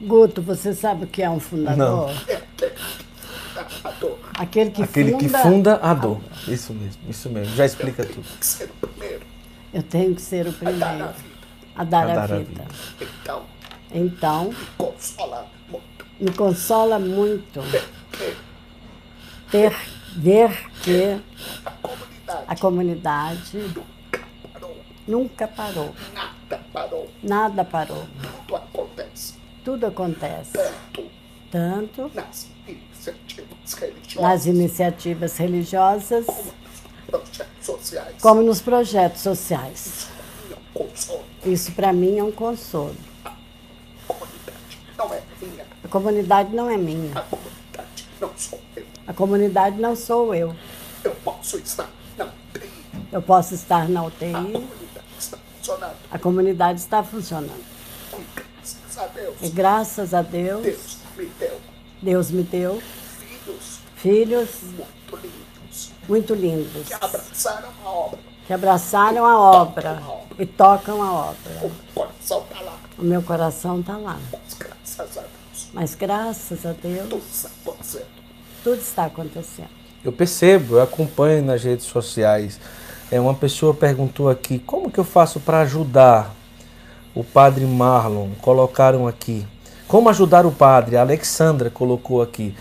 Guto, 0.00 0.40
você 0.40 0.72
sabe 0.74 1.04
o 1.04 1.08
que 1.08 1.22
é 1.22 1.28
um 1.28 1.40
fundador? 1.40 2.10
é 2.28 2.34
aquele 2.36 2.74
fundador, 3.66 4.18
Aquele 4.38 4.70
que 4.70 4.82
Aquele 4.82 5.12
funda. 5.12 5.24
que 5.24 5.28
funda 5.42 5.76
a 5.82 5.94
dor. 5.94 6.20
Isso 6.46 6.72
mesmo, 6.72 7.02
isso 7.08 7.28
mesmo. 7.30 7.54
Já 7.56 7.66
explica 7.66 8.04
tudo. 8.04 8.22
tem 8.24 8.38
que 8.38 8.46
ser 8.46 8.64
o 8.70 8.86
primeiro 8.86 9.26
Eu 9.74 9.82
tenho 9.82 10.14
que 10.14 10.22
ser 10.22 10.46
o 10.46 10.50
a 10.50 10.52
dar 10.52 10.58
primeiro 10.58 11.04
a 11.04 11.12
vida. 11.12 11.38
a 11.76 11.84
dar 11.84 12.08
A 12.08 12.12
a 12.12 12.14
dar 12.14 12.32
a 12.32 12.38
vida. 12.38 12.64
Então, 13.00 13.42
Então, 13.92 14.54
consola 14.76 15.46
muito. 15.68 16.06
me 16.20 16.30
consola 16.32 16.98
muito 16.98 17.60
Ver 17.62 17.84
que 18.12 18.36
ter 19.50 19.76
ver 20.16 20.70
que 20.82 21.20
a 21.64 21.70
comunidade 21.70 22.44
a 22.46 22.56
comunidade 22.56 23.58
nunca 23.58 24.20
parou, 24.52 24.76
nunca 25.06 25.48
parou. 25.48 25.94
nada 26.14 26.60
parou, 26.72 27.10
Nada 27.22 27.64
parou. 27.64 28.06
tudo 28.46 28.56
acontece 28.56 29.34
Tudo 29.64 29.86
acontece. 29.86 30.52
tanto 30.52 31.10
Tanto 31.50 32.10
nas 32.14 32.48
iniciativas 32.98 33.74
religiosas 33.74 34.22
nas 34.22 34.46
iniciativas 34.46 35.36
religiosas 35.36 36.26
como 38.20 38.42
nos 38.42 38.60
projetos 38.60 39.20
sociais. 39.22 40.08
Isso 41.44 41.72
para 41.72 41.92
mim 41.92 42.18
é 42.18 42.22
um 42.24 42.32
consolo. 42.32 42.94
A 43.24 43.32
comunidade 44.06 44.94
não 44.96 45.12
é 45.14 45.22
minha, 45.40 45.64
A 45.84 45.88
comunidade 45.88 46.54
não 46.54 46.70
é 46.70 46.76
minha. 46.76 47.12
a 47.16 47.22
comunidade 47.22 48.06
não 48.20 48.30
sou 48.36 48.60
eu. 48.76 48.84
A 49.06 49.12
comunidade 49.14 49.80
não 49.80 49.96
sou 49.96 50.34
eu. 50.34 50.56
Eu 51.04 51.14
posso 51.24 51.56
estar 51.58 51.88
na 52.16 52.24
UTI, 52.26 52.70
Eu 53.12 53.22
posso 53.22 53.54
estar 53.54 53.88
na 53.88 54.00
a 54.00 54.04
UTI, 54.04 54.32
comunidade 54.32 54.80
está 55.18 55.38
funcionando. 55.38 55.96
A 56.10 56.18
comunidade 56.18 56.80
está 56.80 57.02
funcionando. 57.02 57.64
Graças 58.34 58.98
a 58.98 59.06
Deus. 59.06 59.36
E 59.42 59.48
graças 59.48 60.14
a 60.14 60.22
Deus, 60.22 60.62
Deus 60.62 60.98
me 61.16 61.26
deu 61.38 61.60
Deus 62.02 62.30
me 62.30 62.42
deu 62.42 62.80
filhos 63.18 63.78
filhos 63.96 64.48
muito 64.76 65.16
lindos 65.26 65.90
muito 66.08 66.34
lindos 66.34 66.86
que 66.88 66.94
abraçaram 66.94 67.68
a 67.84 67.88
obra. 67.90 68.18
que 68.46 68.52
abraçaram 68.52 69.24
a 69.26 69.38
obra 69.40 70.02
e 70.38 70.46
tocam 70.46 71.02
a 71.02 71.12
obra. 71.12 71.70
O 72.98 73.02
meu 73.04 73.22
coração 73.22 73.80
está 73.80 73.96
lá. 73.96 74.18
Mas 74.32 74.54
graças 74.58 75.18
a 75.18 75.20
Deus. 75.20 75.68
Mas 75.74 75.94
graças 75.94 76.66
a 76.66 76.72
Deus, 76.72 77.08
Tudo 77.08 77.22
está 77.32 77.50
acontecendo. 77.64 78.06
tudo 78.64 78.80
está 78.80 79.04
acontecendo. 79.04 79.68
Eu 80.04 80.12
percebo, 80.12 80.76
eu 80.76 80.82
acompanho 80.82 81.44
nas 81.44 81.62
redes 81.62 81.84
sociais. 81.86 82.58
É, 83.10 83.20
uma 83.20 83.34
pessoa 83.34 83.74
perguntou 83.74 84.28
aqui, 84.30 84.58
como 84.60 84.90
que 84.90 84.98
eu 84.98 85.04
faço 85.04 85.40
para 85.40 85.60
ajudar 85.60 86.34
o 87.14 87.22
padre 87.24 87.64
Marlon? 87.66 88.30
Colocaram 88.40 89.06
aqui. 89.06 89.46
Como 89.88 90.08
ajudar 90.10 90.44
o 90.46 90.52
padre? 90.52 90.96
A 90.96 91.00
Alexandra 91.00 91.70
colocou 91.70 92.20
aqui. 92.22 92.54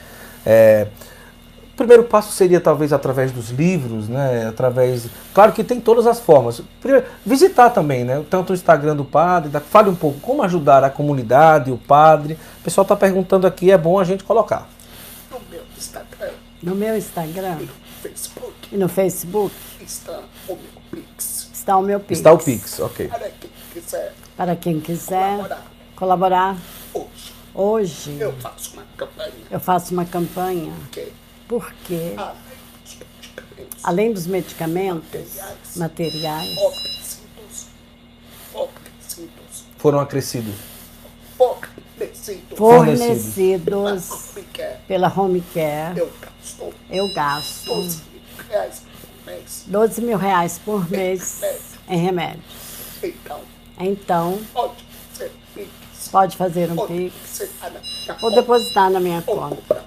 É, 0.45 0.88
o 1.73 1.78
primeiro 1.78 2.05
passo 2.05 2.32
seria 2.32 2.59
talvez 2.61 2.91
através 2.93 3.32
dos 3.32 3.49
livros, 3.49 4.07
né? 4.07 4.47
Através. 4.47 5.07
Claro 5.34 5.51
que 5.51 5.63
tem 5.63 5.80
todas 5.80 6.07
as 6.07 6.19
formas. 6.19 6.61
Primeiro, 6.82 7.05
visitar 7.25 7.69
também, 7.69 8.03
né? 8.05 8.23
Tanto 8.30 8.51
o 8.51 8.55
Instagram 8.55 8.95
do 8.95 9.05
padre. 9.05 9.49
da- 9.49 9.59
Fale 9.59 9.89
um 9.89 9.95
pouco 9.95 10.19
como 10.21 10.41
ajudar 10.43 10.84
a 10.84 10.89
comunidade, 10.89 11.69
o 11.69 11.78
padre. 11.78 12.38
O 12.61 12.63
pessoal 12.63 12.84
está 12.84 12.95
perguntando 12.95 13.45
aqui, 13.45 13.71
é 13.71 13.78
bom 13.78 13.99
a 13.99 14.03
gente 14.05 14.23
colocar. 14.23 14.67
No 15.30 15.39
meu 15.51 15.61
Instagram, 15.78 16.32
No 16.63 16.73
meu 16.75 16.97
Instagram 16.97 17.57
Facebook, 18.01 18.53
e 18.71 18.78
no 18.78 18.88
Facebook 18.88 19.53
está 19.86 20.19
o 20.47 20.55
meu 20.55 20.57
Pix. 20.89 21.49
está 21.53 21.78
o 21.78 21.82
meu 21.84 21.99
Pix. 21.99 22.19
Está 22.19 22.32
o 22.32 22.38
Pix, 22.38 22.80
ok. 22.80 23.07
Para 23.07 23.30
quem 23.30 23.49
quiser 23.73 24.13
Para 24.38 24.55
quem 24.55 24.80
quiser 24.80 25.36
colaborar 25.38 25.63
colaborar, 25.95 26.57
hoje, 27.62 28.18
eu 28.20 28.34
faço 28.38 28.74
uma 28.74 28.84
campanha. 28.95 29.34
eu 29.49 29.60
faço 29.60 29.93
uma 29.93 30.05
campanha. 30.05 30.74
Que, 30.91 31.12
porque, 31.47 32.14
além 32.16 32.24
dos 32.84 32.95
medicamentos, 32.95 33.84
além 33.84 34.14
dos 34.14 34.28
medicamentos, 34.28 35.76
materiais, 35.76 36.58
oferecidos, 36.58 37.68
Foram 39.78 39.99
acrescidos. 39.99 40.55
fornecidos 42.55 44.32
porque 44.34 44.64
pela 44.88 45.12
Home 45.16 45.41
Care, 45.53 45.99
eu 45.99 46.12
gasto 46.22 46.74
eu 46.89 47.14
gasto 47.14 47.66
12 47.68 48.01
mil 48.12 48.22
reais 48.49 48.82
por 48.82 49.26
mês. 49.26 49.64
12 49.68 50.01
mil 50.01 50.18
reais 50.18 50.58
por 50.64 50.89
mês 50.89 51.41
em 51.89 51.97
remédios. 51.97 52.43
Então, 53.03 53.41
Então, 53.80 54.39
ser 54.39 54.86
Pix, 56.08 56.10
pode 56.10 56.38
fazer 56.38 56.72
um 56.72 56.86
Pix 56.88 57.14
ou 58.22 58.32
depositar 58.34 58.89
na 58.89 58.99
minha 58.99 59.22
conta. 59.22 59.84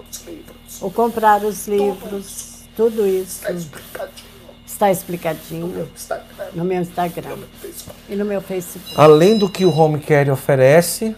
Ou 0.81 0.91
comprar 0.91 1.45
os 1.45 1.67
livros. 1.67 2.51
Tudo 2.77 3.07
isso 3.07 3.41
Está 3.41 3.53
explicadinho 3.53 4.31
está 4.67 4.87
no 4.87 4.93
explicadinho 4.93 5.67
meu 5.67 5.85
Instagram, 5.95 6.47
no 6.55 6.65
meu 6.65 6.81
Instagram 6.81 7.31
no 7.31 7.37
meu 7.37 7.49
Facebook. 7.61 7.99
e 8.09 8.17
no 8.17 8.25
meu 8.25 8.41
Facebook. 8.41 8.95
Além 8.97 9.37
do 9.37 9.49
que 9.49 9.65
o 9.67 9.77
Home 9.77 10.01
Care 10.01 10.31
oferece, 10.31 11.15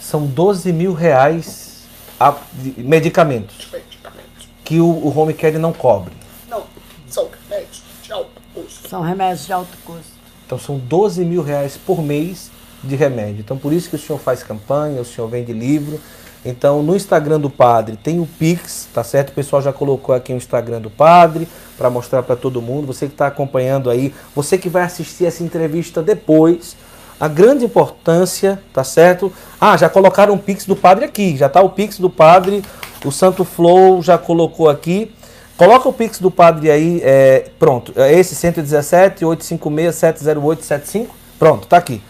são 0.00 0.26
12 0.26 0.72
mil 0.72 0.92
reais 0.92 1.84
a- 2.20 2.36
de 2.52 2.80
medicamentos 2.82 3.56
Os 3.64 3.72
medicamentos 3.72 4.48
que 4.64 4.78
o, 4.78 4.86
o 4.86 5.18
Home 5.18 5.34
Care 5.34 5.58
não 5.58 5.72
cobre. 5.72 6.12
não 6.48 6.62
são 7.08 7.28
remédios 7.48 7.82
de 8.04 8.12
alto 8.12 8.30
custo. 8.54 8.88
São 8.88 9.00
remédios 9.02 9.46
de 9.46 9.52
alto 9.52 9.76
custo. 9.84 10.12
Então 10.46 10.58
são 10.58 10.78
12 10.78 11.24
mil 11.24 11.42
reais 11.42 11.76
por 11.76 12.00
mês 12.02 12.50
de 12.82 12.96
remédio. 12.96 13.40
Então 13.40 13.56
por 13.56 13.72
isso 13.72 13.90
que 13.90 13.96
o 13.96 13.98
senhor 13.98 14.18
faz 14.18 14.42
campanha, 14.42 15.00
o 15.00 15.04
senhor 15.04 15.28
vende 15.28 15.52
livro. 15.52 16.00
Então 16.44 16.82
no 16.82 16.96
Instagram 16.96 17.38
do 17.38 17.50
padre 17.50 17.96
tem 17.96 18.20
o 18.20 18.26
Pix, 18.26 18.88
tá 18.92 19.04
certo? 19.04 19.30
O 19.30 19.32
pessoal 19.32 19.60
já 19.60 19.72
colocou 19.72 20.14
aqui 20.14 20.32
o 20.32 20.36
Instagram 20.36 20.80
do 20.80 20.90
padre 20.90 21.46
para 21.76 21.90
mostrar 21.90 22.22
para 22.22 22.36
todo 22.36 22.62
mundo. 22.62 22.86
Você 22.86 23.06
que 23.06 23.12
está 23.12 23.26
acompanhando 23.26 23.90
aí, 23.90 24.14
você 24.34 24.56
que 24.56 24.68
vai 24.68 24.82
assistir 24.82 25.26
essa 25.26 25.42
entrevista 25.42 26.02
depois, 26.02 26.76
a 27.18 27.28
grande 27.28 27.64
importância, 27.64 28.60
tá 28.72 28.82
certo? 28.82 29.30
Ah, 29.60 29.76
já 29.76 29.88
colocaram 29.90 30.32
o 30.34 30.38
Pix 30.38 30.64
do 30.64 30.74
padre 30.74 31.04
aqui, 31.04 31.36
já 31.36 31.48
tá 31.48 31.60
o 31.60 31.68
Pix 31.68 31.98
do 31.98 32.08
padre, 32.08 32.62
o 33.04 33.12
Santo 33.12 33.44
Flow 33.44 34.02
já 34.02 34.16
colocou 34.16 34.68
aqui. 34.70 35.12
Coloca 35.56 35.86
o 35.86 35.92
Pix 35.92 36.18
do 36.18 36.30
padre 36.30 36.70
aí, 36.70 37.02
é, 37.04 37.50
pronto. 37.58 37.92
É 37.94 38.18
esse 38.18 38.34
117 38.34 39.26
856 39.26 39.94
70875. 39.94 41.14
Pronto, 41.38 41.66
tá 41.66 41.76
aqui. 41.76 42.00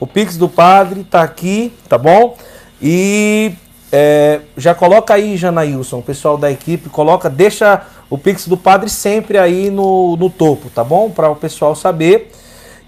O 0.00 0.06
Pix 0.06 0.36
do 0.36 0.48
padre 0.48 1.04
tá 1.04 1.22
aqui, 1.22 1.72
tá 1.88 1.98
bom? 1.98 2.36
E 2.80 3.52
é, 3.90 4.40
já 4.56 4.74
coloca 4.74 5.14
aí, 5.14 5.36
Janailson, 5.36 5.98
o 5.98 6.02
pessoal 6.02 6.36
da 6.36 6.50
equipe, 6.50 6.88
coloca, 6.88 7.28
deixa 7.28 7.82
o 8.08 8.16
Pix 8.16 8.46
do 8.46 8.56
padre 8.56 8.88
sempre 8.88 9.38
aí 9.38 9.70
no, 9.70 10.16
no 10.16 10.30
topo, 10.30 10.70
tá 10.70 10.84
bom? 10.84 11.10
Para 11.10 11.30
o 11.30 11.36
pessoal 11.36 11.74
saber. 11.74 12.30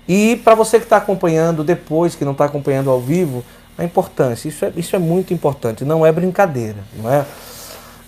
E 0.07 0.41
para 0.45 0.55
você 0.55 0.79
que 0.79 0.85
está 0.85 0.97
acompanhando 0.97 1.63
depois, 1.63 2.15
que 2.15 2.25
não 2.25 2.33
está 2.33 2.45
acompanhando 2.45 2.91
ao 2.91 3.01
vivo, 3.01 3.45
a 3.77 3.85
importância. 3.85 4.49
Isso 4.49 4.65
é, 4.65 4.73
isso 4.77 4.95
é 4.95 4.99
muito 4.99 5.33
importante, 5.33 5.85
não 5.85 6.05
é 6.05 6.13
brincadeira, 6.13 6.79
não 6.97 7.11
é? 7.11 7.25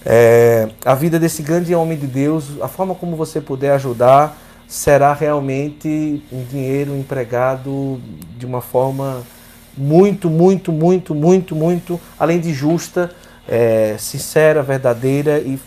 É, 0.05 0.69
a 0.85 0.95
vida 0.95 1.19
desse 1.19 1.43
grande 1.43 1.75
homem 1.75 1.97
de 1.97 2.07
Deus, 2.07 2.61
a 2.61 2.67
forma 2.67 2.95
como 2.95 3.15
você 3.15 3.41
puder 3.41 3.73
ajudar, 3.73 4.37
será 4.77 5.13
realmente 5.13 6.23
um 6.33 6.43
dinheiro 6.45 6.97
empregado 6.97 8.01
de 8.39 8.47
uma 8.47 8.63
forma 8.63 9.21
muito, 9.77 10.31
muito, 10.31 10.73
muito, 10.73 11.15
muito, 11.15 11.55
muito, 11.55 12.01
além 12.19 12.41
de 12.41 12.55
justa, 12.55 13.11
é, 13.47 13.97
sincera, 13.99 14.63
verdadeira 14.63 15.39
e 15.41 15.59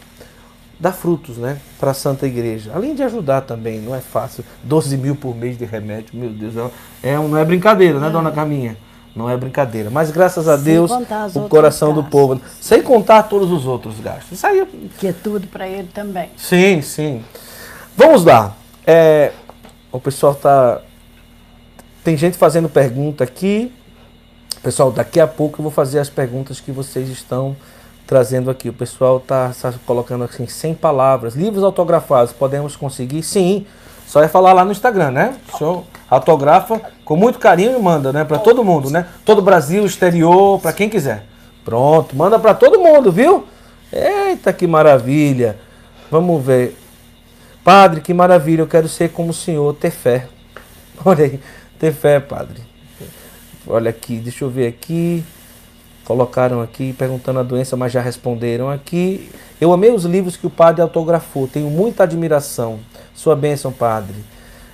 dá 0.79 0.91
frutos, 0.91 1.37
né, 1.37 1.57
para 1.79 1.91
a 1.91 1.93
Santa 1.93 2.25
Igreja. 2.25 2.71
Além 2.73 2.95
de 2.95 3.03
ajudar 3.03 3.41
também, 3.41 3.79
não 3.79 3.93
é 3.95 4.01
fácil. 4.01 4.43
12 4.63 4.97
mil 4.97 5.15
por 5.15 5.35
mês 5.35 5.55
de 5.55 5.65
remédio, 5.65 6.09
meu 6.13 6.31
Deus, 6.31 6.55
é, 7.03 7.17
um- 7.19 7.27
não 7.27 7.37
é 7.37 7.45
brincadeira, 7.45 7.99
né, 7.99 8.09
dona 8.09 8.31
Carminha? 8.31 8.75
Não 9.15 9.29
é 9.29 9.37
brincadeira. 9.37 9.89
Mas 9.91 10.09
graças 10.09 10.47
a 10.47 10.55
Sem 10.55 10.65
Deus, 10.65 10.91
o 10.91 11.47
coração 11.47 11.93
do 11.93 12.01
gastos. 12.01 12.09
povo, 12.11 12.41
sem 12.59 12.81
contar 12.81 13.23
todos 13.23 13.51
os 13.51 13.65
outros 13.67 13.99
gastos. 13.99 14.31
Isso 14.31 14.47
aí, 14.47 14.59
é- 14.61 14.67
Que 14.97 15.07
é 15.09 15.13
tudo 15.13 15.45
para 15.47 15.67
ele 15.67 15.87
também. 15.93 16.29
sim, 16.35 16.81
sim. 16.81 17.21
Vamos 17.95 18.25
lá. 18.25 18.55
É, 18.85 19.31
o 19.91 19.99
pessoal 19.99 20.35
tá. 20.35 20.81
Tem 22.03 22.15
gente 22.15 22.37
fazendo 22.37 22.69
pergunta 22.69 23.23
aqui. 23.23 23.73
Pessoal, 24.61 24.91
daqui 24.91 25.19
a 25.19 25.27
pouco 25.27 25.59
eu 25.59 25.63
vou 25.63 25.71
fazer 25.71 25.99
as 25.99 26.09
perguntas 26.09 26.59
que 26.59 26.71
vocês 26.71 27.09
estão 27.09 27.55
trazendo 28.05 28.49
aqui. 28.49 28.69
O 28.69 28.73
pessoal 28.73 29.17
está 29.17 29.51
colocando 29.85 30.23
assim, 30.23 30.47
100 30.47 30.75
palavras. 30.75 31.35
Livros 31.35 31.63
autografados, 31.63 32.33
podemos 32.33 32.75
conseguir? 32.75 33.23
Sim. 33.23 33.65
Só 34.07 34.21
é 34.21 34.27
falar 34.27 34.53
lá 34.53 34.63
no 34.63 34.71
Instagram, 34.71 35.11
né? 35.11 35.35
O 35.51 35.57
senhor 35.57 35.83
autografa 36.09 36.79
com 37.03 37.15
muito 37.15 37.39
carinho 37.39 37.77
e 37.77 37.81
manda, 37.81 38.13
né? 38.13 38.23
Para 38.23 38.37
todo 38.37 38.63
mundo, 38.63 38.89
né? 38.91 39.07
Todo 39.25 39.41
Brasil, 39.41 39.85
exterior, 39.85 40.59
para 40.59 40.73
quem 40.73 40.89
quiser. 40.89 41.25
Pronto, 41.63 42.15
manda 42.15 42.37
para 42.37 42.53
todo 42.53 42.79
mundo, 42.79 43.11
viu? 43.11 43.45
Eita, 43.91 44.53
que 44.53 44.67
maravilha. 44.67 45.57
Vamos 46.11 46.43
ver. 46.43 46.77
Padre, 47.65 47.99
que 47.99 48.13
maravilha, 48.13 48.61
eu 48.61 48.67
quero 48.67 48.87
ser 48.87 49.09
como 49.09 49.31
o 49.31 49.33
senhor, 49.33 49.73
ter 49.73 49.89
fé. 49.89 50.27
Olha 51.03 51.25
aí, 51.25 51.39
ter 51.79 51.91
fé, 51.91 52.19
padre. 52.19 52.61
Olha 53.65 53.89
aqui, 53.89 54.17
deixa 54.17 54.45
eu 54.45 54.51
ver 54.51 54.67
aqui. 54.67 55.25
Colocaram 56.03 56.61
aqui, 56.61 56.93
perguntando 56.93 57.39
a 57.39 57.43
doença, 57.43 57.75
mas 57.75 57.91
já 57.91 58.01
responderam 58.01 58.69
aqui. 58.69 59.31
Eu 59.59 59.73
amei 59.73 59.89
os 59.91 60.05
livros 60.05 60.37
que 60.37 60.45
o 60.45 60.49
padre 60.51 60.83
autografou, 60.83 61.47
tenho 61.47 61.67
muita 61.71 62.03
admiração. 62.03 62.77
Sua 63.15 63.35
bênção, 63.35 63.71
padre. 63.71 64.13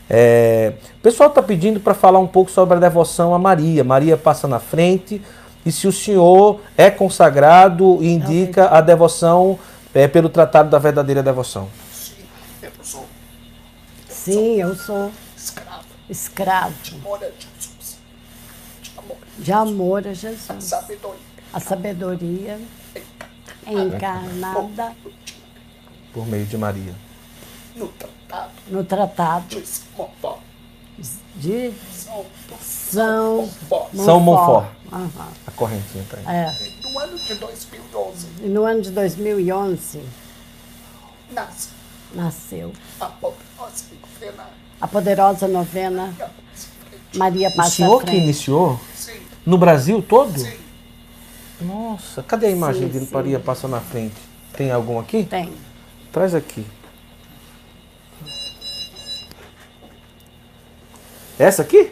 É, 0.10 0.74
o 1.00 1.02
pessoal 1.02 1.30
está 1.30 1.42
pedindo 1.42 1.80
para 1.80 1.94
falar 1.94 2.20
um 2.20 2.28
pouco 2.28 2.52
sobre 2.52 2.76
a 2.76 2.80
devoção 2.82 3.34
a 3.34 3.39
Maria. 3.39 3.86
Maria 3.86 4.18
passa 4.18 4.50
na 4.50 4.60
frente. 4.60 5.22
E 5.66 5.72
se 5.72 5.88
o 5.88 5.94
senhor 5.94 6.60
é 6.78 6.92
consagrado 6.92 8.00
e 8.02 8.12
indica 8.12 8.68
a 8.68 8.82
devoção 8.82 9.58
é, 9.94 10.10
pelo 10.10 10.28
Tratado 10.28 10.70
da 10.70 10.78
Verdadeira 10.78 11.24
Devoção. 11.24 11.70
Sim, 14.24 14.55
eu 14.61 14.76
sou 14.76 15.11
escravo. 15.36 15.86
escravo 16.09 16.76
Amor 16.93 17.17
a 17.24 17.30
Jesus. 17.30 17.97
De 18.82 18.91
amor. 18.99 19.17
de 19.39 19.51
amor 19.51 20.07
a 20.07 20.13
Jesus. 20.13 20.63
Sabedoria. 20.63 21.19
A 21.53 21.59
sabedoria 21.59 22.59
encarnada 23.67 24.95
Por 26.13 26.28
meio 26.28 26.45
de 26.45 26.57
Maria. 26.57 26.93
No 27.76 27.88
tratado 27.88 28.51
no 28.67 28.84
tratado 28.84 29.47
de 29.47 29.65
Simofó. 29.65 30.39
de 31.38 31.74
São 31.91 32.26
São 32.61 33.38
Monfort. 33.41 33.95
São 33.95 34.19
Monfort. 34.19 34.67
Aham, 34.93 35.32
A 35.47 35.51
correntinha 35.51 36.05
tá 36.09 36.17
aí. 36.17 36.26
É. 36.28 36.89
No 36.91 36.99
ano 36.99 37.17
de 37.17 37.34
2011, 37.36 38.28
E 38.43 38.47
no 38.49 38.65
ano 38.65 38.82
de 38.82 38.91
2011 38.91 40.03
nasce 41.32 41.69
nasceu 42.13 42.74
a 42.99 43.05
poderosa 43.05 43.38
novena 43.57 44.11
a 44.80 44.88
poderosa 44.88 45.47
novena 45.47 46.13
Maria 47.15 47.49
O 47.49 47.55
passa 47.55 47.69
senhor 47.72 48.01
à 48.01 48.05
que 48.05 48.15
iniciou? 48.15 48.80
Sim, 48.95 49.22
No 49.45 49.57
Brasil 49.57 50.01
todo? 50.01 50.38
sim. 50.39 50.57
Nossa, 51.61 52.24
cadê 52.24 52.47
a 52.47 52.49
imagem 52.51 52.91
Sim, 52.91 52.99
de 52.99 53.05
sim. 53.05 53.13
Maria 53.13 53.39
passa 53.39 53.67
na 53.67 53.80
frente? 53.80 54.15
Tem 54.53 54.72
algum 54.72 54.99
aqui? 54.99 55.24
Tem. 55.26 55.53
Traz 56.11 56.34
aqui. 56.34 56.65
Essa 61.38 61.61
aqui? 61.61 61.91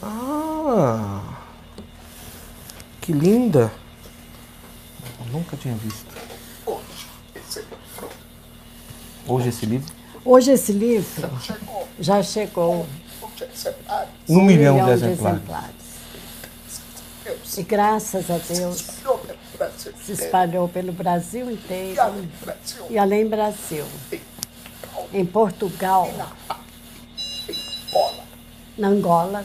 Ah! 0.00 1.20
Que 3.00 3.12
linda! 3.12 3.72
Eu 5.20 5.32
nunca 5.32 5.56
tinha 5.56 5.74
visto. 5.74 6.06
Hoje, 9.26 9.48
esse 9.48 9.66
livro 9.66 9.92
Hoje 10.24 10.52
esse 10.52 10.72
livro? 10.72 11.30
Chegou. 11.40 11.88
já 11.98 12.22
chegou 12.22 12.86
exemplares. 13.42 14.08
Um, 14.28 14.40
a 14.40 14.44
milhão, 14.44 14.74
milhão 14.74 14.96
de 14.96 15.04
exemplares. 15.04 15.74
Deus. 17.24 17.58
E 17.58 17.62
graças 17.62 18.30
a 18.30 18.38
Deus 18.38 18.80
Espalhou 18.80 19.18
pelo 19.18 19.38
Brasil 19.58 19.92
se 19.92 20.12
inteiro. 20.12 20.24
espalhou 20.24 20.68
pelo 20.68 20.92
Brasil 20.92 21.50
E 21.50 21.54
inteiro 21.54 22.00
além 22.00 22.22
do 22.22 22.44
Brasil, 22.44 22.86
e 22.90 22.98
além 22.98 23.28
Brasil. 23.28 23.84
Em 25.12 25.24
Portugal, 25.24 26.08
em 26.08 26.16
na 28.78 28.88
Angola, 28.88 29.44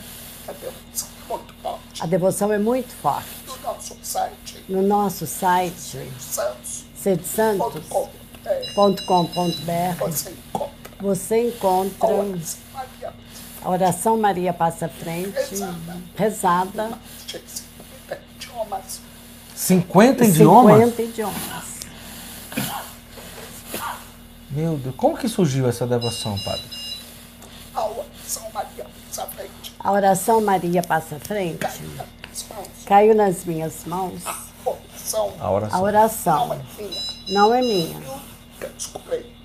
A 2.00 2.06
devoção 2.06 2.54
é 2.54 2.58
muito 2.58 2.94
forte. 2.94 3.28
No 3.48 3.58
nosso 3.64 3.98
site, 4.02 4.64
No 4.70 4.82
nosso 4.82 5.28
site, 5.28 5.98
oração 11.04 12.58
Maria 12.74 13.14
a 13.68 13.70
oração 13.70 14.18
Maria 14.18 14.54
Passa 14.54 14.88
Frente, 14.88 15.34
rezada, 16.16 16.92
de 17.26 17.42
50 17.46 18.20
idiomas. 18.38 19.02
50 19.56 20.26
idiomas? 20.26 20.74
50 20.84 21.02
idiomas. 21.02 21.78
Meu 24.52 24.78
Deus, 24.78 24.96
como 24.96 25.18
que 25.18 25.28
surgiu 25.28 25.68
essa 25.68 25.86
devoção, 25.86 26.38
padre? 26.40 26.64
A 27.74 27.86
oração 27.86 28.50
Maria 28.54 28.86
passa 28.86 29.28
frente. 29.28 29.76
A 29.80 29.92
oração 29.92 30.42
Maria 30.42 30.82
Passa 30.82 31.20
Frente 31.20 31.58
Cai 31.60 31.72
nas 31.74 31.80
minhas 31.80 32.46
caiu 32.86 33.16
nas 33.16 33.46
minhas 33.46 33.86
mãos. 33.86 34.22
A 34.26 35.52
oração 35.52 35.68
A 35.72 35.82
oração. 35.82 36.48
não 36.48 36.54
é 36.54 36.62
minha. 36.78 37.02
não 37.30 37.54
é 37.54 37.62
minha. 37.62 38.00
Eu 38.00 38.02
nunca 38.02 38.68
descobri 38.70 39.37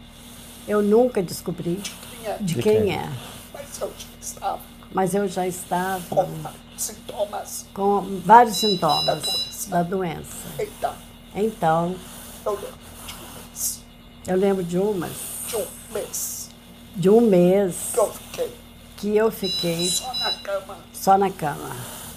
Eu 0.67 0.83
nunca 0.83 1.23
descobri 1.23 1.81
quem 2.11 2.27
é. 2.31 2.37
de 2.41 2.55
De 2.55 2.63
quem 2.63 2.95
é, 2.95 3.09
Mas 3.53 3.81
eu 3.81 3.93
já 3.97 4.07
estava 4.21 4.61
mas 4.95 5.15
eu 5.15 5.27
já 5.27 5.47
estava 5.47 6.03
com 6.09 6.29
sintomas. 6.77 7.67
com 7.73 8.21
vários 8.25 8.57
sintomas 8.59 9.67
da 9.69 9.83
doença. 9.83 10.37
Então, 10.59 10.95
Então, 11.35 11.97
eu 12.45 12.53
lembro 12.55 12.63
de 13.07 13.15
um 13.19 13.35
mês. 13.35 13.81
eu 14.27 14.37
lembro 14.37 14.63
de 14.65 14.79
umas, 14.79 15.13
De 15.49 15.57
um 15.57 15.67
mês 15.95 16.49
de 16.95 17.09
um 17.11 17.21
mês 17.23 17.75
que 17.95 17.99
eu 17.99 18.13
fiquei 18.13 18.55
que 18.99 19.17
eu 19.17 19.31
fiquei 19.33 19.87
só 19.89 20.13
na 20.15 20.31
cama 20.43 20.77
só 20.93 21.19
na 21.19 21.31
cama. 21.31 21.71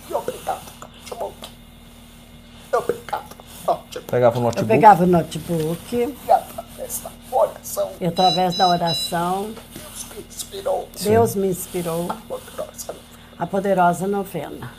e 0.09 0.13
obrigado 0.13 0.61
notebook. 0.81 1.49
Obrigado 2.73 3.35
com 3.35 3.71
o 3.71 3.75
notebook. 3.75 4.05
Pegava 4.11 4.35
o 4.35 4.39
Eu 4.39 4.43
notebook. 4.43 4.67
pegava 4.67 5.03
o 5.03 5.07
notebook 5.07 5.95
E 5.95 6.31
através 6.31 6.99
da 6.99 7.09
oração, 7.35 7.91
e 7.99 8.05
através 8.05 8.57
da 8.57 8.67
oração, 8.67 9.53
Deus 9.73 10.05
me 10.15 10.25
inspirou 10.27 10.89
Deus 11.01 11.35
me 11.35 11.47
inspirou 11.49 12.11
a 12.11 12.15
poderosa. 12.15 12.95
a 13.37 13.47
poderosa 13.47 14.07
novena. 14.07 14.71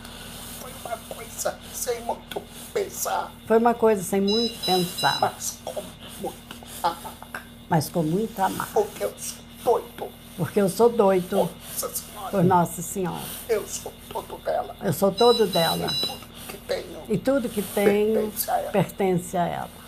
Foi 0.61 0.71
uma 0.85 0.97
coisa 1.15 1.59
sem 1.73 2.01
muito 2.03 2.43
pensar, 2.73 3.31
Foi 3.47 3.59
uma 3.59 3.75
coisa 3.75 4.03
sem 4.03 4.21
muito 4.21 4.59
pensar, 4.65 5.19
mas 5.21 5.59
com 5.65 5.83
muito 6.21 6.37
amar. 6.83 7.47
mas 7.69 7.89
com 7.89 8.03
muito 8.03 8.39
amar. 8.41 8.69
Porque 8.73 9.05
eu 9.05 9.13
sou 9.19 9.39
doido. 9.65 10.13
Porque 10.37 10.61
eu 10.61 10.69
sou 10.69 10.89
doido 10.91 11.37
Nossa 11.39 11.89
por 11.89 11.95
Senhora, 11.97 12.43
Nossa 12.43 12.83
Senhora. 12.83 13.23
eu 13.49 13.67
sou 13.67 13.93
todo 14.13 14.37
dela. 14.45 14.77
Eu 14.83 14.93
sou 14.93 15.11
todo 15.13 15.47
dela. 15.47 15.87
Tudo 15.89 16.19
que 16.49 16.57
tenho 16.59 16.99
E 17.09 17.17
tudo 17.19 17.49
que 17.49 17.63
tenho 17.63 18.15
Pertence 18.31 18.51
a 18.51 18.59
ela. 18.59 18.71
pertence 18.71 19.37
a 19.37 19.47
ela. 19.47 19.86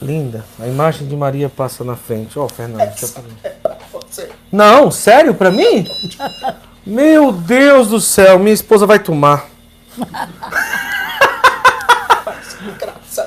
Linda. 0.00 0.44
A 0.60 0.66
imagem 0.66 1.06
de 1.08 1.16
Maria 1.16 1.48
passa 1.48 1.82
na 1.84 1.96
frente. 1.96 2.38
Ó, 2.38 2.48
Fernando. 2.48 2.78
deixa 2.88 3.04
eu 3.04 3.08
essa 3.08 3.20
fazer. 3.20 3.34
é 3.44 3.48
pra 3.50 3.76
você. 3.92 4.28
Não, 4.52 4.90
sério, 4.90 5.34
pra 5.34 5.50
mim? 5.50 5.84
Meu 6.86 7.32
Deus 7.32 7.88
do 7.88 8.00
céu, 8.00 8.38
minha 8.38 8.54
esposa 8.54 8.86
vai 8.86 8.98
tomar. 8.98 9.46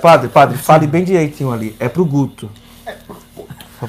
Padre, 0.02 0.30
padre, 0.30 0.58
fale 0.58 0.88
bem 0.88 1.04
direitinho 1.04 1.52
ali. 1.52 1.76
É 1.80 1.88
pro 1.90 2.06
Guto. 2.06 2.50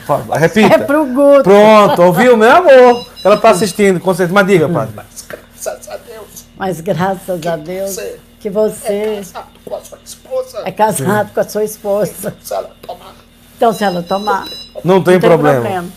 Fa- 0.07 0.37
Repita. 0.39 0.75
É 0.75 0.79
pro 0.79 1.07
Guto. 1.07 1.43
Pronto, 1.45 2.03
ouviu, 2.03 2.37
meu 2.37 2.51
amor? 2.51 3.07
Ela 3.25 3.37
tá 3.37 3.51
assistindo, 3.51 4.01
com 4.01 4.13
certeza. 4.15 4.35
Mas 4.35 4.47
diga, 4.47 4.69
padre. 4.69 4.95
Deus, 4.95 5.25
graças 5.29 5.89
a 5.89 5.97
Deus. 5.97 6.45
Mas 6.57 6.81
graças 6.81 7.47
a 7.47 7.57
Deus 7.57 7.91
você 7.95 8.19
que 8.41 8.49
É 8.49 8.51
você 8.51 9.17
casado 9.19 9.47
com 9.65 9.75
a 9.77 9.81
sua 9.81 9.99
esposa. 10.05 10.22
É 10.65 10.73
casado 10.73 11.33
com 11.33 11.41
a 11.41 11.45
sua 11.45 11.65
esposa. 11.65 12.35
Se 12.43 12.53
ela 12.55 12.71
tomar, 12.87 13.15
Então, 13.57 13.73
se 13.73 13.85
ela 13.85 14.03
tomar, 14.03 14.45
Não 14.45 14.49
tem, 14.49 14.83
não 14.85 15.03
tem 15.03 15.21
problema. 15.21 15.61
problema. 15.61 15.89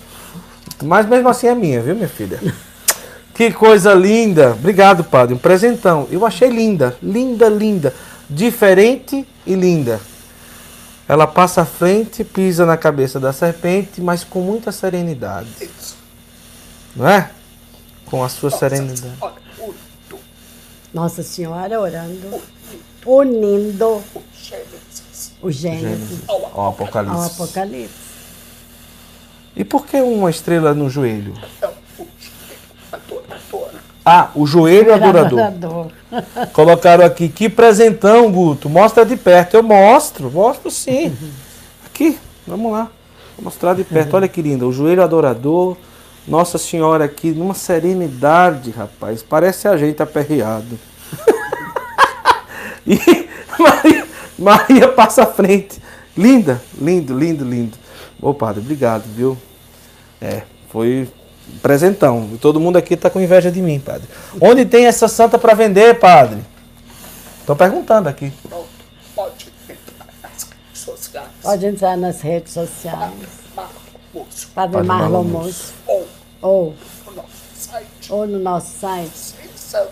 Mas 0.83 1.05
mesmo 1.07 1.29
assim 1.29 1.47
é 1.47 1.55
minha, 1.55 1.81
viu, 1.81 1.95
minha 1.95 2.07
filha? 2.09 2.39
Que 3.33 3.51
coisa 3.51 3.93
linda. 3.93 4.51
Obrigado, 4.51 5.03
padre. 5.03 5.33
Um 5.33 5.37
presentão. 5.37 6.07
Eu 6.11 6.25
achei 6.25 6.49
linda. 6.49 6.95
Linda, 7.01 7.49
linda. 7.49 7.93
Diferente 8.29 9.27
e 9.45 9.55
linda. 9.55 9.99
Ela 11.07 11.27
passa 11.27 11.61
à 11.61 11.65
frente, 11.65 12.23
pisa 12.23 12.65
na 12.65 12.77
cabeça 12.77 13.19
da 13.19 13.31
serpente, 13.33 14.01
mas 14.01 14.23
com 14.23 14.39
muita 14.41 14.71
serenidade. 14.71 15.47
isso. 15.61 15.95
Não 16.95 17.07
é? 17.07 17.29
Com 18.05 18.23
a 18.23 18.29
sua 18.29 18.49
serenidade. 18.49 19.11
Olha, 19.21 19.33
muito 19.59 20.17
Nossa 20.93 21.21
Senhora 21.23 21.79
orando, 21.79 22.41
unindo 23.05 24.01
o 25.41 25.51
Gênesis 25.51 26.21
ao 26.27 26.69
Apocalipse. 26.69 27.41
Apocalipse. 27.41 28.05
E 29.55 29.63
por 29.63 29.85
que 29.85 29.97
uma 30.01 30.29
estrela 30.29 30.73
no 30.73 30.89
joelho? 30.89 31.33
é. 31.61 31.69
Ah, 34.07 34.29
o 34.35 34.45
joelho 34.45 34.93
adorador. 34.93 35.39
Adorador. 35.39 35.87
Colocaram 36.53 37.03
aqui, 37.03 37.27
que 37.27 37.49
presentão, 37.49 38.31
Guto. 38.31 38.69
Mostra 38.69 39.03
de 39.03 39.17
perto. 39.17 39.55
Eu 39.55 39.63
mostro, 39.63 40.29
mostro 40.29 40.69
sim. 40.69 41.15
Aqui, 41.87 42.19
vamos 42.45 42.71
lá. 42.71 42.91
Vou 43.35 43.45
mostrar 43.45 43.73
de 43.73 43.83
perto. 43.83 44.15
Olha 44.15 44.27
que 44.27 44.41
linda. 44.41 44.67
O 44.67 44.71
joelho 44.71 45.01
adorador. 45.01 45.75
Nossa 46.27 46.57
Senhora 46.57 47.05
aqui, 47.05 47.31
numa 47.31 47.53
serenidade, 47.53 48.71
rapaz. 48.71 49.21
Parece 49.21 49.67
a 49.67 49.77
gente 49.77 50.01
aperreado. 50.01 50.79
e 52.87 53.29
Maria, 53.59 54.07
Maria 54.37 54.87
passa 54.89 55.23
à 55.23 55.25
frente. 55.25 55.81
Linda, 56.17 56.61
lindo, 56.79 57.17
lindo, 57.17 57.43
lindo. 57.43 57.77
Ô 58.21 58.33
padre, 58.33 58.61
obrigado, 58.61 59.03
viu? 59.05 59.37
É, 60.21 60.43
foi 60.69 61.09
um 61.53 61.57
presentão. 61.59 62.29
Todo 62.39 62.59
mundo 62.59 62.77
aqui 62.77 62.95
tá 62.95 63.09
com 63.09 63.19
inveja 63.19 63.51
de 63.51 63.61
mim, 63.61 63.79
padre. 63.79 64.07
Onde 64.39 64.65
tem 64.65 64.85
essa 64.85 65.07
santa 65.07 65.37
para 65.37 65.53
vender, 65.53 65.99
padre? 65.99 66.39
Tô 67.45 67.55
perguntando 67.55 68.09
aqui. 68.09 68.31
Pronto, 68.47 68.67
pode 69.15 69.47
entrar 69.69 70.07
nas 70.23 70.43
redes 70.43 70.79
sociais. 70.79 71.29
Pode 71.41 71.65
entrar 71.65 71.97
nas 71.97 72.21
redes 72.21 72.53
sociais. 72.53 73.13
Padre 73.55 73.85
Padre 74.53 74.83
Marlon 74.83 75.23
Moço. 75.23 75.73
Ou 75.87 76.07
Ou, 76.41 76.75
no 77.05 77.15
nosso 77.15 77.29
site, 77.55 78.13
ou 78.13 78.27
no 78.27 78.39
nosso 78.39 78.79
site, 78.79 79.35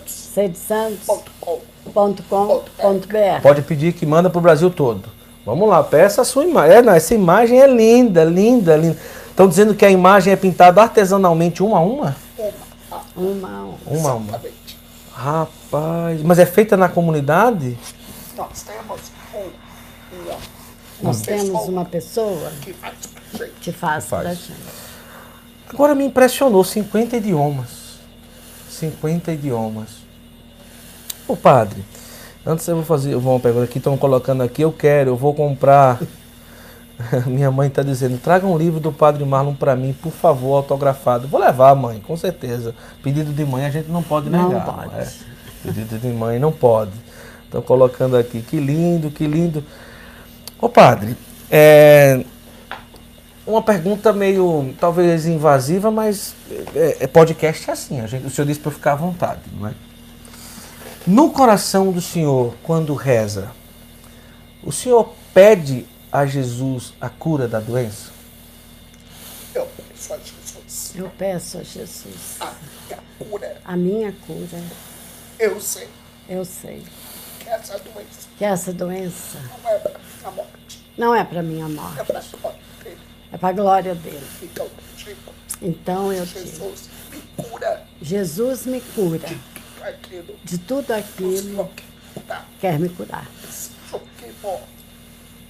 santos.com. 0.07 1.72
cedsantos.com.br. 1.93 3.41
Pode 3.41 3.61
pedir 3.61 3.93
que 3.93 4.05
manda 4.05 4.29
pro 4.29 4.41
Brasil 4.41 4.69
todo. 4.69 5.03
Vamos 5.45 5.67
lá, 5.69 5.83
peça 5.83 6.21
a 6.21 6.25
sua 6.25 6.45
imagem. 6.45 6.77
É, 6.77 6.81
não, 6.81 6.93
essa 6.93 7.13
imagem 7.13 7.61
é 7.61 7.67
linda, 7.67 8.23
linda, 8.23 8.75
linda. 8.75 8.97
Estão 9.29 9.47
dizendo 9.47 9.75
que 9.75 9.85
a 9.85 9.91
imagem 9.91 10.31
é 10.33 10.35
pintada 10.35 10.81
artesanalmente 10.81 11.61
uma 11.61 11.77
a 11.77 11.81
uma? 11.81 12.15
Uma 13.15 13.49
a 13.49 13.63
uma. 13.63 13.77
Uma 13.85 14.09
a 14.09 14.15
uma. 14.15 14.41
Rapaz, 15.11 16.23
mas 16.23 16.39
é 16.39 16.45
feita 16.45 16.75
na 16.75 16.89
comunidade? 16.89 17.77
Nós 18.35 18.63
temos 18.63 19.11
um, 19.35 19.49
uma, 20.21 20.37
Nós 21.01 21.21
temos 21.21 21.45
pessoa 21.45 21.67
uma 21.69 21.85
pessoa 21.85 22.51
que 22.61 22.73
faz 22.73 22.95
pra 23.05 23.45
gente. 23.45 23.59
que 23.59 23.71
faz, 23.71 24.05
faz. 24.05 24.23
pra 24.23 24.33
gente. 24.33 24.53
Agora 25.69 25.93
me 25.93 26.05
impressionou, 26.05 26.63
50 26.63 27.17
idiomas. 27.17 27.99
50 28.69 29.33
idiomas. 29.33 30.02
Ô 31.27 31.35
padre, 31.35 31.83
antes 32.45 32.67
eu 32.67 32.75
vou 32.75 32.85
fazer, 32.85 33.13
eu 33.13 33.19
vou 33.19 33.33
uma 33.33 33.39
pergunta 33.39 33.65
aqui, 33.65 33.77
estão 33.77 33.97
colocando 33.97 34.43
aqui, 34.43 34.61
eu 34.61 34.71
quero, 34.71 35.11
eu 35.11 35.15
vou 35.15 35.33
comprar 35.33 35.99
Minha 37.25 37.51
mãe 37.51 37.67
está 37.67 37.83
dizendo: 37.83 38.17
traga 38.17 38.45
um 38.45 38.57
livro 38.57 38.79
do 38.79 38.91
Padre 38.91 39.23
Marlon 39.25 39.53
para 39.53 39.75
mim, 39.75 39.93
por 39.93 40.11
favor, 40.11 40.55
autografado. 40.55 41.27
Vou 41.27 41.39
levar, 41.39 41.75
mãe, 41.75 41.99
com 41.99 42.15
certeza. 42.15 42.75
Pedido 43.01 43.31
de 43.31 43.45
mãe 43.45 43.65
a 43.65 43.69
gente 43.69 43.89
não 43.89 44.03
pode 44.03 44.29
Não 44.29 44.49
negar. 44.49 44.65
pode. 44.65 44.93
não 44.93 44.99
é? 44.99 45.07
Pedido 45.63 45.97
de 45.97 46.07
mãe 46.07 46.39
não 46.39 46.51
pode. 46.51 46.91
Estão 47.45 47.61
colocando 47.61 48.15
aqui: 48.15 48.41
que 48.41 48.57
lindo, 48.57 49.09
que 49.09 49.25
lindo. 49.25 49.63
Ô, 50.59 50.69
padre, 50.69 51.17
é. 51.49 52.23
Uma 53.45 53.61
pergunta 53.61 54.13
meio, 54.13 54.73
talvez 54.79 55.25
invasiva, 55.25 55.91
mas 55.91 56.33
é, 56.73 56.97
é 57.01 57.07
podcast 57.07 57.69
é 57.69 57.73
assim. 57.73 57.99
A 57.99 58.07
gente, 58.07 58.25
o 58.25 58.29
senhor 58.29 58.47
disse 58.47 58.59
para 58.61 58.69
eu 58.69 58.73
ficar 58.73 58.93
à 58.93 58.95
vontade, 58.95 59.41
não 59.59 59.67
é? 59.67 59.73
No 61.05 61.31
coração 61.31 61.91
do 61.91 62.01
senhor, 62.01 62.55
quando 62.63 62.93
reza, 62.93 63.51
o 64.63 64.71
senhor 64.71 65.13
pede 65.33 65.85
a 66.09 66.25
Jesus 66.25 66.93
a 67.01 67.09
cura 67.09 67.45
da 67.47 67.59
doença? 67.59 68.11
Eu 69.53 69.67
peço 69.67 70.13
a 70.13 70.17
Jesus 70.17 70.91
Eu 70.95 71.09
peço 71.17 71.57
a 71.57 71.63
Jesus 71.63 72.37
a 72.39 72.53
minha 72.87 73.03
cura. 73.19 73.57
a 73.65 73.75
minha 73.75 74.13
cura. 74.25 74.63
Eu 75.37 75.59
sei 75.59 75.89
Eu 76.29 76.45
sei 76.45 76.81
que 77.39 77.49
essa 77.49 77.77
doença 77.79 78.27
que 78.37 78.45
essa 78.45 78.71
doença 78.73 79.37
não 79.61 79.69
é 79.69 79.79
para 79.79 79.99
a 80.23 80.31
morte, 80.31 80.85
não 80.97 81.15
é 81.15 81.23
para 81.25 81.43
minha 81.43 81.65
é 81.65 81.67
morte, 81.67 82.05
para 82.05 82.19
a 82.19 82.21
glória 82.21 82.61
dele. 82.81 82.97
é 83.33 83.37
para 83.37 83.49
a 83.49 83.51
glória 83.51 83.95
dele. 83.95 84.27
Então, 84.41 84.67
digo, 84.95 85.33
Então 85.61 86.13
eu 86.13 86.25
digo, 86.25 86.39
Jesus 86.39 86.89
me 87.11 87.43
cura 87.43 87.85
Jesus 88.01 88.65
me 88.65 88.79
cura 88.79 89.27
de 90.43 90.57
tudo 90.59 90.91
aquilo 90.93 91.69
quer 92.59 92.79
me 92.79 92.89
curar. 92.89 93.27
Seja 93.49 93.91
o 93.99 93.99
que 94.17 94.31
for, 94.41 94.61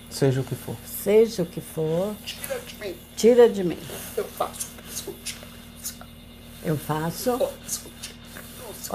Seja 0.10 0.42
o 0.42 0.44
que 0.44 0.56
for. 0.56 0.76
Seja 0.86 1.44
o 1.44 1.46
que 1.46 1.62
for, 1.62 2.16
tira 2.26 2.60
de 2.60 2.76
mim. 2.80 2.96
tira 3.16 3.50
de 3.50 3.64
mim. 3.64 3.80
Eu 4.16 4.26
faço 4.26 4.68
oração 4.74 5.16
de 5.24 5.34
renúncia. 5.36 5.96
Eu 6.64 6.78
faço 6.78 7.40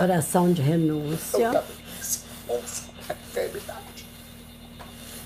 Oração 0.00 0.52
de 0.52 0.62
renúncia. 0.62 1.38
Eu 1.38 1.52
também 1.52 1.76
expulso 2.00 2.84
a 3.08 3.12
enfermidade. 3.12 4.06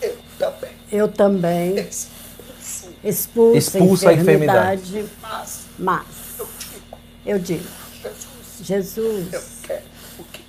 Eu 0.01 0.19
também 0.39 0.71
Eu 0.91 1.09
também 1.09 1.75
expulso. 1.79 2.95
expulso, 3.05 3.57
Expulsa 3.59 4.07
a 4.09 4.11
a 4.11 4.15
enfermidade. 4.15 4.83
enfermidade, 4.89 5.11
Mas 5.21 5.61
mas 5.79 6.07
eu 6.39 6.49
digo, 6.59 6.99
eu 7.27 7.39
digo, 7.39 7.69
Jesus, 8.03 8.67
Jesus, 8.67 9.33
eu 9.33 9.43
quero 9.63 9.83
o 10.19 10.25
que 10.25 10.43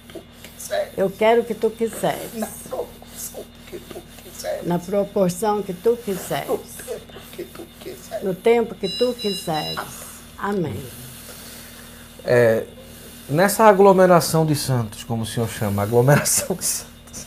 tu 0.64 0.70
quiser. 0.70 0.94
eu 0.98 1.10
quero 1.10 1.42
o 1.42 1.46
que 1.46 1.54
tu 1.54 1.70
quiseres, 1.70 2.34
Na 2.36 2.48
proporção 2.48 3.46
que 3.70 3.80
tu 3.80 4.02
quiser. 4.24 4.62
na 4.64 4.80
proporção 4.80 5.62
que 5.64 5.74
tu 5.74 5.92
No 5.92 5.98
quiseres, 5.98 6.48
tempo 6.86 7.04
que 7.32 7.44
tu 7.44 7.66
quiser. 7.80 8.24
no 8.24 8.36
tempo 8.36 8.76
que 8.76 8.90
tu 8.98 9.14
quiseres. 9.14 9.80
Amém. 10.38 10.80
É, 12.26 12.66
nessa 13.30 13.66
aglomeração 13.66 14.46
de 14.46 14.56
santos, 14.56 15.04
como 15.04 15.24
o 15.24 15.26
senhor 15.26 15.50
chama, 15.50 15.84
aglomeração 15.84 16.56
de 16.56 16.66
santos, 16.66 17.26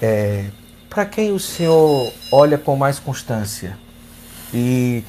é, 0.00 0.50
para 0.88 1.04
quem 1.06 1.32
o 1.32 1.38
senhor 1.38 2.12
olha 2.30 2.58
com 2.58 2.76
mais 2.76 2.98
constância 2.98 3.78
e 4.52 5.04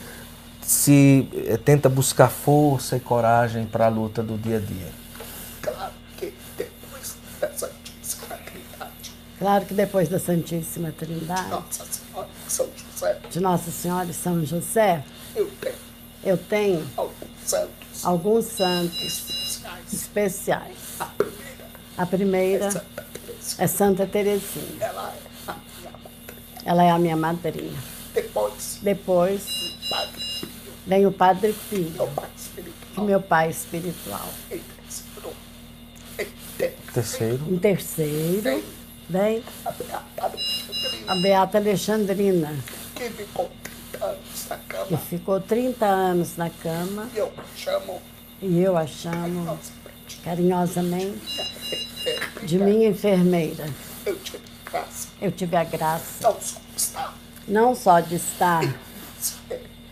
se 0.61 1.27
é, 1.47 1.57
tenta 1.57 1.89
buscar 1.89 2.29
força 2.29 2.95
e 2.95 2.99
coragem 2.99 3.65
para 3.65 3.85
a 3.87 3.89
luta 3.89 4.23
do 4.23 4.37
dia 4.37 4.57
a 4.57 4.59
dia? 4.59 4.87
Claro 5.61 5.91
que 6.17 6.33
depois 6.57 7.15
da 7.41 7.47
Santíssima 7.49 8.37
Trindade, 8.45 9.11
Claro 9.43 9.65
que 9.65 9.73
depois 9.73 10.07
da 10.07 10.19
Santíssima 10.19 10.93
Trindade, 10.93 11.49
Nossa 11.49 11.83
Senhora 11.85 12.29
de 12.45 12.49
São 12.53 12.69
José, 12.77 13.19
de 13.29 13.39
Nossa 13.41 13.71
Senhora 13.71 14.09
e 14.09 14.13
São 14.13 14.45
José, 14.45 15.03
eu 15.35 15.51
tenho 15.59 15.75
eu 16.23 16.37
tenho 16.37 16.87
alguns 16.95 17.27
santos 17.45 18.05
alguns 18.05 18.45
santos 18.45 19.03
especiais. 19.03 19.93
especiais. 19.93 20.77
A 20.97 21.05
primeira 21.05 21.67
A 21.97 22.05
primeira 22.05 22.65
é 22.67 22.71
Santa 22.71 23.03
é 23.57 23.67
Santa 23.67 24.05
Teresinha. 24.07 24.77
Ela 24.79 25.11
é 25.11 25.19
a 25.49 25.53
minha 25.53 25.91
madrinha. 25.91 26.61
Ela 26.65 26.83
é 26.85 26.89
a 26.91 26.99
minha 26.99 27.17
madrinha. 27.17 27.79
Depois, 28.13 28.79
Depois 28.81 29.75
o 29.85 29.89
Padre 29.89 30.23
Pio, 30.39 30.49
vem 30.87 31.05
o 31.05 31.11
Padre 31.11 31.53
Pio, 31.69 31.91
meu 31.91 32.07
pai 32.07 32.29
é 32.29 32.39
espiritual. 32.39 33.05
meu 33.05 33.21
pai 33.21 33.49
espiritual. 33.49 34.29
Em 34.49 34.61
terceiro, 34.61 35.35
em 36.17 36.25
terceiro, 36.55 36.83
Terceiro. 36.93 37.53
Em 37.53 37.57
terceiro, 37.57 38.82
vem. 39.09 39.43
A 39.65 39.71
Beata 39.71 40.25
Alexandrina, 40.25 41.11
a 41.11 41.15
Beata 41.15 41.57
Alexandrina, 41.57 42.55
que 42.95 43.09
ficou 43.09 43.49
30 43.91 44.05
anos 44.05 44.47
na 44.49 44.57
que 44.57 44.67
cama. 44.67 44.97
ficou 44.97 45.39
30 45.41 45.85
anos 45.85 46.37
na 46.37 46.49
cama. 46.49 47.09
E 47.13 47.17
eu 47.17 47.33
chamo. 47.55 48.01
E 48.41 48.59
eu 48.61 48.77
a 48.77 48.85
chamo 48.87 49.57
carinhosamente. 50.23 51.41
de 52.43 52.57
minha 52.59 52.89
enfermeira. 52.89 53.65
Eu 54.05 54.15
tive 54.19 54.39
graça, 54.69 55.07
Eu 55.21 55.31
tive 55.31 55.55
a 55.55 55.63
graça. 55.63 56.21
Não 56.21 56.39
só 56.41 56.59
estar, 56.75 57.17
não 57.47 57.75
só 57.75 57.99
de 57.99 58.15
estar. 58.15 58.63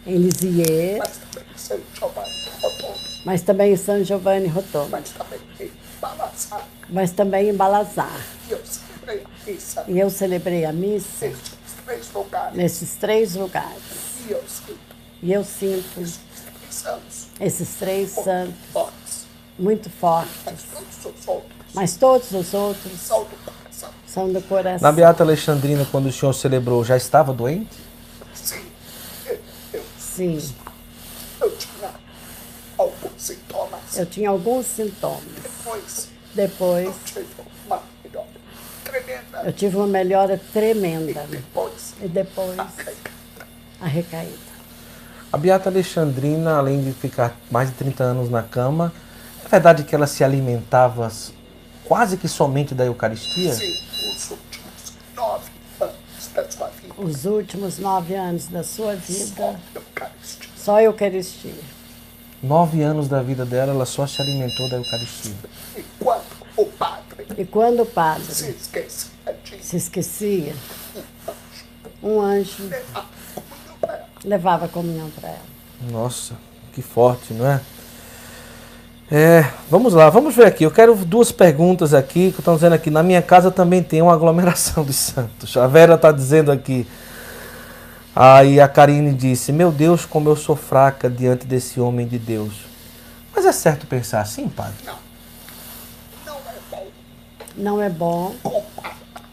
Em 0.06 0.18
Lisieux, 0.18 0.98
mas 1.00 1.18
também 1.22 1.46
ser 1.56 1.84
Giovanni 1.94 2.50
Rotondo, 2.60 3.00
mas 3.24 3.42
também 3.44 3.72
em 3.74 3.78
São 3.78 4.04
Giovanni 4.04 4.48
Rotondo, 4.48 4.90
mas 4.90 5.10
também 5.12 5.40
em 5.60 5.72
Balassar. 6.02 6.68
mas 6.90 7.12
também 7.12 7.50
em 7.50 7.54
Balazar. 7.54 8.20
E 8.50 8.52
eu 8.52 8.58
a 8.58 8.61
missa 9.46 9.86
E 9.88 10.00
eu 10.00 10.10
celebrei 10.10 10.66
a 10.66 10.74
missa 10.74 11.26
nesses 11.28 11.74
três 11.86 12.12
lugares. 12.14 12.56
nesses 12.56 12.94
três 12.96 13.36
lugares. 13.36 13.82
E 14.28 14.32
eu 14.32 14.44
sinto 14.48 14.80
E 15.24 15.34
eu 15.34 15.44
sinto 15.44 16.02
esses 16.02 16.20
três 16.60 16.86
anos 16.86 17.28
esses 17.40 17.70
três 17.76 18.10
santos 18.12 18.54
fortes, 18.72 19.26
muito 19.58 19.90
fortes, 19.90 20.32
mas 20.46 20.64
todos 20.64 21.06
os 21.06 21.28
outros 21.28 21.52
mas 21.74 21.96
todos 21.96 22.32
os 22.32 22.54
outros 22.54 23.00
são 23.00 23.24
do 23.24 23.36
coração. 23.46 23.90
são 24.06 24.32
do 24.34 24.42
coração. 24.42 24.80
Na 24.82 24.92
Beata 24.92 25.24
Alexandrina, 25.24 25.88
quando 25.90 26.08
o 26.08 26.12
senhor 26.12 26.34
celebrou, 26.34 26.84
já 26.84 26.98
estava 26.98 27.32
doente? 27.34 27.70
Sim, 28.34 28.62
eu, 29.26 29.40
eu, 29.74 29.84
Sim, 29.98 30.54
eu 31.42 31.56
tinha 31.58 31.90
alguns 32.78 33.12
sintomas. 33.22 33.98
eu 33.98 34.06
tinha 34.06 34.30
alguns 34.30 34.66
sintomas. 34.66 35.24
Depois 35.42 36.10
Depois 36.36 36.86
eu 36.88 36.94
tive. 37.06 37.41
Eu 39.46 39.54
tive 39.54 39.76
uma 39.78 39.88
melhora 39.88 40.40
tremenda. 40.54 41.26
Depois 41.30 41.94
E 42.02 42.08
depois 42.08 42.58
a 42.60 42.64
recaída. 42.64 43.10
a 43.82 43.88
recaída. 43.88 44.52
A 45.32 45.38
Beata 45.38 45.70
Alexandrina, 45.70 46.58
além 46.58 46.84
de 46.84 46.92
ficar 46.92 47.36
mais 47.50 47.70
de 47.70 47.76
30 47.76 48.04
anos 48.04 48.30
na 48.30 48.44
cama, 48.44 48.92
é 49.46 49.48
verdade 49.48 49.84
que 49.84 49.96
ela 49.96 50.06
se 50.08 50.24
alimentava 50.24 51.10
quase 51.86 52.18
que 52.18 52.28
somente 52.28 52.76
da 52.76 52.86
Eucaristia? 52.86 53.54
Sim, 53.54 53.78
os 54.14 54.32
últimos 54.32 54.94
nove 55.16 55.50
anos 55.80 56.28
da 56.34 56.50
sua 56.52 56.68
vida. 56.68 56.94
Os 56.98 57.26
últimos 57.26 57.80
nove 57.80 58.14
anos 58.16 58.48
da 58.48 58.64
sua 58.64 58.96
vida, 58.96 59.60
Só 59.74 59.80
Eucaristia. 59.80 60.50
só 60.58 60.82
Eucaristia. 60.82 61.54
Nove 62.44 62.82
anos 62.82 63.08
da 63.08 63.22
vida 63.22 63.46
dela, 63.46 63.72
ela 63.72 63.86
só 63.86 64.06
se 64.08 64.22
alimentou 64.22 64.68
da 64.70 64.78
Eucaristia. 64.78 65.34
E 65.78 65.84
quando 66.00 66.24
o 66.58 66.66
padre 66.66 67.01
E 67.38 67.46
quando 67.46 67.84
o 67.84 67.86
padre 67.86 68.34
se 68.34 68.56
se 69.62 69.78
esquecia, 69.78 70.56
um 72.02 72.20
anjo 72.20 72.70
levava 74.24 74.66
a 74.66 74.68
comunhão 74.68 75.10
para 75.12 75.30
ela. 75.30 75.52
Nossa, 75.90 76.36
que 76.74 76.82
forte, 76.82 77.34
não 77.34 77.48
é? 77.48 77.62
É, 79.14 79.46
vamos 79.70 79.94
lá, 79.94 80.10
vamos 80.10 80.36
ver 80.36 80.46
aqui. 80.46 80.64
Eu 80.64 80.72
quero 80.72 80.96
duas 80.96 81.32
perguntas 81.32 81.94
aqui 81.94 82.32
que 82.32 82.40
estão 82.40 82.56
dizendo 82.56 82.74
aqui. 82.74 82.90
Na 82.90 83.04
minha 83.04 83.22
casa 83.22 83.52
também 83.52 83.84
tem 83.84 84.02
uma 84.02 84.14
aglomeração 84.14 84.86
de 84.86 84.94
santos. 84.94 85.56
A 85.58 85.68
Vera 85.68 85.96
está 85.96 86.12
dizendo 86.12 86.52
aqui. 86.52 86.88
Aí 88.16 88.60
a 88.60 88.68
Karine 88.68 89.14
disse: 89.14 89.52
Meu 89.52 89.72
Deus, 89.72 90.06
como 90.06 90.30
eu 90.30 90.36
sou 90.36 90.56
fraca 90.56 91.10
diante 91.10 91.46
desse 91.46 91.80
homem 91.80 92.08
de 92.08 92.18
Deus. 92.18 92.54
Mas 93.36 93.46
é 93.46 93.52
certo 93.52 93.86
pensar 93.86 94.22
assim, 94.22 94.48
padre? 94.48 94.76
não. 94.86 95.11
Não 97.56 97.82
é 97.82 97.90
bom 97.90 98.36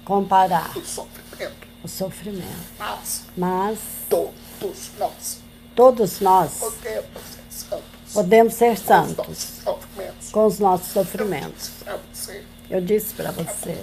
comparar 0.05 0.77
o 0.77 0.85
sofrimento, 0.85 1.66
o 1.85 1.89
sofrimento, 1.89 2.47
mas 2.79 3.23
mas 3.37 3.79
todos 4.09 4.91
nós 4.99 5.39
todos 5.75 6.21
nós 6.21 6.59
podemos 6.59 7.14
ser 7.33 7.39
santos. 7.51 8.12
podemos 8.12 8.55
ser 8.55 8.66
com 8.66 8.73
os 8.75 8.81
santos. 8.81 9.16
nossos 9.16 9.39
sofrimentos. 9.64 10.31
com 10.31 10.47
os 10.47 10.59
nossos 10.59 10.97
Eu 10.97 11.05
sofrimentos. 11.05 11.71
disse 11.71 11.85
para 11.85 11.97
você, 12.12 12.45
Eu 12.71 12.81
disse 12.81 13.14
para 13.14 13.31
você. 13.31 13.79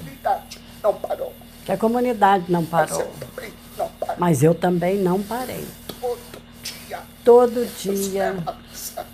parou, 1.02 1.34
que 1.66 1.72
a 1.72 1.78
comunidade 1.78 2.52
não 2.52 2.66
parou, 2.66 3.10
mas 4.18 4.44
eu 4.44 4.54
também 4.54 4.98
não 4.98 5.22
parei. 5.24 5.66
Todo 7.24 7.66
dia 7.82 8.36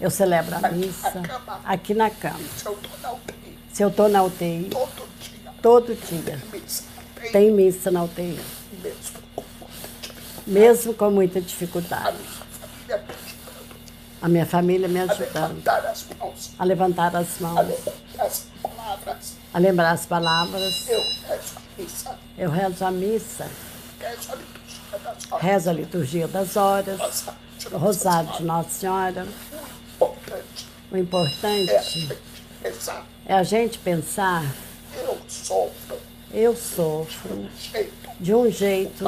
eu 0.02 0.10
celebro 0.10 0.56
a 0.56 0.70
missa. 0.72 1.22
aqui 1.64 1.94
na 1.94 2.10
cama. 2.10 2.40
Se 3.74 3.84
eu 3.84 3.88
estou 3.90 4.10
na 4.10 4.24
UTI, 4.24 4.70
todo 4.70 5.08
dia 5.20 5.52
todo 5.62 5.96
dia 5.96 6.40
missa 6.52 6.84
tem 7.16 7.32
tem 7.32 7.52
missa 7.52 7.92
na 7.92 8.04
UTI. 8.04 8.40
mesmo 10.46 10.94
com 10.94 11.10
muita 11.10 11.40
dificuldade. 11.40 12.18
mesmo 12.18 12.44
com 12.54 13.00
muita 13.00 13.12
dificuldade. 13.12 13.22
A 14.22 14.28
minha 14.30 14.46
família 14.46 14.88
me 14.88 15.00
A 15.00 15.04
me 15.04 15.10
a 15.10 15.14
ajudando 15.14 15.40
levantar 15.40 15.86
as 15.86 16.06
mãos, 16.20 16.52
a 16.60 16.64
levantar 16.66 17.16
as 17.16 17.40
a 17.40 17.44
mãos, 17.44 17.68
lembrar 17.68 18.26
as 18.26 18.46
palavras. 18.62 19.36
a 19.54 19.60
lembrar 19.60 19.92
as 19.92 20.06
palavras. 20.06 20.88
Eu 20.88 21.00
rezo 21.00 21.56
a 21.66 21.72
missa, 21.82 22.20
Eu 22.38 22.50
rezo 22.52 22.86
a 22.86 22.92
missa, 22.92 23.50
rezo 24.00 24.32
a 24.32 24.36
liturgia 24.36 24.98
das 25.00 25.32
horas. 25.32 25.42
rezo 25.42 25.70
a 25.70 25.74
liturgia 25.74 26.28
das 26.28 26.56
horas, 26.58 27.26
o 27.72 27.78
rosário 27.78 28.32
de 28.34 28.44
Nossa 28.44 28.70
Senhora. 28.70 29.28
O 30.00 30.98
importante 30.98 31.72
O 31.72 31.72
é 31.72 31.78
a 31.78 31.82
importante 31.82 32.00
gente 32.00 32.31
rezar. 32.64 33.05
é 33.26 33.34
a 33.34 33.43
gente 33.43 33.78
pensar, 33.80 34.43
Eu 34.93 35.18
sofro. 35.28 35.97
Eu 36.34 36.55
sofro. 36.55 37.49
Jeito. 37.59 38.09
De 38.20 38.34
um 38.34 38.49
jeito, 38.51 39.03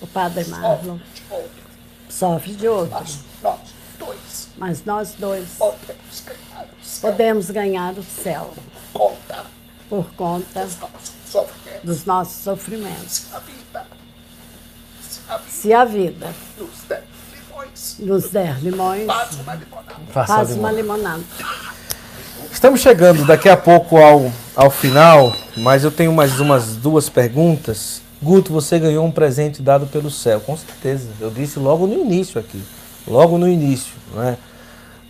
o 0.00 0.06
Padre 0.06 0.44
Marlon. 0.46 0.96
De 0.96 2.12
sofre 2.12 2.54
de 2.54 2.68
outro, 2.68 2.94
Mas 2.94 3.18
nós 3.42 3.60
dois. 3.98 4.48
Mas 4.56 4.84
nós 4.84 5.14
dois 5.18 5.48
podemos 5.58 6.20
ganhar 6.24 6.64
o 6.64 6.84
céu. 6.84 7.10
podemos 7.10 7.50
ganhar 7.50 7.94
o 7.98 8.02
céu. 8.04 8.54
Conta. 8.92 9.44
Por 9.88 10.04
conta 10.14 10.64
os 10.64 10.78
nossos 10.78 11.12
sofrimentos. 11.30 11.82
dos 11.84 12.04
nossos 12.04 12.42
sofrimentos. 12.42 13.12
Se 13.12 13.34
a 13.34 13.38
vida, 13.40 13.86
se 15.02 15.20
a 15.28 15.36
vida. 15.36 15.50
Se 15.50 15.72
a 15.72 15.84
vida. 15.84 16.34
Nos 16.58 16.82
der 16.88 17.04
limões, 17.32 17.96
nos 17.98 18.30
der 18.30 18.58
limões, 18.62 19.06
faz 19.06 19.34
uma 19.40 19.54
limonada. 19.54 20.12
Faz 20.12 20.50
uma 20.52 20.72
limonada. 20.72 21.24
Estamos 22.56 22.80
chegando 22.80 23.26
daqui 23.26 23.50
a 23.50 23.56
pouco 23.56 23.98
ao, 23.98 24.32
ao 24.56 24.70
final, 24.70 25.36
mas 25.58 25.84
eu 25.84 25.90
tenho 25.90 26.10
mais 26.10 26.40
umas 26.40 26.74
duas 26.74 27.06
perguntas. 27.06 28.00
Guto, 28.22 28.50
você 28.50 28.78
ganhou 28.78 29.04
um 29.04 29.10
presente 29.10 29.60
dado 29.60 29.86
pelo 29.86 30.10
céu, 30.10 30.40
com 30.40 30.56
certeza. 30.56 31.06
Eu 31.20 31.30
disse 31.30 31.58
logo 31.58 31.86
no 31.86 31.92
início 31.92 32.40
aqui, 32.40 32.62
logo 33.06 33.36
no 33.36 33.46
início, 33.46 33.92
não 34.10 34.22
é? 34.22 34.38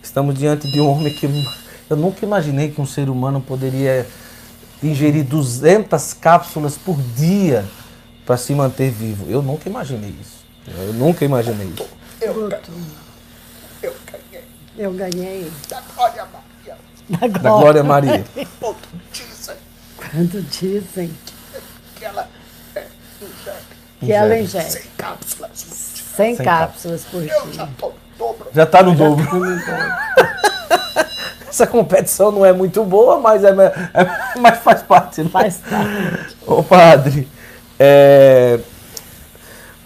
Estamos 0.03 0.37
diante 0.37 0.69
de 0.73 0.81
um 0.81 0.91
homem 0.91 1.15
que 1.15 1.31
eu 1.89 1.97
nunca 1.97 2.27
imaginei 2.27 2.73
que 2.73 2.81
um 2.81 2.87
ser 2.87 3.09
humano 3.09 3.41
poderia 3.41 4.05
ingerir 4.83 5.25
200 5.25 6.15
cápsulas 6.15 6.77
por 6.77 7.01
dia 7.15 7.65
para 8.27 8.37
se 8.37 8.53
manter 8.55 8.91
vivo. 8.91 9.25
Eu 9.31 9.41
nunca 9.41 9.69
imaginei 9.69 10.17
isso. 10.21 10.45
Eu 10.67 10.93
nunca 10.95 11.25
imaginei 11.25 11.69
isso. 11.69 11.89
Eu 12.21 12.35
eu 13.81 13.95
ganhei 14.05 14.37
eu 14.77 14.93
ganhei 14.93 15.49
da 17.09 17.29
Glória 17.29 17.39
Maria. 17.39 17.43
da 17.43 17.53
Glória 17.53 17.83
Maria. 17.85 18.25
Quando 18.61 18.77
dizem 19.13 19.57
Quando 19.97 20.43
dizem 20.43 21.11
que 21.97 22.05
ela 22.05 22.29
é 22.75 22.85
ingere 23.21 23.57
que 24.01 24.13
ela 24.13 24.39
Ingere. 24.39 24.71
sem 24.71 24.83
cápsulas 24.97 25.51
por 25.63 25.75
dia. 25.75 26.05
100 26.17 26.37
Sem 26.37 26.45
cápsulas 26.45 27.05
por 27.05 27.23
Eu 27.23 27.29
já 27.29 27.65
dia. 27.65 27.65
estou 27.73 27.91
no 27.91 28.19
dobro. 28.19 28.49
Já 28.55 28.63
está 28.65 28.83
no 28.83 28.95
dobro. 28.97 29.27
Essa 31.49 31.67
competição 31.67 32.31
não 32.31 32.45
é 32.45 32.53
muito 32.53 32.85
boa, 32.85 33.19
mas, 33.19 33.43
é, 33.45 33.49
é- 33.51 34.37
mas 34.39 34.59
faz 34.59 34.83
parte. 34.83 35.23
Né? 35.23 35.31
Faz 35.31 35.57
parte. 35.59 36.37
Ô 36.47 36.63
padre, 36.63 37.27
é, 37.79 38.61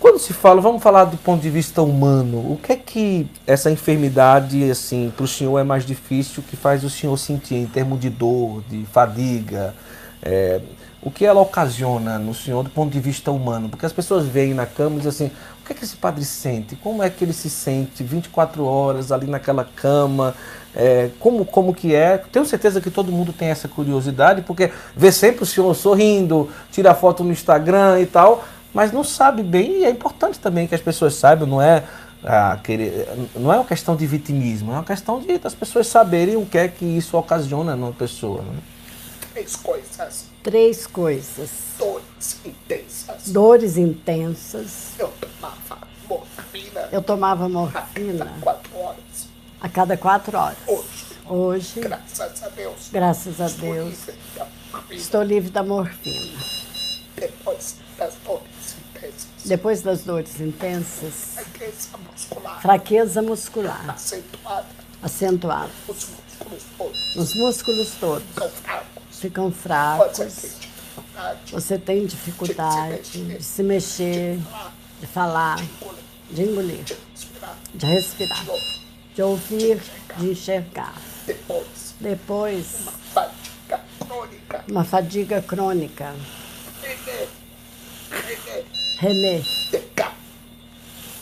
quando 0.00 0.18
se 0.18 0.32
fala, 0.32 0.60
vamos 0.60 0.82
falar 0.82 1.04
do 1.04 1.16
ponto 1.18 1.40
de 1.40 1.50
vista 1.50 1.82
humano, 1.82 2.38
o 2.38 2.58
que 2.60 2.72
é 2.72 2.76
que 2.76 3.28
essa 3.46 3.70
enfermidade, 3.70 4.68
assim, 4.70 5.12
para 5.14 5.24
o 5.24 5.28
senhor 5.28 5.58
é 5.58 5.62
mais 5.62 5.84
difícil, 5.84 6.42
que 6.42 6.56
faz 6.56 6.82
o 6.82 6.90
senhor 6.90 7.16
sentir 7.16 7.54
em 7.54 7.66
termos 7.66 8.00
de 8.00 8.10
dor, 8.10 8.64
de 8.68 8.84
fadiga? 8.86 9.74
é, 10.22 10.60
o 11.02 11.10
que 11.10 11.24
ela 11.24 11.40
ocasiona 11.40 12.18
no 12.18 12.34
senhor 12.34 12.62
do 12.62 12.70
ponto 12.70 12.92
de 12.92 13.00
vista 13.00 13.30
humano? 13.30 13.68
Porque 13.68 13.86
as 13.86 13.92
pessoas 13.92 14.26
veem 14.26 14.52
na 14.52 14.66
cama 14.66 14.96
e 14.96 14.98
dizem 14.98 15.26
assim, 15.26 15.36
o 15.62 15.66
que 15.66 15.72
é 15.72 15.76
que 15.76 15.84
esse 15.84 15.96
padre 15.96 16.24
sente? 16.24 16.76
Como 16.76 17.02
é 17.02 17.08
que 17.08 17.24
ele 17.24 17.32
se 17.32 17.48
sente 17.48 18.02
24 18.02 18.64
horas 18.64 19.10
ali 19.10 19.26
naquela 19.26 19.64
cama? 19.64 20.34
É, 20.74 21.10
como, 21.18 21.44
como 21.44 21.74
que 21.74 21.94
é? 21.94 22.18
Tenho 22.18 22.44
certeza 22.44 22.80
que 22.80 22.90
todo 22.90 23.10
mundo 23.10 23.32
tem 23.32 23.48
essa 23.48 23.66
curiosidade, 23.66 24.42
porque 24.42 24.70
vê 24.94 25.10
sempre 25.10 25.42
o 25.42 25.46
senhor 25.46 25.74
sorrindo, 25.74 26.50
tira 26.70 26.94
foto 26.94 27.24
no 27.24 27.32
Instagram 27.32 28.00
e 28.00 28.06
tal, 28.06 28.44
mas 28.74 28.92
não 28.92 29.02
sabe 29.04 29.42
bem, 29.42 29.80
e 29.80 29.84
é 29.84 29.90
importante 29.90 30.38
também 30.38 30.66
que 30.66 30.74
as 30.74 30.80
pessoas 30.80 31.14
saibam, 31.14 31.46
não 31.46 31.60
é, 31.62 31.84
ah, 32.24 32.58
querer, 32.62 33.08
não 33.34 33.52
é 33.52 33.56
uma 33.56 33.64
questão 33.64 33.96
de 33.96 34.06
vitimismo, 34.06 34.70
é 34.72 34.74
uma 34.74 34.84
questão 34.84 35.20
de 35.20 35.38
das 35.38 35.54
pessoas 35.54 35.86
saberem 35.86 36.36
o 36.36 36.46
que 36.46 36.58
é 36.58 36.68
que 36.68 36.84
isso 36.84 37.16
ocasiona 37.16 37.74
numa 37.76 37.92
pessoa. 37.92 38.42
Né? 38.42 38.58
Três 39.32 39.56
coisas, 39.56 40.24
Três 40.42 40.86
coisas: 40.86 41.50
dores 41.78 42.40
intensas. 42.44 43.28
dores 43.28 43.76
intensas. 43.76 44.92
Eu 44.98 45.08
tomava 45.20 45.88
morfina 46.08 46.88
Eu 46.90 47.02
tomava 47.02 47.44
a 47.44 47.48
cada 47.48 47.52
morfina 47.52 48.32
quatro 48.40 48.76
horas. 48.78 49.28
a 49.60 49.68
cada 49.68 49.96
quatro 49.96 50.36
horas. 50.38 50.58
Hoje, 50.66 51.10
Hoje, 51.28 51.80
graças 51.80 52.42
a 52.42 52.48
Deus, 52.48 52.88
graças 52.92 53.40
a 53.40 53.46
estou 53.46 53.72
Deus, 53.72 53.88
livre 53.88 54.20
da 54.34 54.44
morfina. 54.72 54.94
estou 55.00 55.22
livre 55.22 55.50
da 55.50 55.62
morfina. 55.62 56.38
Depois 57.16 57.76
das 57.98 58.14
dores 58.24 58.42
Depois 59.44 59.82
das 59.82 60.02
dores 60.02 60.40
intensas, 60.40 61.34
fraqueza 61.34 61.98
muscular 62.12 62.60
fraqueza 62.62 63.22
muscular 63.22 63.90
acentuada, 63.90 64.66
acentuada. 65.02 65.70
os 65.88 65.96
músculos 66.08 66.62
todos 66.76 67.16
Os 67.16 67.34
músculos 67.34 67.88
todos 68.00 68.22
ficam 68.32 68.80
ficam 69.10 69.52
fracos. 69.52 70.18
Você 70.18 70.28
fracos. 70.28 70.58
tem 70.58 70.86
dificuldade 70.86 71.52
Você 71.52 71.78
tem 71.78 72.06
dificuldade 72.06 73.10
de 73.36 73.42
se 73.42 73.62
mexer, 73.62 74.38
de 75.00 75.06
falar, 75.06 75.56
de 76.30 76.42
engolir, 76.42 76.84
de 76.84 76.94
respirar. 77.14 77.56
de 77.74 77.86
respirar, 77.86 78.44
de 79.14 79.22
ouvir, 79.22 79.80
de 80.18 80.26
enxergar. 80.30 80.94
Depois, 81.26 81.94
Depois, 82.00 82.66
fadiga 83.14 83.80
crônica. 84.06 84.64
uma 84.70 84.84
fadiga 84.84 85.42
crônica. 85.42 86.14
René, 89.00 89.40
DK, 89.72 90.12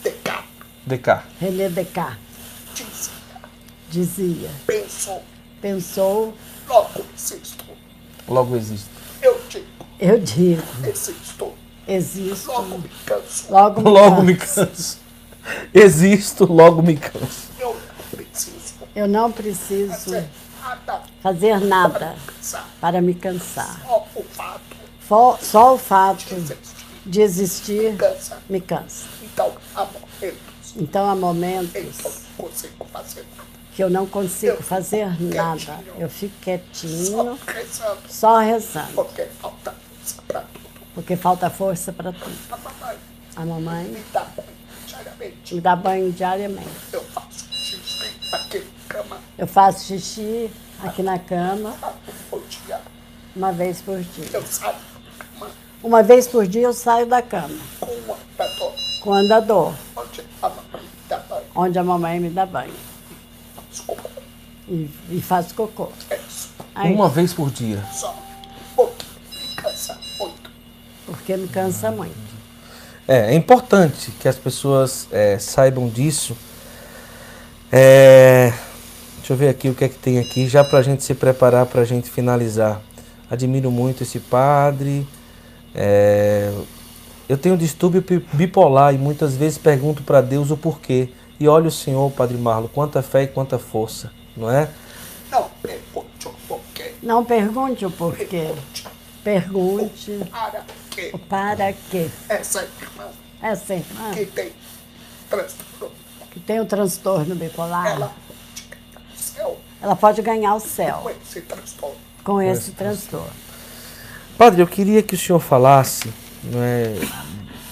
DK, 0.02 0.44
DK. 0.86 1.22
René 1.40 1.68
Descartes 1.68 2.18
dizia, 2.74 3.10
dizia, 3.88 4.50
pensou, 4.66 5.22
pensou, 5.60 6.34
logo 6.68 7.04
existo. 7.14 7.64
Logo 8.26 8.56
existe. 8.56 8.88
Eu 9.22 9.40
digo, 9.48 9.66
eu 10.00 10.18
digo, 10.18 10.62
existo. 10.88 11.52
existo, 11.86 12.50
Logo 12.50 12.78
me 12.78 12.88
canso. 13.06 13.46
logo 13.52 13.80
me 13.80 13.90
Logo 13.90 14.22
me 14.22 14.36
canso. 14.36 14.54
canso. 14.66 14.98
Existo, 15.72 16.52
logo 16.52 16.82
me 16.82 16.96
canso. 16.96 17.48
Eu 17.60 17.74
não 17.74 18.10
preciso 18.10 18.74
Eu 18.94 19.08
não 19.08 19.30
preciso 19.32 19.92
fazer 19.92 20.28
nada 20.60 21.02
fazer 21.22 21.60
nada 21.60 22.16
pensar. 22.26 22.68
para 22.80 23.00
me 23.00 23.14
cansar. 23.14 23.80
Só 23.86 24.04
o 24.16 24.22
fato 24.24 24.60
Fo- 25.00 25.38
Só 25.40 25.74
o 25.74 25.78
fato 25.78 26.24
de 27.08 27.20
existir 27.22 27.84
existir 27.86 27.96
cansa. 27.96 28.38
me 28.48 28.60
cansa. 28.60 29.06
Então, 29.22 29.52
há 29.74 29.84
momentos 29.84 30.38
Então 30.76 31.04
há 31.04 31.12
que 31.12 31.16
eu 31.16 31.20
momentos 31.20 31.72
não 32.36 32.46
consigo 32.46 32.84
fazer 32.92 33.26
nada. 33.36 33.48
que 33.74 33.82
eu 33.84 33.90
não 33.90 34.06
consigo 34.06 34.62
fazer 34.62 35.22
nada. 35.34 35.80
Eu 35.98 36.08
fico 36.08 36.34
Só 36.36 36.42
quietinho, 36.44 37.38
rezando, 37.46 38.00
só 38.08 38.38
rezando, 38.38 38.92
porque 38.94 39.24
falta 39.40 39.72
força 39.72 40.22
para 40.26 40.40
tudo. 40.40 40.70
porque 40.94 41.16
falta 41.16 41.50
força 41.50 41.92
para 41.92 42.12
tudo. 42.12 42.36
A 42.50 42.56
mamãe 42.56 42.96
A 43.36 43.44
mamãe 43.44 43.84
me 43.84 44.04
dá 44.12 44.20
banho 44.24 44.48
diariamente. 44.86 45.54
me 45.54 45.60
dá 45.60 45.76
banho 45.76 46.12
diariamente. 46.12 46.68
Eu 46.92 47.02
faço 47.04 47.46
xixi 47.52 48.10
aqui 48.32 48.58
na 48.60 48.78
cama, 48.88 49.18
Eu 49.38 49.46
faço 49.46 49.84
xixi 49.86 50.50
aqui 50.82 51.02
na 51.02 51.18
cama 51.18 51.74
uma 53.36 53.52
vez 53.52 53.80
por 53.80 54.00
dia. 54.00 54.28
Eu 54.32 54.42
saio 54.46 54.74
Uma 55.82 56.02
vez 56.02 56.26
por 56.26 56.46
dia 56.46 56.62
eu 56.62 56.72
saio 56.72 57.06
da 57.06 57.22
cama 57.22 57.54
com 57.80 57.86
o 57.90 58.14
andador, 58.14 58.72
com 59.00 59.10
o 59.10 59.14
andador, 59.14 59.74
onde 59.96 60.18
a 60.18 60.24
mamãe 60.44 60.80
me 60.80 61.08
dá 61.08 61.18
banho. 61.18 61.44
onde 61.54 61.78
a 61.78 61.84
mamãe 61.84 62.20
me 62.20 62.30
dá 62.30 62.46
banho 62.46 62.74
Desculpa, 63.70 64.10
e, 64.68 64.90
e 65.10 65.20
faço 65.22 65.54
cocô. 65.54 65.90
é 66.10 66.16
isso. 66.28 66.50
Aí, 66.74 66.92
Uma 66.92 67.08
vez 67.08 67.32
por 67.32 67.50
dia. 67.50 67.82
Só 67.92 68.14
porque 68.76 69.04
me 69.40 69.54
cansa 69.56 69.98
muito. 70.18 70.50
porque 71.06 71.36
me 71.36 71.48
cansa 71.48 71.90
muito. 71.90 72.28
É, 73.06 73.32
é 73.32 73.34
importante 73.34 74.10
que 74.20 74.28
as 74.28 74.36
pessoas 74.36 75.06
é, 75.12 75.38
saibam 75.38 75.88
disso. 75.88 76.36
É, 77.72 78.52
deixa 79.18 79.32
eu 79.32 79.36
ver 79.36 79.48
aqui 79.48 79.68
o 79.68 79.74
que 79.74 79.84
é 79.84 79.88
que 79.88 79.98
tem 79.98 80.18
aqui, 80.18 80.48
já 80.48 80.62
para 80.64 80.78
a 80.78 80.82
gente 80.82 81.02
se 81.04 81.14
preparar, 81.14 81.66
para 81.66 81.82
a 81.82 81.84
gente 81.84 82.10
finalizar. 82.10 82.80
Admiro 83.30 83.70
muito 83.70 84.02
esse 84.02 84.18
padre. 84.20 85.06
É, 85.74 86.52
eu 87.28 87.36
tenho 87.36 87.56
distúrbio 87.56 88.00
bi- 88.02 88.26
bipolar 88.32 88.94
e 88.94 88.98
muitas 88.98 89.36
vezes 89.36 89.58
pergunto 89.58 90.02
para 90.02 90.20
Deus 90.20 90.50
o 90.50 90.56
porquê. 90.56 91.08
E 91.40 91.46
olha 91.46 91.68
o 91.68 91.70
Senhor, 91.70 92.10
Padre 92.12 92.36
Marlo, 92.36 92.68
quanta 92.68 93.00
fé 93.02 93.22
e 93.24 93.26
quanta 93.28 93.58
força, 93.58 94.10
não 94.36 94.50
é? 94.50 94.68
Não 95.30 95.48
pergunte 95.62 96.26
o 96.26 96.32
porquê. 96.48 96.94
Não 97.02 97.24
pergunte 97.24 97.86
o 97.86 97.90
porquê. 97.90 98.50
Pergunte 99.22 100.18
para 100.30 100.64
que 100.90 101.10
o 101.12 101.18
para 101.18 101.72
quê. 101.90 102.08
essa 102.28 102.62
irmã 102.80 103.08
Essa 103.42 103.74
irmã 103.74 104.10
que 104.14 104.24
tem 104.26 104.52
transtorno, 105.28 105.94
que 106.30 106.40
tem 106.40 106.60
o 106.60 106.64
transtorno 106.64 107.34
bipolar, 107.34 107.86
ela 107.88 108.12
no 108.94 109.16
céu 109.16 109.58
ela 109.82 109.94
pode 109.94 110.22
ganhar 110.22 110.54
o 110.54 110.60
céu 110.60 111.00
com 111.02 111.10
esse 111.10 111.40
transtorno. 111.42 111.96
com 112.24 112.42
esse 112.42 112.70
transtorno. 112.72 113.30
Padre, 114.38 114.62
eu 114.62 114.68
queria 114.68 115.02
que 115.02 115.16
o 115.16 115.18
senhor 115.18 115.40
falasse, 115.40 116.14
né, 116.44 116.96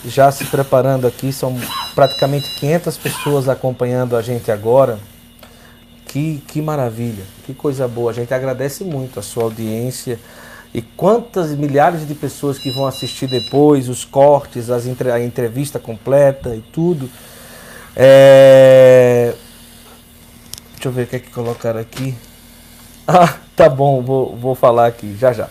já 0.05 0.33
se 0.33 0.45
preparando 0.47 1.07
aqui, 1.07 1.33
são 1.33 1.57
praticamente 1.95 2.51
500 2.59 2.99
pessoas 2.99 3.49
acompanhando 3.49 4.17
a 4.17 4.21
gente 4.21 4.51
agora. 4.51 4.99
Que, 6.07 6.43
que 6.49 6.61
maravilha, 6.61 7.23
que 7.45 7.55
coisa 7.55 7.87
boa. 7.87 8.11
A 8.11 8.15
gente 8.15 8.35
agradece 8.35 8.83
muito 8.83 9.21
a 9.21 9.23
sua 9.23 9.45
audiência 9.45 10.19
e 10.75 10.83
quantas 10.83 11.55
milhares 11.55 12.07
de 12.07 12.15
pessoas 12.17 12.59
que 12.59 12.71
vão 12.73 12.87
assistir 12.87 13.29
depois, 13.29 13.89
os 13.89 14.05
cortes, 14.05 14.69
as 14.69 14.87
entre, 14.87 15.13
a 15.13 15.23
entrevista 15.23 15.79
completa 15.79 16.57
e 16.57 16.63
tudo. 16.73 17.09
É... 17.95 19.35
Deixa 20.75 20.89
eu 20.89 20.93
ver 20.93 21.03
o 21.03 21.07
que 21.07 21.17
é 21.17 21.19
que 21.21 21.31
colocaram 21.31 21.79
aqui. 21.79 22.13
Ah, 23.07 23.35
tá 23.55 23.69
bom, 23.69 24.03
vou, 24.03 24.37
vou 24.37 24.55
falar 24.57 24.87
aqui, 24.87 25.17
já 25.17 25.33
já. 25.33 25.49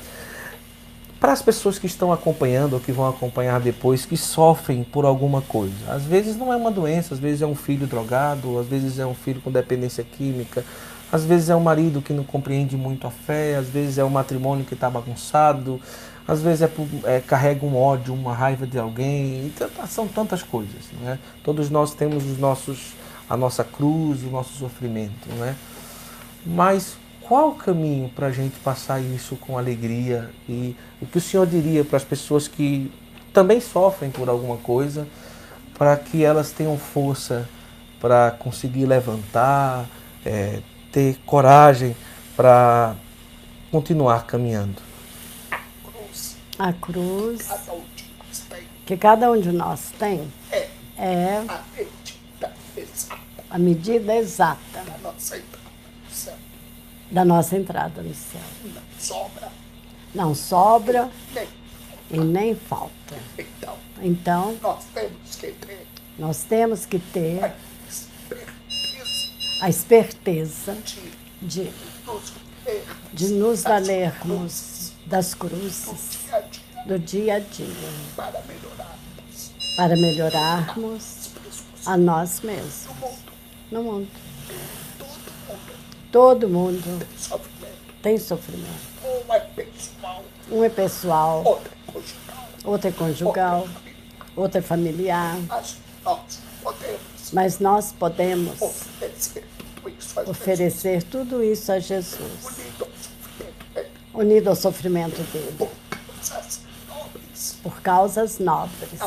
Para 1.26 1.34
as 1.34 1.42
pessoas 1.42 1.80
que 1.80 1.88
estão 1.88 2.14
acompanhando 2.14 2.74
ou 2.74 2.80
que 2.80 2.92
vão 2.92 3.10
acompanhar 3.10 3.60
depois, 3.60 4.06
que 4.06 4.16
sofrem 4.16 4.84
por 4.84 5.06
alguma 5.06 5.42
coisa. 5.42 5.74
Às 5.88 6.04
vezes 6.04 6.38
não 6.38 6.54
é 6.54 6.56
uma 6.56 6.70
doença, 6.70 7.16
às 7.16 7.20
vezes 7.20 7.42
é 7.42 7.48
um 7.48 7.56
filho 7.56 7.88
drogado, 7.88 8.60
às 8.60 8.68
vezes 8.68 9.00
é 9.00 9.08
um 9.08 9.16
filho 9.16 9.42
com 9.42 9.50
dependência 9.52 10.04
química, 10.04 10.64
às 11.12 11.26
vezes 11.26 11.50
é 11.50 11.56
um 11.56 11.62
marido 11.62 12.00
que 12.00 12.14
não 12.14 12.24
compreende 12.24 12.78
muito 12.78 13.08
a 13.08 13.10
fé, 13.10 13.56
às 13.56 13.68
vezes 13.68 13.98
é 13.98 14.04
um 14.04 14.10
matrimônio 14.10 14.66
que 14.66 14.76
está 14.76 14.88
bagunçado, 14.88 15.82
às 16.28 16.44
vezes 16.44 16.62
é, 16.62 16.72
é, 17.06 17.20
carrega 17.22 17.66
um 17.66 17.76
ódio, 17.76 18.14
uma 18.14 18.32
raiva 18.32 18.68
de 18.68 18.78
alguém. 18.78 19.52
São 19.88 20.08
tantas 20.08 20.44
coisas. 20.44 20.92
Né? 21.02 21.18
Todos 21.44 21.72
nós 21.72 21.96
temos 21.96 22.24
os 22.24 22.38
nossos, 22.38 22.94
a 23.28 23.36
nossa 23.36 23.64
cruz, 23.64 24.22
o 24.22 24.28
nosso 24.28 24.54
sofrimento. 24.60 25.28
Né? 25.40 25.56
Mas 26.46 26.98
qual 27.28 27.50
o 27.50 27.56
caminho 27.56 28.10
para 28.10 28.28
a 28.28 28.32
gente 28.32 28.60
passar 28.60 29.00
isso 29.00 29.36
com 29.36 29.58
alegria? 29.58 30.30
E 30.48 30.76
o 31.02 31.06
que 31.06 31.18
o 31.18 31.22
senhor 31.22 31.48
diria 31.48 31.84
para 31.84 31.98
as 31.98 32.04
pessoas 32.04 32.48
que 32.48 32.92
também 33.34 33.60
sofrem 33.60 34.12
por 34.12 34.30
alguma 34.30 34.58
coisa, 34.58 35.08
para 35.78 35.98
que 35.98 36.24
elas 36.24 36.52
tenham 36.52 36.78
força 36.78 37.50
para 38.00 38.32
conseguir 38.32 38.86
levantar, 38.86 39.90
é, 40.24 40.62
ter 40.92 41.18
coragem 41.26 41.96
para 42.36 42.96
continuar 43.72 44.26
caminhando? 44.28 44.82
Cruz, 45.84 46.38
A 46.60 46.74
cruz. 46.74 47.48
Cada 47.48 47.74
um 47.74 47.82
de 47.96 48.06
nós 48.18 48.40
tem 48.50 48.68
que 48.86 48.98
cada 48.98 49.32
um 49.32 49.42
de 49.42 49.52
nós 49.52 49.92
tem 49.98 50.32
é. 50.52 50.70
é 50.98 51.44
a 51.48 51.64
medida 51.76 52.54
exata 52.78 53.26
a 53.50 53.58
medida 53.58 54.16
exata 54.16 54.84
da 54.84 54.98
nossa 55.00 55.38
entrada 55.38 55.66
no 56.04 56.14
céu. 56.14 56.36
Da 57.12 57.24
nossa 57.26 57.56
entrada 57.58 58.02
no 58.02 58.14
céu. 58.14 58.42
Não 58.64 58.82
sobra 59.00 59.52
Não 60.14 60.36
sobra 60.36 61.10
nem. 61.34 61.48
e 62.12 62.18
nem 62.20 62.56
falta. 62.56 63.16
Então, 63.38 63.78
Então, 64.02 64.58
nós 64.62 64.84
temos 64.94 65.36
que 65.36 65.52
ter 65.52 65.88
nós 66.18 66.44
temos 66.44 66.86
que 66.86 66.98
ter 67.00 67.44
a 67.44 67.54
esperteza 67.90 68.54
a 69.62 69.70
esperteza 69.70 70.74
de 70.84 71.12
de, 71.42 71.72
de 73.14 73.28
nos 73.34 73.64
valermos 73.64 74.94
das 75.06 75.34
cruzes 75.34 76.20
do 76.88 76.98
dia 76.98 77.36
a 77.36 77.40
dia 77.40 77.68
para 78.16 78.42
melhorarmos 78.48 79.52
para 79.76 79.96
melhorarmos 79.98 81.30
a 81.86 81.98
nós 81.98 82.40
mesmos 82.42 82.86
do 82.88 82.94
mundo. 82.96 83.32
no 83.72 83.84
mundo. 83.84 84.08
Todo 86.16 86.48
mundo 86.48 86.82
tem 86.82 87.18
sofrimento. 87.18 87.78
tem 88.02 88.18
sofrimento. 88.18 88.70
Um 89.04 89.34
é 89.34 89.40
pessoal, 89.42 90.24
Um 90.50 90.64
é 90.64 90.70
pessoal, 90.70 91.44
outro 91.44 91.68
é 91.76 91.92
conjugal, 91.92 92.48
outro 92.64 92.88
é 92.88 92.92
conjugal, 92.94 93.68
outro 94.34 94.60
é 94.60 94.62
familiar. 94.62 95.38
mas 95.50 95.76
nós 96.06 96.22
podemos 96.64 97.32
Mas 97.34 97.60
nós 97.60 97.92
podemos 97.92 98.62
oferecer 98.62 99.44
tudo 99.58 99.90
isso 99.90 100.18
a 100.18 100.24
oferecer 100.24 101.04
tudo 101.04 101.44
isso 101.44 101.72
a 101.74 101.80
Jesus, 101.80 102.18
Jesus, 102.18 102.90
unido 104.14 104.50
ao 104.50 104.56
sofrimento 104.56 105.22
dele, 105.34 105.54
por 105.58 105.70
causas 106.22 106.60
nobres, 106.88 107.58
por 107.62 107.82
causas 107.82 108.40
nobres. 108.40 109.00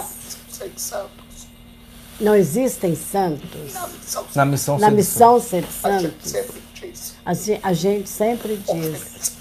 Não 2.20 2.34
existem 2.34 2.94
santos. 2.94 3.72
na 3.72 3.86
missão 3.86 4.26
Na 4.34 4.44
missão 4.44 4.78
Na 4.78 4.88
ser 4.88 4.94
missão 4.94 5.40
ser 5.40 5.64
a 5.82 5.98
gente 6.00 6.28
santos, 6.28 6.67
diz, 7.32 7.48
a 7.48 7.52
ge- 7.52 7.60
a 7.62 7.72
gente 7.72 8.08
sempre 8.08 8.56
diz: 8.56 9.32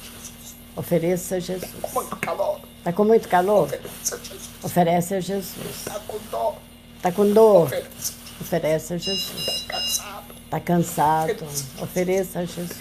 ofereça 0.75 1.35
a 1.35 1.39
Jesus, 1.39 1.61
Jesus. 1.71 1.81
com 1.81 1.91
muito 1.99 2.15
calor, 2.17 2.59
Está 2.79 2.93
com 2.93 3.03
muito 3.05 3.27
calor? 3.27 3.63
ofereça 3.65 4.15
a 4.15 4.17
Jesus, 4.19 4.49
Oferece 4.63 5.15
a 5.15 5.19
Jesus. 5.19 5.55
está 5.77 5.99
com 6.01 6.17
dor, 6.31 6.55
Está 6.97 7.11
com 7.11 7.31
dor? 7.33 7.63
ofereça, 7.65 8.13
Oferece 8.39 8.93
a 8.93 8.97
Jesus. 8.97 9.47
está 9.47 9.79
cansado, 9.79 10.33
Está 10.45 10.59
cansado? 10.59 11.47
Ofereça 11.81 12.39
a 12.39 12.45
Jesus. 12.45 12.77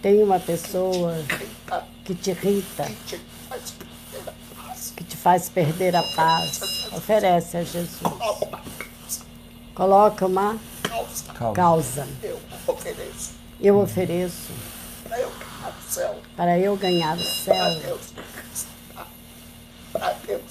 Tem 0.00 0.22
uma 0.22 0.38
pessoa 0.40 1.14
que 2.04 2.14
te 2.14 2.30
irrita, 2.30 2.84
que 4.96 5.04
te 5.04 5.16
faz 5.16 5.48
perder 5.48 5.94
a 5.96 6.02
paz. 6.02 6.60
Oferece 6.92 7.56
a 7.56 7.64
Jesus. 7.64 7.98
Coloca 9.74 10.26
uma 10.26 10.58
causa. 11.54 12.06
eu 12.22 12.38
ofereço 12.66 13.37
Eu 13.60 13.78
ofereço. 13.80 14.52
Para 15.08 15.18
eu 15.18 15.28
ganhar 15.30 15.68
o 15.68 15.90
céu, 15.90 16.16
para 16.36 16.58
eu 16.58 16.76
ganhar 16.76 17.16
o 17.16 17.18
para 17.18 17.24
céu, 17.24 17.80
Deus 17.80 18.00
restaurar, 18.36 19.08
para 19.92 20.12
Deus 20.26 20.42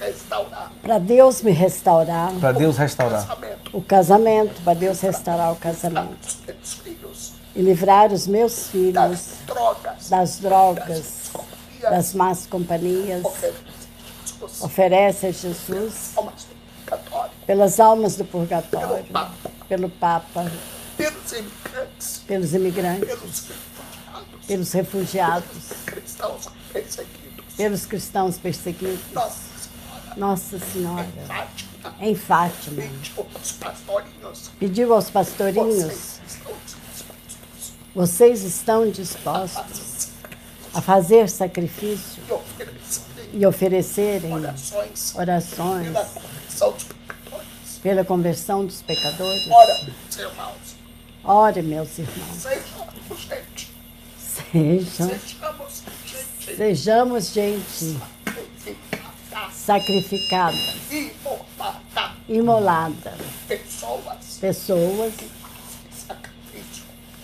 restaurar. 0.00 0.72
Para 0.82 0.98
Deus 0.98 1.42
me 1.42 1.52
restaurar. 1.52 2.32
Para 2.40 2.52
Deus 2.52 2.76
restaurar. 2.78 3.26
casamento. 3.26 3.76
O 3.76 3.82
casamento, 3.82 4.62
para 4.62 4.74
Deus 4.74 5.00
restaurar 5.00 5.52
o 5.52 5.56
casamento. 5.56 6.38
E 7.54 7.60
livrar 7.60 8.12
os 8.12 8.26
meus 8.26 8.68
filhos 8.68 8.94
das 8.94 9.36
drogas, 9.46 10.08
das 10.08 10.38
drogas, 10.38 11.30
companhias, 11.32 11.90
das 11.90 12.14
más 12.14 12.46
companhias. 12.46 13.24
Oferece 14.60 15.26
a 15.26 15.30
Jesus 15.30 16.14
pelas 17.46 17.78
almas 17.78 18.16
do 18.16 18.24
purgatório, 18.24 19.04
pelo 19.68 19.88
Papa, 19.88 20.50
pelos 20.96 21.32
imigrantes, 21.32 22.22
pelos 22.26 22.54
imigrantes, 22.54 23.06
pelos 23.06 23.40
refugiados, 23.46 24.46
pelos 24.46 24.72
refugiados, 24.72 25.46
cristãos 25.86 26.48
perseguidos, 26.72 27.54
pelos 27.56 27.86
cristãos 27.86 28.38
perseguidos. 28.38 29.12
Nossa 29.12 29.38
Senhora, 29.58 30.14
Nossa 30.16 30.58
Senhora, 30.58 31.08
Fátima, 31.26 31.94
em 32.00 32.14
Fátima, 32.14 32.82
pediu 32.82 33.24
aos 33.34 33.52
pastorinhos, 33.52 34.50
pediu 34.58 34.94
aos 34.94 35.10
pastorinhos: 35.10 36.20
vocês 37.94 38.42
estão 38.42 38.90
dispostos 38.90 40.08
a 40.72 40.80
fazer 40.80 41.28
sacrifício 41.28 42.22
e 43.32 43.46
oferecerem 43.46 44.32
orações 44.32 45.14
orações 45.14 45.92
pela 45.92 46.04
conversão 46.04 46.72
dos 46.72 46.82
pecadores. 46.82 47.78
pela 47.82 48.04
conversão 48.04 48.66
dos 48.66 48.82
pecadores? 48.82 49.50
Ora, 49.50 49.74
meus 49.84 50.16
irmãos, 50.16 50.63
Ore, 51.24 51.62
meus 51.62 51.98
irmãos, 51.98 52.36
sejamos 52.36 53.20
gente, 53.22 53.70
sejam, 54.18 55.08
sejamos 55.08 55.82
gente. 56.06 56.56
Sejamos 56.56 57.32
gente. 57.32 57.98
Sacrificada, 59.52 60.56
imolada, 60.90 62.12
imolada, 62.28 63.14
pessoas. 63.48 64.36
Pessoas. 64.40 65.12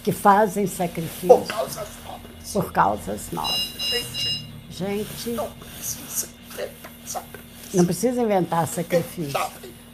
Que 0.03 0.13
fazem 0.13 0.67
por 0.67 0.75
sacrifício. 0.75 1.45
Causas 1.45 1.89
nobres. 2.07 2.53
por 2.55 2.73
causas 2.73 3.21
nobres. 3.33 3.61
Gente, 3.79 4.49
Gente, 4.71 5.31
não 5.31 5.51
precisa 5.51 6.29
ter 6.57 6.73
sacrifício. 7.05 7.77
não 7.77 7.85
precisa 7.85 8.23
inventar 8.23 8.67
sacrifício. 8.67 9.39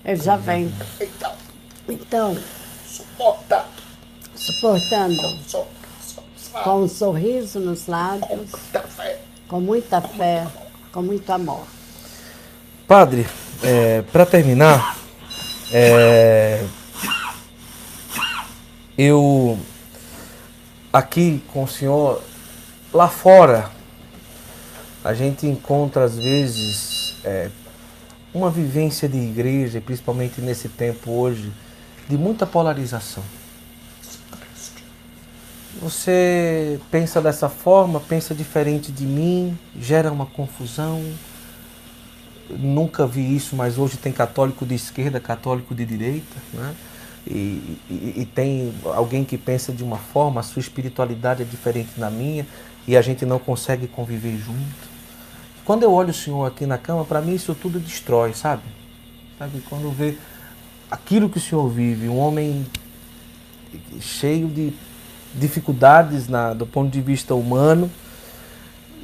Ele 0.05 0.23
já 0.23 0.37
vem. 0.37 0.73
Então, 1.01 1.33
Então, 1.89 2.39
suporta 2.89 3.65
suportando 4.37 5.23
com 6.65 6.83
um 6.83 6.89
sorriso 6.89 7.61
nos 7.61 7.87
lábios, 7.87 8.51
com 9.49 9.61
muita 9.61 10.01
fé, 10.01 10.47
com 10.93 11.03
muito 11.03 11.31
amor. 11.31 11.65
Padre, 12.87 13.27
para 14.13 14.25
terminar, 14.25 14.97
é, 15.73 16.65
eu 18.97 19.59
aqui 20.93 21.43
com 21.53 21.65
o 21.65 21.69
senhor, 21.69 22.23
lá 22.93 23.09
fora, 23.09 23.71
a 25.05 25.13
gente 25.13 25.47
encontra 25.47 26.05
às 26.05 26.17
vezes 26.17 27.17
é, 27.23 27.51
uma 28.33 28.51
vivência 28.51 29.09
de 29.09 29.19
igreja, 29.19 29.81
principalmente 29.81 30.41
nesse 30.41 30.69
tempo 30.69 31.11
hoje, 31.11 31.53
de 32.09 32.17
muita 32.17 32.47
polarização. 32.47 33.23
Você 35.81 36.81
pensa 36.91 37.21
dessa 37.21 37.49
forma, 37.49 38.01
pensa 38.01 38.35
diferente 38.35 38.91
de 38.91 39.05
mim, 39.05 39.59
gera 39.79 40.11
uma 40.11 40.25
confusão. 40.25 41.03
Nunca 42.49 43.07
vi 43.07 43.37
isso, 43.37 43.55
mas 43.55 43.77
hoje 43.77 43.97
tem 43.97 44.13
católico 44.13 44.65
de 44.65 44.75
esquerda, 44.75 45.21
católico 45.21 45.75
de 45.75 45.85
direita, 45.85 46.37
né? 46.55 46.75
E, 47.27 47.79
e, 47.91 48.15
e 48.19 48.29
tem 48.35 48.73
alguém 48.85 49.25
que 49.25 49.37
pensa 49.37 49.73
de 49.73 49.83
uma 49.83 49.99
forma, 49.99 50.41
a 50.41 50.45
sua 50.45 50.61
espiritualidade 50.61 51.43
é 51.43 51.45
diferente 51.45 51.99
da 51.99 52.09
minha 52.09 52.47
e 52.87 52.97
a 52.97 53.03
gente 53.03 53.27
não 53.27 53.39
consegue 53.39 53.89
conviver 53.89 54.39
junto. 54.39 54.97
Quando 55.65 55.83
eu 55.83 55.93
olho 55.93 56.11
o 56.11 56.15
Senhor 56.15 56.47
aqui 56.47 56.65
na 56.65 56.79
cama, 56.79 57.05
para 57.05 57.21
mim 57.21 57.35
isso 57.35 57.53
tudo 57.53 57.81
destrói, 57.81 58.33
sabe? 58.33 58.63
Sabe? 59.37 59.61
Quando 59.69 59.91
vê 59.91 60.17
aquilo 60.89 61.29
que 61.29 61.39
o 61.39 61.41
Senhor 61.41 61.69
vive, 61.69 62.09
um 62.09 62.19
homem 62.19 62.65
cheio 64.01 64.47
de 64.47 64.73
dificuldades 65.39 66.29
na, 66.29 66.53
do 66.55 66.67
ponto 66.67 66.91
de 66.91 67.01
vista 67.01 67.35
humano 67.35 67.91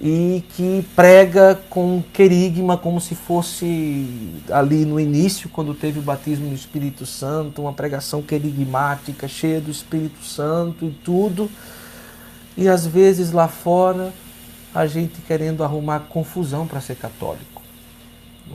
e 0.00 0.42
que 0.56 0.84
prega 0.96 1.54
com 1.70 2.02
querigma 2.12 2.76
como 2.76 3.00
se 3.00 3.14
fosse 3.14 4.42
ali 4.50 4.84
no 4.84 4.98
início, 4.98 5.48
quando 5.48 5.74
teve 5.74 6.00
o 6.00 6.02
batismo 6.02 6.48
no 6.48 6.54
Espírito 6.54 7.06
Santo, 7.06 7.62
uma 7.62 7.72
pregação 7.72 8.20
querigmática, 8.20 9.28
cheia 9.28 9.60
do 9.60 9.70
Espírito 9.70 10.24
Santo 10.24 10.86
e 10.86 10.90
tudo. 10.90 11.48
E 12.56 12.68
às 12.68 12.84
vezes 12.84 13.30
lá 13.30 13.46
fora 13.46 14.12
a 14.74 14.86
gente 14.86 15.20
querendo 15.20 15.62
arrumar 15.62 16.00
confusão 16.00 16.66
para 16.66 16.80
ser 16.80 16.96
católico. 16.96 17.62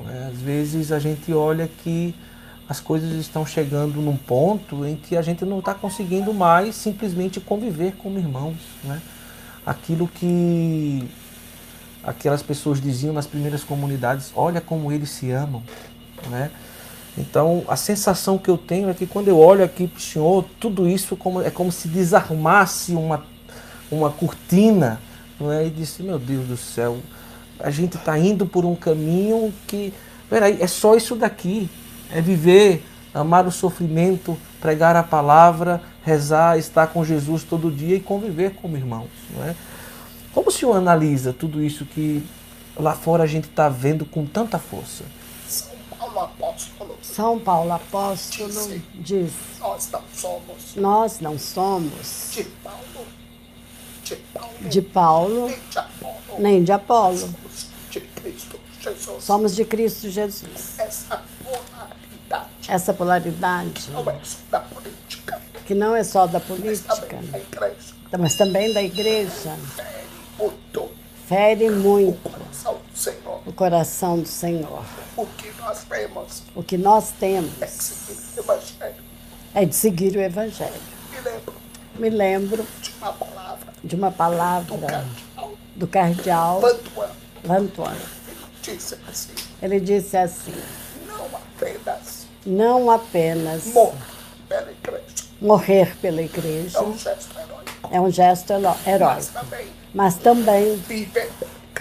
É? 0.09 0.28
Às 0.28 0.41
vezes 0.41 0.91
a 0.91 0.99
gente 0.99 1.32
olha 1.32 1.69
que 1.82 2.13
as 2.70 2.80
coisas 2.82 3.13
estão 3.13 3.45
chegando 3.45 4.01
num 4.01 4.18
ponto 4.18 4.86
em 4.86 4.95
que 4.95 5.15
a 5.15 5.22
gente 5.22 5.45
não 5.45 5.59
está 5.59 5.74
conseguindo 5.74 6.34
mais 6.34 6.76
simplesmente 6.76 7.39
conviver 7.39 7.93
como 7.97 8.20
irmãos. 8.20 8.57
Né? 8.84 9.01
Aquilo 9.65 10.07
que 10.07 11.07
aquelas 12.03 12.41
pessoas 12.41 12.82
diziam 12.82 13.13
nas 13.13 13.26
primeiras 13.26 13.63
comunidades, 13.63 14.32
olha 14.36 14.59
como 14.59 14.91
eles 14.91 15.09
se 15.09 15.32
amam. 15.32 15.63
Né? 16.30 16.51
Então, 17.18 17.63
a 17.68 17.78
sensação 17.78 18.38
que 18.38 18.49
eu 18.49 18.57
tenho 18.57 18.89
é 18.89 18.93
que 18.93 19.05
quando 19.05 19.30
eu 19.30 19.39
olho 19.39 19.63
aqui 19.63 19.88
para 19.88 19.97
o 19.97 20.01
Senhor, 20.01 20.45
tudo 20.59 20.88
isso 20.88 21.15
como, 21.15 21.41
é 21.41 21.49
como 21.49 21.72
se 21.72 21.88
desarmasse 21.88 22.91
uma, 22.91 23.26
uma 23.89 24.11
cortina 24.11 24.99
não 25.39 25.51
é? 25.51 25.65
e 25.65 25.70
disse, 25.70 26.03
meu 26.03 26.20
Deus 26.20 26.47
do 26.47 26.57
céu, 26.57 26.97
a 27.59 27.72
gente 27.72 27.95
está 27.95 28.20
indo 28.20 28.45
por 28.45 28.65
um 28.65 28.76
caminho 28.76 29.53
que, 29.65 29.93
peraí, 30.30 30.61
é 30.61 30.68
só 30.68 30.95
isso 30.95 31.15
daqui 31.15 31.70
é 32.12 32.22
viver, 32.22 32.84
amar 33.14 33.45
o 33.45 33.51
sofrimento, 33.51 34.38
pregar 34.62 34.95
a 34.95 35.03
palavra, 35.03 35.82
rezar, 36.03 36.58
estar 36.58 36.88
com 36.88 37.03
Jesus 37.03 37.43
todo 37.43 37.72
dia 37.72 37.95
e 37.95 37.99
conviver 37.99 38.53
como 38.55 38.78
irmãos. 38.78 39.10
Não 39.36 39.43
é? 39.43 39.55
Como 40.34 40.49
o 40.49 40.51
senhor 40.51 40.76
analisa 40.76 41.34
tudo 41.34 41.64
isso 41.64 41.86
que 41.86 42.24
lá 42.78 42.93
fora 42.93 43.24
a 43.24 43.28
gente 43.28 43.45
está 43.45 43.70
vendo 43.70 44.05
com 44.05 44.26
tanta 44.26 44.60
força? 44.60 45.03
São 45.47 45.76
Paulo 45.97 46.20
Apóstolo. 46.20 46.97
São 47.01 47.39
Paulo 47.39 47.72
Apóstolo 47.72 48.49
Disse. 48.49 48.82
diz: 48.95 49.32
Nós 49.60 49.89
não 49.91 50.01
somos 50.14 50.76
Nós 50.76 51.20
não 51.20 51.39
somos 51.39 52.30
de 52.32 52.43
Paulo, 52.43 53.08
de 54.03 54.16
Paulo, 54.16 54.70
de 54.70 54.82
Paulo 54.82 55.47
nem 55.47 55.64
de 55.70 55.80
Apolo, 55.80 56.39
nem 56.39 56.64
de 56.64 56.72
Apolo, 56.72 57.18
somos 57.18 57.68
de 57.89 57.99
Cristo 58.01 58.60
Jesus. 58.80 59.24
somos 59.24 59.55
de 59.55 59.66
Cristo 59.66 60.10
Jesus. 60.10 60.78
Essa 60.78 61.24
Essa 62.68 62.93
polaridade, 62.93 63.89
não 63.91 64.01
é 64.09 64.20
só 64.24 64.38
da 64.51 64.59
política, 64.59 65.41
que 65.65 65.74
não 65.74 65.95
é 65.95 66.03
só 66.03 66.28
da 66.28 66.39
mas 66.39 66.47
política, 66.47 66.95
também 66.95 67.32
da 67.32 67.38
igreja. 67.39 67.93
mas 68.20 68.36
também 68.36 68.74
da 68.74 68.82
igreja, 68.84 69.55
Fere 69.76 70.05
muito 70.38 70.91
fere 71.28 71.70
o 71.70 71.76
muito 71.76 72.30
coração 72.30 72.74
do 72.91 72.97
Senhor. 72.97 73.41
o 73.45 73.53
coração 73.53 74.20
do 74.20 74.28
Senhor. 74.28 74.86
O 75.15 75.26
que 75.26 75.51
nós 75.59 75.86
vemos 75.89 76.43
O 76.55 76.63
que 76.63 76.78
nós 76.78 77.11
temos 77.20 77.51
é 77.61 77.68
seguir 77.68 78.18
o 78.38 78.39
Evangelho. 78.41 79.03
é 79.53 79.65
de 79.65 79.76
seguir 79.76 80.15
o 80.15 80.22
Evangelho. 80.22 80.82
Me 81.11 81.20
lembro 81.22 81.53
Me 81.97 82.09
lembro 82.09 82.68
de 82.82 82.91
uma 83.01 83.13
palavra 83.13 83.74
de 83.84 83.95
uma 83.95 84.09
do 84.09 84.15
palavra 84.18 84.78
cardeal 84.88 85.53
do 85.76 85.88
cardeal 85.88 86.61
Bantuan. 86.61 87.09
Lantuan. 87.43 87.95
Disse 88.61 88.97
assim, 89.09 89.32
Ele 89.61 89.80
disse 89.80 90.15
assim: 90.18 90.53
não 91.07 91.26
apenas 91.34 92.16
não 92.48 92.89
apenas 92.89 93.66
morrer 93.66 93.95
pela 94.48 94.72
igreja, 94.72 95.04
morrer 95.41 95.95
pela 95.98 96.22
igreja 96.22 96.78
é 96.78 96.82
um 96.82 96.98
gesto 96.98 97.36
heróico, 97.38 97.89
é 97.91 98.02
um 98.02 98.10
gesto 98.12 98.54
heróico, 98.88 99.34
também 99.34 99.68
mas 99.93 100.16
também 100.16 100.76
viver. 100.78 101.30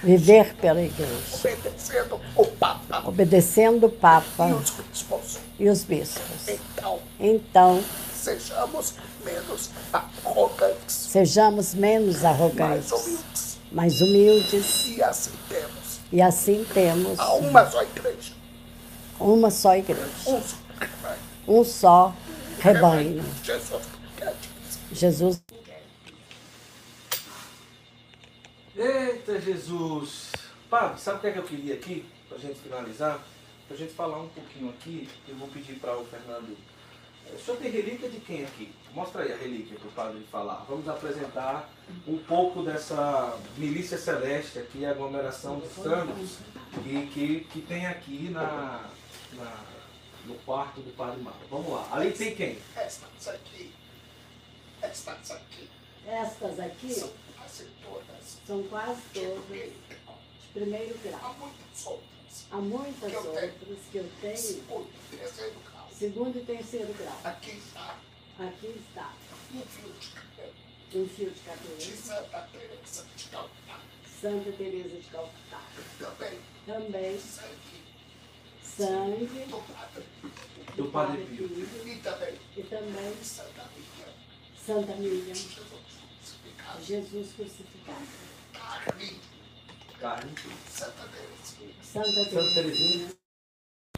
viver 0.02 0.54
pela 0.56 0.80
igreja, 0.82 1.12
obedecendo 1.34 2.20
o 2.36 2.44
Papa. 2.46 3.02
Obedecendo 3.06 3.86
o 3.86 3.90
Papa 3.90 4.48
e 4.48 4.52
os 4.52 4.70
bispos. 4.70 5.38
e 5.58 5.68
os 5.68 5.84
bispos. 5.84 6.48
Então, 6.48 6.98
Então, 7.20 7.82
sejamos 8.14 8.94
menos 9.24 9.70
arrogantes, 9.92 10.94
sejamos 10.94 11.74
menos 11.74 12.22
mais 12.22 12.24
arrogantes, 12.24 12.92
humildes. 12.92 13.58
mais 13.72 14.00
humildes, 14.00 14.86
E 14.88 15.02
assim 15.02 15.32
temos. 15.48 16.00
E 16.12 16.22
assim 16.22 16.66
temos. 16.72 17.18
A 17.18 17.34
uma 17.34 17.68
só 17.70 17.82
igreja, 17.82 18.32
uma 19.20 19.50
só 19.50 19.74
igreja, 19.76 20.02
um 21.46 21.64
só 21.64 22.14
rebanho. 22.60 23.22
Jesus 24.92 25.40
Eita 28.76 29.40
Jesus! 29.40 30.32
Padre, 30.68 31.00
sabe 31.00 31.18
o 31.18 31.20
que, 31.20 31.26
é 31.28 31.32
que 31.32 31.38
eu 31.38 31.44
queria 31.44 31.74
aqui, 31.74 32.04
para 32.28 32.36
a 32.36 32.40
gente 32.40 32.58
finalizar? 32.60 33.20
Para 33.66 33.74
a 33.76 33.78
gente 33.78 33.94
falar 33.94 34.18
um 34.20 34.28
pouquinho 34.28 34.68
aqui, 34.70 35.08
eu 35.28 35.34
vou 35.36 35.48
pedir 35.48 35.74
para 35.78 35.96
o 35.96 36.04
Fernando. 36.04 36.56
eh, 37.26 37.34
O 37.34 37.38
senhor 37.38 37.56
tem 37.56 37.70
relíquia 37.70 38.08
de 38.10 38.20
quem 38.20 38.44
aqui? 38.44 38.70
Mostra 38.92 39.22
aí 39.22 39.32
a 39.32 39.36
relíquia 39.36 39.78
para 39.78 39.88
o 39.88 39.92
padre 39.92 40.26
falar. 40.30 40.64
Vamos 40.68 40.88
apresentar 40.88 41.70
um 42.06 42.18
pouco 42.18 42.62
dessa 42.62 43.38
milícia 43.56 43.96
celeste 43.96 44.58
aqui, 44.58 44.84
a 44.84 44.90
aglomeração 44.90 45.58
de 45.58 45.68
santos, 45.68 46.38
que, 46.82 47.06
que, 47.06 47.40
que 47.50 47.60
tem 47.62 47.86
aqui 47.86 48.28
na, 48.30 48.84
na- 49.36 49.64
no 50.26 50.34
quarto 50.40 50.80
do 50.80 50.96
Padre 50.96 51.20
Mauro. 51.22 51.38
Vamos 51.50 51.70
lá. 51.72 51.88
Ali 51.92 52.12
tem 52.12 52.34
quem? 52.34 52.58
Estas 52.76 53.28
aqui, 53.28 53.72
estas 54.82 55.30
aqui, 55.30 55.68
Estas 56.06 56.60
aqui 56.60 56.92
são 56.94 57.12
quase 57.36 57.64
todas 57.82 58.36
são 58.46 58.62
quase 58.64 59.00
de 59.12 59.20
todas 59.20 59.44
primeiro 59.44 59.74
grau. 59.88 60.18
de 60.40 60.48
primeiro 60.52 60.94
Há 60.94 61.08
grau. 61.18 61.34
muitas 61.34 61.86
outras, 61.86 62.46
Há 62.50 62.56
muitas 62.56 63.12
tenho. 63.12 63.26
outras 63.26 63.78
que 63.90 63.98
eu 63.98 64.10
tenho 64.20 64.36
segundo 64.36 64.88
e 65.12 65.16
terceiro 65.16 65.60
grau. 65.60 65.88
segundo 65.92 66.38
e 66.38 66.44
terceiro 66.44 66.94
grau. 66.94 67.20
Aqui 67.24 67.50
está 67.58 67.96
Aqui 68.38 68.66
está 68.66 69.14
um 69.54 69.62
fio 69.62 69.92
de 69.92 70.08
cabelo 70.10 70.54
um 70.94 71.08
fio 71.08 71.30
de 71.30 71.34
de 71.34 71.40
cabelo, 71.40 71.96
Santa 71.96 72.48
Teresa 72.52 73.04
de 73.16 73.24
Calcutá. 73.30 73.80
Santa 74.20 74.52
Teresa 74.52 74.88
de 74.96 75.08
Calcutá. 75.10 75.62
Também 75.98 76.40
Também 76.66 77.18
sangue 77.20 77.75
sangue 78.76 79.46
do 80.76 80.84
Padre 80.84 81.22
Pio. 81.24 81.50
E 82.56 82.62
também 82.62 83.12
Santa 84.64 84.94
Miriam 84.98 85.34
Jesus 86.82 87.28
crucificado. 87.36 87.98
Carne. 90.00 90.30
Santa. 90.68 91.08
Teresinha. 92.54 93.06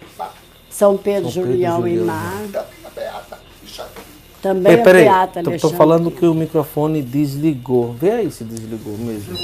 São 0.08 0.16
Pedro, 0.16 0.40
São 0.70 0.96
Pedro, 0.96 1.30
Julião 1.30 1.88
e 1.88 1.96
Julião. 1.96 2.06
Mar. 2.06 2.42
Também 2.52 2.84
a 2.84 2.90
Beata 2.90 3.40
e 3.62 3.66
Xavier. 3.66 4.04
Também 4.40 4.74
a 4.74 4.84
Peraí, 4.84 5.04
Beata 5.04 5.40
tô, 5.40 5.44
tô 5.44 5.50
Alexandre. 5.50 5.76
falando 5.76 6.10
que 6.12 6.24
o 6.26 6.34
microfone 6.34 7.02
desligou. 7.02 7.92
Vê 7.94 8.10
aí 8.12 8.30
se 8.30 8.44
desligou 8.44 8.96
mesmo. 8.96 9.36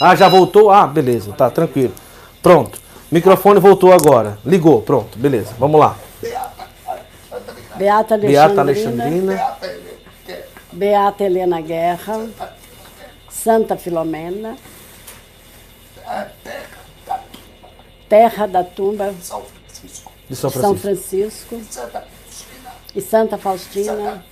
Ah, 0.00 0.16
já 0.16 0.28
voltou? 0.28 0.70
Ah, 0.70 0.86
beleza, 0.86 1.32
tá 1.32 1.48
tranquilo. 1.48 1.94
Pronto. 2.42 2.80
Microfone 3.10 3.58
voltou 3.60 3.92
agora. 3.92 4.38
Ligou, 4.44 4.82
pronto, 4.82 5.18
beleza. 5.18 5.54
Vamos 5.58 5.80
lá. 5.80 5.96
Beata, 7.76 8.16
Miriam. 8.18 8.30
Beata 8.32 8.60
Alexandrina, 8.60 8.60
Alexandrina, 8.60 9.56
Beata 10.72 11.24
Helena, 11.24 11.60
Guerra, 11.60 12.26
Santa 13.28 13.76
Filomena, 13.76 14.56
terra 18.08 18.46
da 18.46 18.62
Tumba, 18.64 19.14
São 19.22 19.42
Francisco. 19.42 20.12
de 20.28 20.36
São 20.36 20.50
São 20.50 20.76
Francisco. 20.76 21.56
Francisco 21.56 21.60
Santa 21.70 22.00
Cristina, 22.26 22.70
e 22.94 23.00
Santa 23.00 23.38
Faustina, 23.38 24.24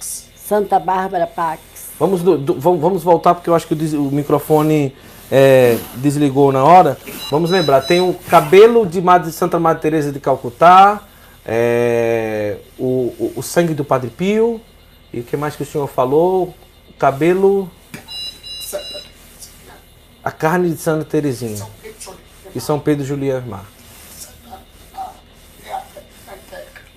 Santa 0.00 0.78
Bárbara 0.78 1.26
Pax. 1.26 1.60
Vamos, 1.98 2.22
do- 2.22 2.38
do- 2.38 2.54
vamos 2.58 3.02
voltar 3.02 3.34
porque 3.34 3.50
eu 3.50 3.54
acho 3.54 3.66
que 3.66 3.74
o 3.74 4.02
microfone 4.10 4.96
é, 5.30 5.78
desligou 5.96 6.50
na 6.50 6.64
hora, 6.64 6.98
vamos 7.30 7.50
lembrar, 7.50 7.82
tem 7.82 8.00
o 8.00 8.14
cabelo 8.14 8.84
de 8.84 9.00
Madre 9.00 9.30
Santa 9.30 9.58
Maria 9.58 9.80
Teresa 9.80 10.10
de 10.10 10.18
Calcutá, 10.18 11.02
é, 11.46 12.56
o, 12.78 13.14
o, 13.18 13.32
o 13.36 13.42
sangue 13.42 13.74
do 13.74 13.84
Padre 13.84 14.10
Pio, 14.10 14.60
e 15.12 15.20
o 15.20 15.24
que 15.24 15.36
mais 15.36 15.56
que 15.56 15.62
o 15.62 15.66
senhor 15.66 15.86
falou? 15.88 16.54
O 16.88 16.92
cabelo, 16.98 17.70
a 20.22 20.30
carne 20.30 20.70
de 20.70 20.76
Santa 20.76 21.04
Teresinha 21.04 21.66
e 22.54 22.60
São 22.60 22.78
Pedro 22.78 23.04
Julián 23.04 23.42
Mar. 23.46 23.64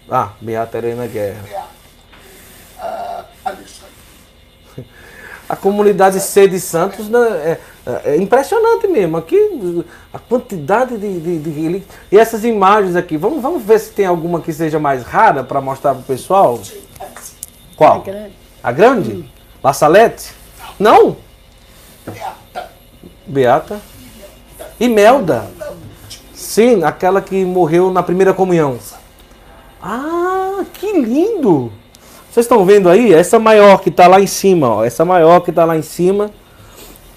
Ah, 0.10 0.34
Beata 0.42 0.78
Helena 0.78 1.08
Guerra. 1.08 1.44
A 5.50 5.56
comunidade 5.56 6.20
C 6.20 6.48
de 6.48 6.60
Santos 6.60 7.10
né, 7.10 7.20
é, 7.20 7.60
é 8.06 8.16
impressionante 8.18 8.88
mesmo. 8.88 9.18
Aqui, 9.18 9.86
a 10.14 10.20
quantidade 10.20 10.98
de, 10.98 11.20
de, 11.20 11.40
de, 11.40 11.84
E 12.12 12.18
essas 12.18 12.44
imagens 12.46 12.96
aqui, 12.96 13.18
vamos, 13.18 13.42
vamos 13.42 13.64
ver 13.64 13.80
se 13.80 13.92
tem 13.92 14.06
alguma 14.06 14.40
que 14.40 14.54
seja 14.54 14.80
mais 14.80 15.04
rara 15.04 15.44
para 15.44 15.60
mostrar 15.60 15.94
para 15.94 16.02
o 16.02 16.04
pessoal? 16.04 16.60
Qual? 17.76 17.98
A 17.98 18.00
grande. 18.00 18.34
A 18.64 18.72
grande? 18.72 19.12
Hum. 19.12 19.24
La 19.62 19.74
Salete? 19.74 20.32
Não? 20.80 21.18
Beata. 22.06 22.72
Beata. 23.28 23.82
Imelda. 24.80 25.46
Sim, 26.34 26.84
aquela 26.84 27.22
que 27.22 27.44
morreu 27.44 27.92
na 27.92 28.04
primeira 28.04 28.34
comunhão. 28.34 28.78
Ah, 29.82 30.64
que 30.74 31.00
lindo! 31.02 31.72
Vocês 32.32 32.46
estão 32.46 32.66
vendo 32.66 32.90
aí? 32.90 33.14
Essa 33.14 33.38
maior 33.38 33.80
que 33.82 33.90
está 33.90 34.08
lá 34.08 34.20
em 34.20 34.28
cima, 34.28 34.70
ó. 34.70 34.84
Essa 34.86 35.04
maior 35.04 35.42
que 35.42 35.50
está 35.50 35.66
lá 35.66 35.78
em 35.78 35.82
cima 35.82 36.32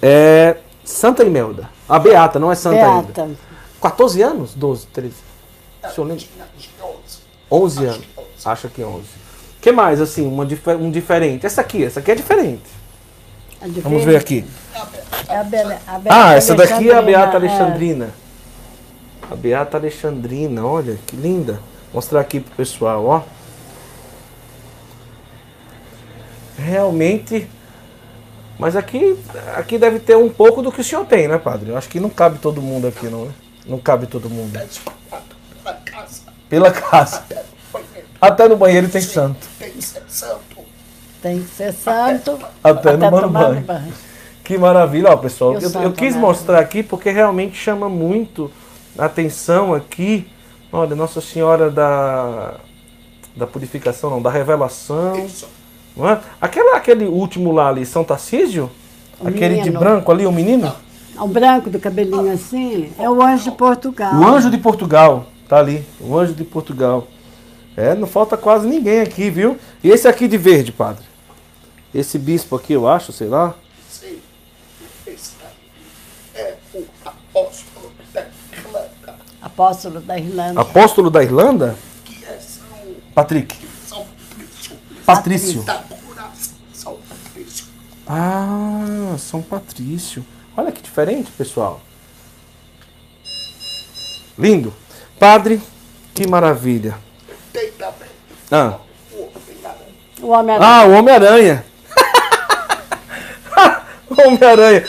é 0.07 0.57
Santa 0.85 1.24
Imelda. 1.24 1.69
A 1.89 1.99
Beata, 1.99 2.39
não 2.39 2.53
é 2.53 2.55
Santa 2.55 2.77
Beata. 2.77 3.23
ainda. 3.23 3.39
14 3.81 4.23
anos? 4.23 4.55
12, 4.55 4.87
13? 4.87 5.15
O 5.83 5.89
senhor 5.91 6.07
lembra? 6.07 6.27
11 7.51 7.85
anos. 7.85 8.07
Acho 8.45 8.69
que 8.69 8.83
11. 8.83 9.03
O 9.03 9.05
que 9.61 9.73
mais, 9.73 10.01
assim, 10.01 10.27
uma, 10.27 10.47
um 10.74 10.91
diferente? 10.91 11.45
Essa 11.45 11.61
aqui, 11.61 11.85
essa 11.85 11.99
aqui 11.99 12.12
é 12.12 12.15
diferente. 12.15 12.62
Vamos 13.83 14.05
ver 14.05 14.16
aqui. 14.16 14.45
É 15.28 15.39
a 15.39 15.43
Be 15.43 15.57
a 15.57 15.99
Be 15.99 16.09
ah, 16.09 16.35
essa 16.35 16.55
daqui 16.55 16.89
é 16.89 16.95
a 16.95 17.03
Beata 17.03 17.33
é. 17.33 17.37
Alexandrina. 17.37 18.11
A 19.28 19.35
Beata 19.35 19.77
Alexandrina, 19.77 20.65
olha 20.65 20.97
que 21.05 21.16
linda. 21.16 21.55
Vou 21.93 21.95
mostrar 21.95 22.20
aqui 22.20 22.39
pro 22.39 22.55
pessoal, 22.55 23.05
ó. 23.07 23.23
Realmente. 26.57 27.49
Mas 28.59 28.74
aqui, 28.74 29.19
aqui 29.55 29.78
deve 29.78 29.99
ter 29.99 30.16
um 30.16 30.28
pouco 30.28 30.62
do 30.62 30.73
que 30.73 30.81
o 30.81 30.85
senhor 30.85 31.05
tem, 31.05 31.28
né, 31.28 31.39
padre? 31.39 31.70
Eu 31.70 31.77
acho 31.77 31.89
que 31.89 32.01
não 32.01 32.09
cabe 32.09 32.39
todo 32.39 32.62
mundo 32.62 32.87
aqui, 32.87 33.07
não, 33.07 33.27
né? 33.27 33.33
Não 33.66 33.78
cabe 33.78 34.07
todo 34.07 34.31
mundo. 34.31 34.59
Pela 35.62 35.74
casa. 35.74 36.23
Pela 36.49 36.70
casa. 36.70 37.23
Até 38.20 38.49
no 38.49 38.57
banheiro 38.57 38.89
tem 38.89 39.03
santo. 39.03 39.47
Tem 39.59 39.70
que 39.70 39.83
ser 39.83 40.03
santo. 40.09 40.57
Tem 41.20 41.43
que 41.43 41.49
ser 41.49 41.73
santo. 41.73 42.39
Até, 42.62 42.91
até 42.91 43.11
no 43.11 43.28
banho. 43.28 43.61
banho. 43.61 43.93
Que 44.43 44.57
maravilha, 44.57 45.11
ó, 45.11 45.16
pessoal. 45.16 45.55
Eu, 45.55 45.61
eu, 45.61 45.83
eu 45.83 45.93
quis 45.93 46.15
mostrar 46.15 46.61
aqui 46.61 46.83
porque 46.83 47.11
realmente 47.11 47.57
chama 47.57 47.89
muito 47.89 48.51
a 48.97 49.07
atenção 49.07 49.74
aqui. 49.74 50.31
Olha, 50.73 50.95
Nossa 50.95 51.20
Senhora 51.20 51.70
da, 51.70 52.55
da 53.35 53.47
Purificação, 53.47 54.09
não, 54.09 54.23
da 54.23 54.31
Revelação. 54.31 55.19
Isso. 55.19 55.49
Não 55.97 56.09
é? 56.09 56.20
Aquela, 56.40 56.77
aquele 56.77 57.06
último 57.06 57.52
lá 57.52 57.68
ali, 57.68 57.86
São 57.86 58.05
Tarcísio? 58.05 58.70
O 59.18 59.28
aquele 59.28 59.56
menino. 59.56 59.64
de 59.64 59.70
branco 59.78 60.12
ali, 60.12 60.27
o 60.27 60.32
menino? 60.32 60.74
O 61.18 61.27
branco 61.27 61.70
do 61.70 61.78
cabelinho 61.78 62.31
assim, 62.31 62.93
é 62.98 63.09
o 63.09 63.23
anjo 63.23 63.44
de 63.44 63.52
Portugal. 63.52 64.14
O 64.14 64.27
anjo 64.27 64.51
de 64.51 64.59
Portugal, 64.59 65.27
tá 65.48 65.56
ali. 65.56 65.82
O 65.98 66.16
anjo 66.16 66.35
de 66.35 66.44
Portugal. 66.44 67.09
É, 67.74 67.94
não 67.94 68.06
falta 68.06 68.36
quase 68.36 68.66
ninguém 68.66 69.01
aqui, 69.01 69.31
viu? 69.31 69.59
E 69.82 69.89
esse 69.89 70.06
aqui 70.06 70.28
de 70.28 70.36
verde, 70.36 70.73
padre? 70.73 71.05
Esse 71.94 72.18
bispo 72.18 72.56
aqui, 72.56 72.74
eu 72.74 72.86
acho, 72.86 73.12
sei 73.12 73.28
lá. 73.28 73.55
Apóstolo 79.40 80.01
da 80.01 80.18
Irlanda. 80.18 80.60
Apóstolo 80.60 81.10
da 81.10 81.23
Irlanda? 81.23 81.77
Que 82.05 82.24
é 82.24 82.39
São... 82.39 82.66
Patrick. 83.14 83.56
São 85.07 85.15
Patrício. 85.15 85.65
São 86.74 86.99
Patrício. 87.09 87.65
Ah, 88.09 89.15
São 89.19 89.41
Patrício. 89.41 90.27
Olha 90.57 90.73
que 90.73 90.83
diferente, 90.83 91.31
pessoal. 91.31 91.81
Lindo. 94.37 94.74
Padre, 95.16 95.62
que 96.12 96.27
maravilha. 96.27 96.99
Tem 97.53 97.70
também. 97.73 98.09
Ah. 98.51 98.78
O 100.20 100.28
Homem-Aranha. 100.28 100.66
Ah, 100.66 100.85
o 100.87 100.91
Homem-Aranha. 100.91 101.65
Homem-Aranha. 104.11 104.85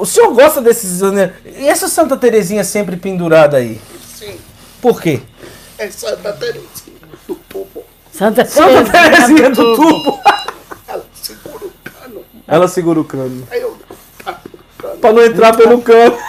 O 0.00 0.04
senhor 0.04 0.34
gosta 0.34 0.60
desses. 0.60 1.00
E 1.44 1.68
essa 1.68 1.86
Santa 1.88 2.16
Terezinha 2.16 2.64
sempre 2.64 2.96
pendurada 2.96 3.58
aí? 3.58 3.80
Sim. 4.16 4.36
Por 4.82 5.00
quê? 5.00 5.22
É 5.78 5.88
Santa 5.90 6.32
Terezinha. 6.32 6.83
Santa, 8.14 8.44
Santa 8.44 8.92
Terezinha 8.92 9.50
do 9.50 9.74
tubo. 9.74 10.20
Ela 10.86 11.02
segura 11.12 11.66
o 11.66 11.72
cano. 11.82 12.24
Ela 12.46 12.68
segura 12.68 13.00
o 13.00 13.04
cano. 13.04 13.48
Aí 13.50 13.60
eu 13.60 13.76
Pra 15.00 15.12
não 15.12 15.24
entrar 15.24 15.56
pelo 15.56 15.82
cano. 15.82 16.16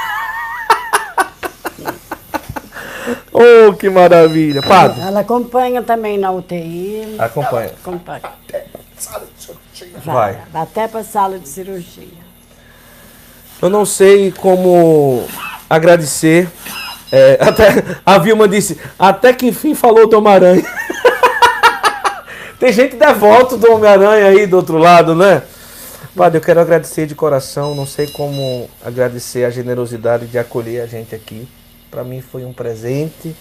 oh, 3.31 3.73
que 3.73 3.87
maravilha. 3.89 4.63
Padre. 4.63 5.01
Ela 5.01 5.19
acompanha 5.19 5.83
também 5.83 6.17
na 6.17 6.31
UTI. 6.31 7.17
Acompanha. 7.19 7.71
acompanha. 7.79 8.21
Até 8.23 8.65
sala 8.97 9.27
de 9.37 9.43
cirurgia. 9.43 9.99
Vai. 10.03 10.33
Vai. 10.33 10.41
Até 10.61 10.87
para 10.87 11.03
sala 11.03 11.37
de 11.37 11.47
cirurgia. 11.47 12.25
Eu 13.61 13.69
não 13.69 13.85
sei 13.85 14.31
como 14.31 15.23
agradecer. 15.69 16.49
É, 17.11 17.37
até, 17.39 17.83
a 18.03 18.17
Vilma 18.17 18.47
disse, 18.47 18.79
até 18.97 19.31
que 19.33 19.45
enfim 19.47 19.75
falou 19.75 20.07
do. 20.07 20.65
Tem 22.59 22.71
gente 22.71 22.95
devoto 22.95 23.57
do 23.57 23.71
Homem-Aranha 23.71 24.27
aí 24.27 24.47
do 24.47 24.57
outro 24.57 24.77
lado, 24.77 25.13
né? 25.13 25.43
Padre, 26.15 26.37
eu 26.37 26.41
quero 26.41 26.61
agradecer 26.61 27.05
de 27.05 27.13
coração. 27.13 27.75
Não 27.75 27.85
sei 27.85 28.07
como 28.07 28.69
agradecer 28.83 29.43
a 29.43 29.49
generosidade 29.49 30.27
de 30.27 30.37
acolher 30.37 30.81
a 30.81 30.85
gente 30.85 31.13
aqui. 31.13 31.47
Para 31.91 32.03
mim 32.03 32.21
foi 32.21 32.45
um 32.45 32.53
presente. 32.53 33.35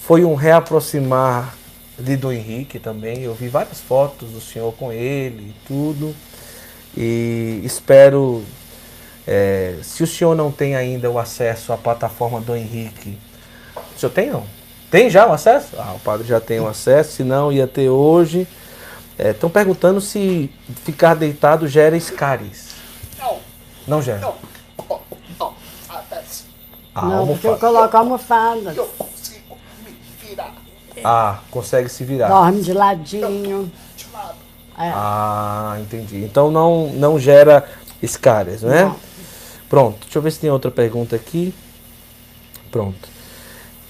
Foi 0.00 0.24
um 0.24 0.34
reaproximar 0.34 1.54
de 1.98 2.16
do 2.16 2.32
Henrique 2.32 2.78
também. 2.78 3.22
Eu 3.22 3.34
vi 3.34 3.48
várias 3.48 3.80
fotos 3.80 4.30
do 4.30 4.40
senhor 4.40 4.72
com 4.72 4.90
ele 4.90 5.50
e 5.50 5.66
tudo. 5.66 6.14
E 6.96 7.60
espero 7.62 8.42
é, 9.26 9.76
se 9.82 10.02
o 10.02 10.06
senhor 10.06 10.34
não 10.34 10.50
tem 10.50 10.76
ainda 10.76 11.10
o 11.10 11.18
acesso 11.18 11.72
à 11.72 11.76
plataforma 11.76 12.40
do 12.40 12.54
Henrique, 12.54 13.18
o 13.96 13.98
senhor 13.98 14.12
tem 14.12 14.30
não? 14.30 14.46
Tem 14.94 15.10
já 15.10 15.26
o 15.26 15.32
acesso? 15.32 15.70
Ah, 15.76 15.92
o 15.96 15.98
padre 15.98 16.24
já 16.24 16.40
tem 16.40 16.60
o 16.60 16.68
acesso, 16.68 17.14
se 17.14 17.24
não 17.24 17.50
ia 17.50 17.66
ter 17.66 17.88
hoje. 17.88 18.46
Estão 19.18 19.50
é, 19.50 19.52
perguntando 19.52 20.00
se 20.00 20.48
ficar 20.84 21.14
deitado 21.16 21.66
gera 21.66 21.96
escaris. 21.96 22.68
Não. 23.18 23.38
Não 23.88 24.00
gera? 24.00 24.20
Não. 24.20 24.34
Ah, 26.94 27.06
não, 27.06 27.26
porque 27.26 27.44
eu 27.44 27.58
coloco 27.58 27.96
almofada. 27.96 28.72
Eu 28.72 28.86
consigo 28.96 29.58
me 29.84 29.96
virar. 30.28 30.54
Ah, 31.02 31.40
consegue 31.50 31.88
se 31.88 32.04
virar. 32.04 32.28
Dorme 32.28 32.62
de 32.62 32.72
ladinho. 32.72 33.72
De 33.96 34.06
lado. 34.12 34.36
É. 34.78 34.92
Ah, 34.94 35.76
entendi. 35.80 36.22
Então 36.22 36.52
não, 36.52 36.86
não 36.92 37.18
gera 37.18 37.68
escaras, 38.00 38.62
né? 38.62 38.84
Não. 38.84 38.96
Pronto, 39.68 39.98
deixa 40.02 40.18
eu 40.18 40.22
ver 40.22 40.30
se 40.30 40.38
tem 40.38 40.50
outra 40.50 40.70
pergunta 40.70 41.16
aqui. 41.16 41.52
Pronto. 42.70 43.13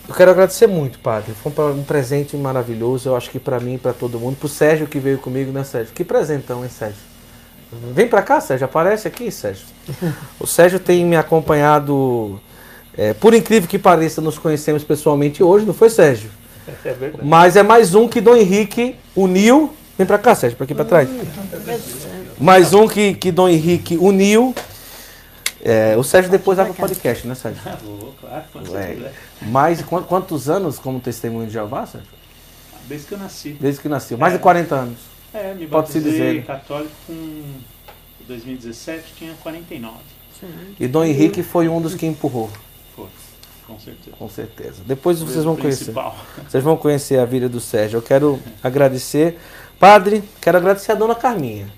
Eu 0.06 0.14
quero 0.14 0.30
agradecer 0.30 0.66
muito, 0.66 0.98
padre. 0.98 1.32
Foi 1.32 1.52
um 1.72 1.82
presente 1.82 2.36
maravilhoso, 2.36 3.08
eu 3.08 3.16
acho 3.16 3.30
que 3.30 3.38
para 3.38 3.58
mim 3.58 3.74
e 3.74 3.78
para 3.78 3.92
todo 3.92 4.20
mundo. 4.20 4.36
Pro 4.36 4.48
Sérgio 4.48 4.86
que 4.86 4.98
veio 4.98 5.18
comigo, 5.18 5.50
né, 5.50 5.64
Sérgio? 5.64 5.94
Que 5.94 6.04
presentão, 6.04 6.62
hein, 6.62 6.70
Sérgio? 6.70 6.98
Vem 7.92 8.06
para 8.06 8.22
cá, 8.22 8.40
Sérgio. 8.40 8.66
Aparece 8.66 9.08
aqui, 9.08 9.30
Sérgio. 9.30 9.66
O 10.38 10.46
Sérgio 10.46 10.78
tem 10.78 11.04
me 11.04 11.16
acompanhado. 11.16 12.38
É, 12.96 13.14
por 13.14 13.34
incrível 13.34 13.68
que 13.68 13.78
pareça, 13.78 14.20
nos 14.20 14.38
conhecemos 14.38 14.84
pessoalmente 14.84 15.42
hoje, 15.42 15.64
não 15.64 15.74
foi, 15.74 15.90
Sérgio? 15.90 16.30
É 16.84 16.92
verdade. 16.92 17.26
Mas 17.26 17.56
é 17.56 17.62
mais 17.62 17.94
um 17.94 18.06
que 18.06 18.20
Dom 18.20 18.36
Henrique 18.36 18.96
uniu. 19.16 19.74
Vem 19.96 20.06
para 20.06 20.18
cá, 20.18 20.34
Sérgio, 20.34 20.56
para 20.56 20.64
aqui 20.64 20.74
para 20.74 20.84
trás. 20.84 21.08
Mais 22.38 22.74
um 22.74 22.86
que, 22.86 23.14
que 23.14 23.32
Dom 23.32 23.48
Henrique 23.48 23.96
uniu 23.96 24.54
é, 25.64 25.96
o 25.96 26.04
Sérgio 26.04 26.30
depois 26.30 26.58
vai 26.58 26.66
para 26.66 26.74
o 26.74 26.76
podcast, 26.76 27.26
né, 27.26 27.34
Sérgio? 27.34 27.62
Vou, 27.82 28.14
claro, 28.20 28.44
quando 28.52 28.76
é. 28.76 29.10
Mais 29.46 29.82
quantos 29.82 30.48
anos 30.48 30.78
como 30.78 31.00
testemunho 31.00 31.46
de 31.46 31.52
Jeová, 31.52 31.86
Sérgio? 31.86 32.08
Desde 32.86 33.06
que 33.06 33.14
eu 33.14 33.18
nasci. 33.18 33.50
Desde 33.60 33.80
que 33.80 33.88
nasceu. 33.88 34.18
Mais 34.18 34.34
é. 34.34 34.36
de 34.36 34.42
40 34.42 34.74
anos. 34.74 34.98
É, 35.32 35.54
me 35.54 35.66
Pode 35.66 35.90
se 35.90 36.00
dizer. 36.00 36.44
católico 36.44 36.92
com 37.06 37.42
2017, 38.28 39.14
tinha 39.16 39.34
49. 39.42 39.94
E 40.78 40.86
Dom 40.86 41.04
Henrique 41.04 41.42
foi 41.42 41.68
um 41.68 41.80
dos 41.80 41.94
que 41.94 42.04
empurrou, 42.04 42.50
Foi, 42.94 43.06
com 43.66 43.78
certeza. 43.80 44.16
com 44.16 44.28
certeza. 44.28 44.82
Depois 44.84 45.18
Foi 45.18 45.26
vocês 45.28 45.44
vão 45.44 45.56
conhecer. 45.56 45.84
principal. 45.84 46.16
Vocês 46.46 46.62
vão 46.62 46.76
conhecer 46.76 47.18
a 47.18 47.24
vida 47.24 47.48
do 47.48 47.60
Sérgio. 47.60 47.98
Eu 47.98 48.02
quero 48.02 48.38
agradecer. 48.62 49.38
Padre, 49.78 50.22
quero 50.40 50.58
agradecer 50.58 50.92
a 50.92 50.94
dona 50.94 51.14
Carminha. 51.14 51.68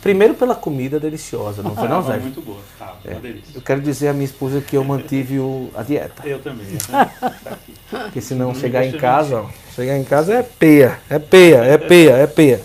Primeiro 0.00 0.34
pela 0.34 0.54
comida 0.54 1.00
deliciosa, 1.00 1.62
não 1.62 1.74
foi 1.74 1.84
não, 1.88 1.96
Tava 1.96 2.06
Sérgio? 2.12 2.22
muito 2.22 2.40
boa, 2.40 2.58
tava, 2.78 2.96
É. 3.04 3.10
uma 3.12 3.20
delícia. 3.20 3.50
Eu 3.54 3.60
quero 3.62 3.80
dizer 3.80 4.08
à 4.08 4.12
minha 4.12 4.24
esposa 4.24 4.60
que 4.60 4.76
eu 4.76 4.84
mantive 4.84 5.38
o- 5.40 5.70
a 5.74 5.82
dieta. 5.82 6.22
Eu 6.26 6.38
também. 6.38 6.66
Daqui. 6.88 7.74
Porque 7.90 8.20
senão 8.20 8.48
Não 8.48 8.54
chegar 8.54 8.86
em 8.86 8.92
casa, 8.92 9.40
ó, 9.42 9.46
chegar 9.74 9.98
em 9.98 10.04
casa 10.04 10.34
é 10.34 10.42
peia, 10.42 10.98
é 11.10 11.18
peia, 11.18 11.56
é 11.64 11.76
peia, 11.78 12.12
é 12.12 12.26
peia. 12.26 12.60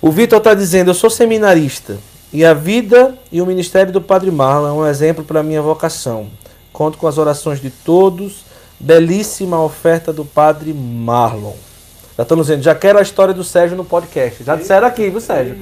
O 0.00 0.10
Vitor 0.10 0.38
está 0.38 0.54
dizendo, 0.54 0.90
eu 0.90 0.94
sou 0.94 1.10
seminarista 1.10 1.98
e 2.32 2.44
a 2.44 2.54
vida 2.54 3.18
e 3.32 3.40
o 3.42 3.46
ministério 3.46 3.92
do 3.92 4.00
Padre 4.00 4.30
Marlon 4.30 4.68
é 4.68 4.72
um 4.72 4.86
exemplo 4.86 5.24
para 5.24 5.40
a 5.40 5.42
minha 5.42 5.60
vocação. 5.62 6.28
Conto 6.72 6.96
com 6.96 7.06
as 7.08 7.18
orações 7.18 7.60
de 7.60 7.70
todos. 7.70 8.44
Belíssima 8.78 9.60
oferta 9.62 10.12
do 10.12 10.24
Padre 10.24 10.72
Marlon. 10.74 11.54
Já 12.16 12.22
estamos 12.22 12.46
dizendo, 12.46 12.62
já 12.62 12.74
quero 12.74 12.98
a 12.98 13.02
história 13.02 13.34
do 13.34 13.42
Sérgio 13.42 13.76
no 13.76 13.84
podcast. 13.84 14.44
Já 14.44 14.54
disseram 14.54 14.86
aqui, 14.86 15.10
viu, 15.10 15.20
Sérgio? 15.20 15.56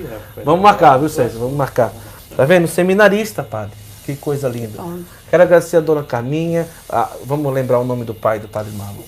Vamos 0.45 0.61
marcar, 0.61 0.99
viu, 0.99 1.09
Sérgio? 1.09 1.39
Vamos 1.39 1.57
marcar. 1.57 1.93
Tá 2.37 2.45
vendo? 2.45 2.69
Seminarista, 2.69 3.43
padre. 3.43 3.73
Que 4.05 4.17
coisa 4.17 4.49
linda. 4.49 4.83
Quero 5.31 5.43
agradecer 5.43 5.77
a 5.77 5.81
dona 5.81 6.03
Carminha. 6.03 6.67
Ah, 6.91 7.09
vamos 7.25 7.53
lembrar 7.55 7.79
o 7.79 7.85
nome 7.85 8.05
do 8.05 8.15
pai 8.15 8.39
do 8.39 8.49
padre 8.49 8.73
Marlon. 8.73 9.03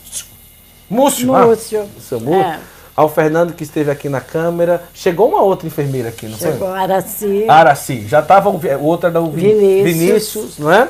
Múcio. 0.88 1.34
ah, 1.34 1.46
Múcio. 1.46 1.86
seu 2.00 2.20
Múcio. 2.20 2.40
É. 2.40 2.58
Ao 2.96 3.08
Fernando 3.08 3.52
que 3.54 3.64
esteve 3.64 3.90
aqui 3.90 4.08
na 4.08 4.20
câmera. 4.20 4.82
Chegou 4.94 5.28
uma 5.28 5.42
outra 5.42 5.66
enfermeira 5.66 6.10
aqui, 6.10 6.26
não 6.28 6.38
Chegou 6.38 6.68
foi? 6.70 6.78
Araci. 6.78 7.44
Araci. 7.48 8.06
Já 8.06 8.20
estava 8.20 8.48
o 8.50 8.56
vi- 8.56 8.72
outra 8.76 9.10
da 9.10 9.20
Vi- 9.20 9.28
Vinícius. 9.52 9.84
Vinícius, 9.96 10.58
não 10.58 10.70
é? 10.72 10.88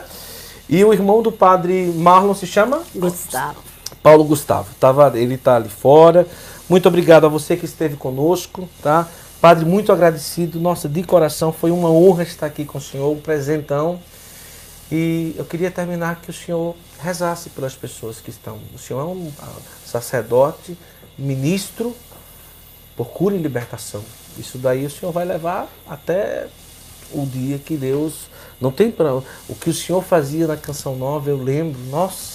E 0.68 0.84
o 0.84 0.92
irmão 0.92 1.22
do 1.22 1.32
padre 1.32 1.92
Marlon 1.96 2.34
se 2.34 2.46
chama 2.46 2.82
Gustavo. 2.94 3.56
Paulo 4.04 4.22
Gustavo. 4.22 4.68
Tava, 4.78 5.18
ele 5.18 5.36
está 5.36 5.56
ali 5.56 5.70
fora. 5.70 6.28
Muito 6.68 6.86
obrigado 6.86 7.24
a 7.24 7.28
você 7.28 7.56
que 7.56 7.64
esteve 7.64 7.96
conosco, 7.96 8.68
tá? 8.82 9.08
Padre, 9.40 9.64
muito 9.64 9.90
agradecido. 9.90 10.60
Nossa, 10.60 10.86
de 10.90 11.02
coração, 11.02 11.50
foi 11.50 11.70
uma 11.70 11.90
honra 11.90 12.22
estar 12.22 12.44
aqui 12.44 12.66
com 12.66 12.76
o 12.76 12.80
senhor, 12.82 13.10
um 13.10 13.18
presentão. 13.18 13.98
E 14.92 15.34
eu 15.38 15.44
queria 15.46 15.70
terminar 15.70 16.20
que 16.20 16.28
o 16.28 16.34
senhor 16.34 16.76
rezasse 17.00 17.48
pelas 17.48 17.74
pessoas 17.74 18.20
que 18.20 18.28
estão. 18.28 18.58
O 18.74 18.78
senhor 18.78 19.00
é 19.00 19.04
um 19.04 19.32
ah, 19.40 19.50
sacerdote, 19.86 20.76
ministro, 21.16 21.96
por 22.94 23.06
cura 23.06 23.34
e 23.34 23.38
libertação. 23.38 24.04
Isso 24.36 24.58
daí 24.58 24.84
o 24.84 24.90
senhor 24.90 25.12
vai 25.12 25.24
levar 25.24 25.66
até 25.88 26.48
o 27.10 27.24
dia 27.24 27.58
que 27.58 27.74
Deus. 27.74 28.28
Não 28.60 28.70
tem 28.70 28.90
para. 28.90 29.14
O 29.14 29.54
que 29.58 29.70
o 29.70 29.74
senhor 29.74 30.02
fazia 30.02 30.46
na 30.46 30.58
Canção 30.58 30.94
Nova, 30.94 31.30
eu 31.30 31.42
lembro, 31.42 31.80
nossa, 31.90 32.33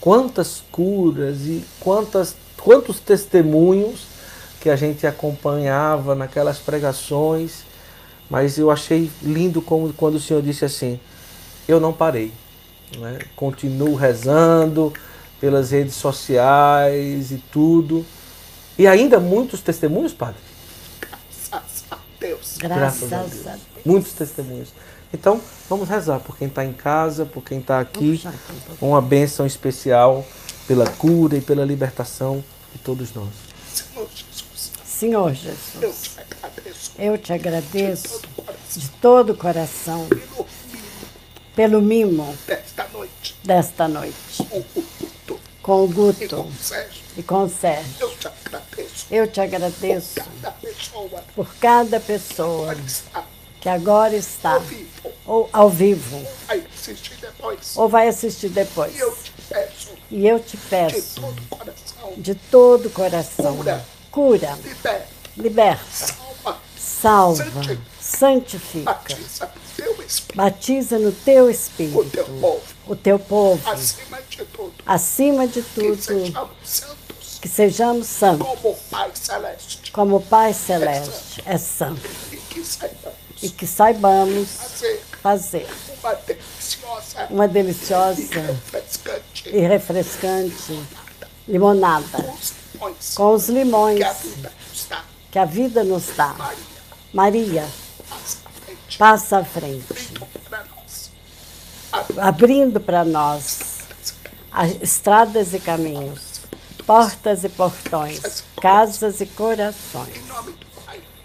quantas 0.00 0.62
curas 0.70 1.40
e 1.42 1.64
quantas, 1.80 2.34
quantos 2.56 3.00
testemunhos 3.00 4.06
que 4.60 4.70
a 4.70 4.76
gente 4.76 5.06
acompanhava 5.06 6.14
naquelas 6.14 6.58
pregações. 6.58 7.62
Mas 8.30 8.58
eu 8.58 8.70
achei 8.70 9.10
lindo 9.22 9.62
como, 9.62 9.92
quando 9.94 10.16
o 10.16 10.20
senhor 10.20 10.42
disse 10.42 10.64
assim: 10.64 11.00
eu 11.66 11.80
não 11.80 11.92
parei. 11.92 12.32
né? 12.98 13.18
Continuo 13.36 13.94
rezando 13.94 14.92
pelas 15.40 15.70
redes 15.70 15.94
sociais 15.94 17.30
e 17.30 17.38
tudo. 17.52 18.04
E 18.78 18.86
ainda 18.86 19.18
muitos 19.18 19.60
testemunhos, 19.60 20.12
padre? 20.12 20.40
Graças 21.50 21.84
a 21.90 21.98
Deus. 22.20 22.56
Graças, 22.58 23.08
Graças 23.08 23.12
a 23.12 23.20
a 23.20 23.22
Deus. 23.22 23.42
Deus. 23.44 23.60
Muitos 23.84 24.12
testemunhos. 24.12 24.68
Então, 25.12 25.40
vamos 25.68 25.88
rezar 25.88 26.20
por 26.20 26.36
quem 26.36 26.48
está 26.48 26.64
em 26.64 26.72
casa, 26.72 27.24
por 27.24 27.42
quem 27.42 27.60
está 27.60 27.80
aqui. 27.80 28.20
um 28.24 28.30
pouquinho. 28.30 28.76
Uma 28.80 29.00
bênção 29.00 29.46
especial 29.46 30.24
pela 30.66 30.86
cura 30.86 31.36
e 31.36 31.40
pela 31.40 31.64
libertação 31.64 32.44
de 32.72 32.78
todos 32.78 33.14
nós. 33.14 33.28
Senhor 33.78 34.08
Jesus, 34.08 34.70
Senhor 34.84 35.30
eu 35.30 35.96
te 35.96 36.20
agradeço 36.20 36.92
eu 36.98 37.18
te 37.18 37.32
agradeço 37.32 38.20
do 38.20 38.28
coração 38.28 38.58
de 38.76 38.88
todo 39.00 39.32
o 39.32 39.36
coração 39.36 40.08
pelo 41.54 41.80
mimo 41.80 42.36
desta 42.46 42.88
noite. 42.88 43.36
desta 43.44 43.88
noite 43.88 44.44
Com 44.48 44.58
o 44.58 44.64
culto 44.64 45.40
com 45.62 45.84
o 45.84 45.88
Guto 45.88 46.36
com 46.36 46.48
o 46.48 46.52
Sérgio, 46.52 47.02
e 47.16 47.22
com 47.22 47.44
o 47.44 47.48
Sérgio. 47.48 47.94
eu 48.00 48.16
te 48.16 48.28
agradeço. 48.28 49.06
Eu 49.10 49.26
te 49.26 49.40
agradeço 49.40 50.14
Cada 50.14 50.50
pessoa 50.52 51.24
por 51.34 51.54
cada 51.60 52.00
pessoa 52.00 52.76
que 53.58 53.62
que 53.62 53.68
agora 53.68 54.16
está 54.16 54.54
ao 54.54 54.60
vivo, 54.60 55.12
ou 55.26 55.48
ao 55.52 55.68
vivo. 55.70 56.26
Vai 56.46 56.64
assistir 56.74 57.16
depois. 57.20 57.76
ou 57.76 57.88
vai 57.88 58.08
assistir 58.08 58.48
depois. 58.48 58.94
E 58.94 58.98
eu 59.00 59.12
te 59.12 59.32
peço 59.48 59.88
E 60.10 60.26
eu 60.26 60.40
te 60.40 60.56
de 60.56 60.62
peço 60.68 61.20
todo 61.20 61.38
o 61.38 61.46
coração, 61.48 62.12
de 62.16 62.34
todo 62.34 62.86
o 62.86 62.90
coração, 62.90 63.56
Cura. 63.56 63.86
cura, 64.10 64.58
libera, 64.64 65.06
liberta, 65.36 65.84
salva, 65.90 66.58
salva, 66.78 67.44
santifica, 68.00 68.92
batiza 68.94 69.46
o 69.46 69.76
teu 69.76 70.02
Espírito, 70.02 70.36
batiza 70.36 70.98
no 70.98 71.12
teu 71.12 71.44
o 71.44 71.50
espírito 71.50 72.10
teu 72.10 72.24
povo, 72.24 72.62
o 72.86 72.96
teu 72.96 73.18
povo, 73.18 73.70
acima 73.70 74.18
de 74.28 74.44
tudo, 74.46 74.74
acima 74.86 75.46
de 75.46 75.62
que 75.62 75.74
tudo, 75.74 76.02
sejamos 76.02 76.58
santos. 76.64 77.38
Que 77.40 77.48
sejamos 77.48 78.06
santos, 78.06 78.46
como 78.48 78.70
o 78.70 78.76
Pai 78.90 79.10
Celeste. 79.14 79.92
Como 79.92 80.16
o 80.16 80.20
Pai 80.20 80.52
Celeste. 80.52 81.42
é 81.46 81.58
santo, 81.58 82.00
e 82.32 82.36
que 82.36 82.64
saibamos 82.64 83.27
e 83.42 83.48
que 83.50 83.66
saibamos 83.66 84.48
fazer. 85.22 85.68
uma 86.02 86.14
deliciosa. 86.16 87.26
Uma 87.30 87.44
e 87.44 87.48
deliciosa 87.48 88.40
refrescante. 88.40 89.48
e 89.48 89.60
refrescante 89.60 90.82
limonada. 91.46 92.34
Com 93.14 93.34
os 93.34 93.48
limões. 93.48 94.04
Que 95.30 95.38
a 95.38 95.44
vida 95.44 95.84
nos 95.84 96.06
dá. 96.16 96.34
Maria, 97.12 97.66
passa 98.98 99.38
à 99.38 99.44
frente, 99.44 100.12
abrindo 102.18 102.80
para 102.80 103.04
nós. 103.04 103.78
As 104.50 104.82
estradas 104.82 105.54
e 105.54 105.60
caminhos, 105.60 106.40
portas 106.86 107.44
e 107.44 107.48
portões, 107.48 108.42
casas 108.60 109.20
e 109.20 109.26
corações. 109.26 110.22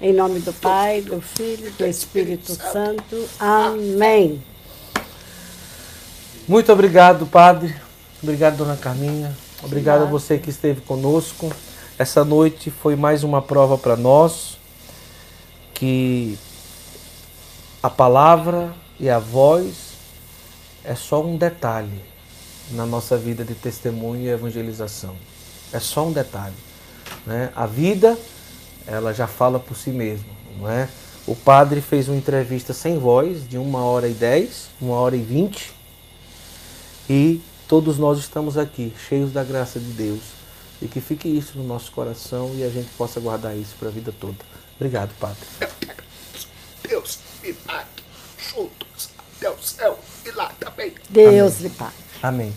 Em 0.04 0.12
nome 0.12 0.42
do 0.42 0.52
Pai, 0.52 1.00
do 1.00 1.22
Filho 1.22 1.70
e 1.70 1.72
do 1.72 1.86
Espírito 1.86 2.52
Santo. 2.56 3.26
Amém. 3.40 4.44
Muito 6.46 6.74
obrigado, 6.74 7.26
Padre. 7.26 7.74
Obrigado, 8.22 8.58
Dona 8.58 8.76
Carminha. 8.76 9.34
Obrigado 9.64 10.02
a 10.02 10.06
você 10.06 10.38
que 10.38 10.50
esteve 10.50 10.82
conosco. 10.82 11.50
Essa 11.98 12.26
noite 12.26 12.70
foi 12.70 12.98
mais 12.98 13.24
uma 13.24 13.42
prova 13.42 13.78
para 13.78 13.96
nós 13.96 14.58
que 15.74 16.38
a 17.82 17.90
palavra 17.90 18.74
e 19.00 19.10
a 19.10 19.20
voz 19.20 19.94
é 20.84 20.96
só 20.96 21.24
um 21.24 21.38
detalhe 21.38 22.04
na 22.72 22.86
nossa 22.86 23.16
vida 23.16 23.46
de 23.46 23.56
testemunho 23.56 24.24
e 24.24 24.28
evangelização. 24.28 25.16
É 25.72 25.80
só 25.80 26.06
um 26.06 26.12
detalhe. 26.12 26.58
Né? 27.26 27.54
A 27.56 27.66
vida, 27.66 28.18
ela 28.88 29.14
já 29.14 29.28
fala 29.28 29.60
por 29.60 29.76
si 29.76 29.90
mesma. 29.90 30.34
Não 30.58 30.70
é? 30.70 30.88
O 31.26 31.36
padre 31.36 31.80
fez 31.82 32.10
uma 32.10 32.18
entrevista 32.18 32.74
sem 32.74 33.00
voz, 33.00 33.48
de 33.48 33.58
uma 33.58 33.84
hora 33.84 34.08
e 34.08 34.14
dez, 34.14 34.68
uma 34.82 34.96
hora 34.96 35.16
e 35.16 35.22
vinte, 35.22 35.72
e 37.10 37.42
todos 37.68 37.98
nós 37.98 38.20
estamos 38.20 38.58
aqui, 38.58 38.94
cheios 39.08 39.32
da 39.32 39.44
graça 39.44 39.80
de 39.80 39.92
Deus. 39.92 40.22
E 40.82 40.88
que 40.88 41.00
fique 41.00 41.30
isso 41.30 41.58
no 41.58 41.64
nosso 41.64 41.92
coração 41.94 42.52
e 42.56 42.64
a 42.64 42.70
gente 42.70 42.90
possa 42.98 43.20
guardar 43.20 43.56
isso 43.56 43.74
para 43.80 43.88
a 43.88 43.92
vida 43.92 44.14
toda. 44.20 44.36
Obrigado, 44.76 45.12
Padre. 45.18 45.38
eu 45.62 45.68
te 45.68 45.90
agradeço. 45.90 46.48
Deus 46.86 47.20
me 47.42 47.54
pague 47.54 48.04
juntos 48.38 49.10
até 49.38 49.50
o 49.50 49.64
céu 49.64 49.98
e 50.26 50.32
lá 50.32 50.52
também. 50.60 50.94
Deus 51.10 51.62
lhe 51.62 51.70
pague. 51.70 51.94
Amém. 52.22 52.54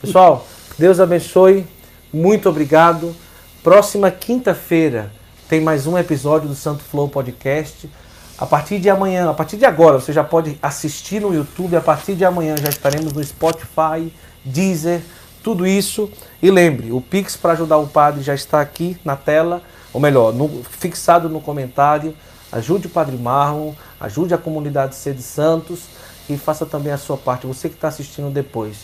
Pessoal, 0.00 0.46
Deus 0.76 0.98
abençoe. 0.98 1.64
Muito 2.12 2.48
obrigado. 2.48 3.14
Próxima 3.62 4.10
quinta-feira 4.10 5.12
tem 5.50 5.60
mais 5.60 5.84
um 5.84 5.98
episódio 5.98 6.48
do 6.48 6.54
Santo 6.54 6.84
Flow 6.84 7.08
Podcast. 7.08 7.90
A 8.38 8.46
partir 8.46 8.78
de 8.78 8.88
amanhã, 8.88 9.28
a 9.28 9.34
partir 9.34 9.56
de 9.56 9.64
agora, 9.64 9.98
você 9.98 10.12
já 10.12 10.22
pode 10.22 10.56
assistir 10.62 11.20
no 11.20 11.34
YouTube. 11.34 11.74
A 11.74 11.80
partir 11.80 12.14
de 12.14 12.24
amanhã 12.24 12.54
já 12.56 12.68
estaremos 12.68 13.12
no 13.12 13.24
Spotify, 13.24 14.14
Deezer, 14.44 15.02
tudo 15.42 15.66
isso. 15.66 16.08
E 16.40 16.52
lembre, 16.52 16.92
o 16.92 17.00
Pix 17.00 17.36
para 17.36 17.54
ajudar 17.54 17.78
o 17.78 17.88
padre 17.88 18.22
já 18.22 18.32
está 18.32 18.60
aqui 18.60 18.96
na 19.04 19.16
tela, 19.16 19.60
ou 19.92 20.00
melhor, 20.00 20.32
no- 20.32 20.62
fixado 20.62 21.28
no 21.28 21.40
comentário. 21.40 22.14
Ajude 22.52 22.86
o 22.86 22.90
Padre 22.90 23.16
Marlon, 23.16 23.72
ajude 23.98 24.32
a 24.32 24.38
comunidade 24.38 24.94
Sede 24.94 25.20
Santos 25.22 25.80
e 26.28 26.38
faça 26.38 26.64
também 26.64 26.92
a 26.92 26.96
sua 26.96 27.16
parte, 27.16 27.48
você 27.48 27.68
que 27.68 27.74
está 27.74 27.88
assistindo 27.88 28.30
depois. 28.30 28.76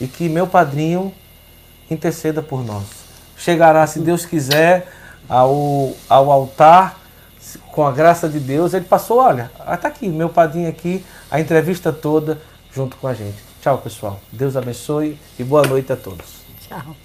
E 0.00 0.08
que 0.08 0.28
meu 0.28 0.48
padrinho 0.48 1.14
interceda 1.88 2.42
por 2.42 2.66
nós. 2.66 2.82
Chegará, 3.36 3.86
se 3.86 4.00
Deus 4.00 4.26
quiser, 4.26 4.88
ao, 5.30 5.94
ao 6.08 6.30
altar, 6.30 6.98
com 7.70 7.86
a 7.86 7.92
graça 7.92 8.28
de 8.28 8.40
Deus. 8.40 8.74
Ele 8.74 8.84
passou, 8.84 9.18
olha, 9.18 9.50
está 9.72 9.88
aqui, 9.88 10.08
meu 10.08 10.28
padrinho 10.28 10.68
aqui, 10.68 11.04
a 11.30 11.40
entrevista 11.40 11.92
toda 11.92 12.42
junto 12.74 12.96
com 12.96 13.06
a 13.06 13.14
gente. 13.14 13.38
Tchau, 13.62 13.78
pessoal. 13.78 14.20
Deus 14.32 14.56
abençoe 14.56 15.18
e 15.38 15.44
boa 15.44 15.62
noite 15.66 15.92
a 15.92 15.96
todos. 15.96 16.40
Tchau. 16.66 16.96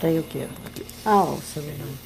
Tem 0.00 0.18
o 0.18 0.22
quê? 0.24 0.46
Ah, 1.04 1.22
o 1.22 1.40
celular. 1.42 2.05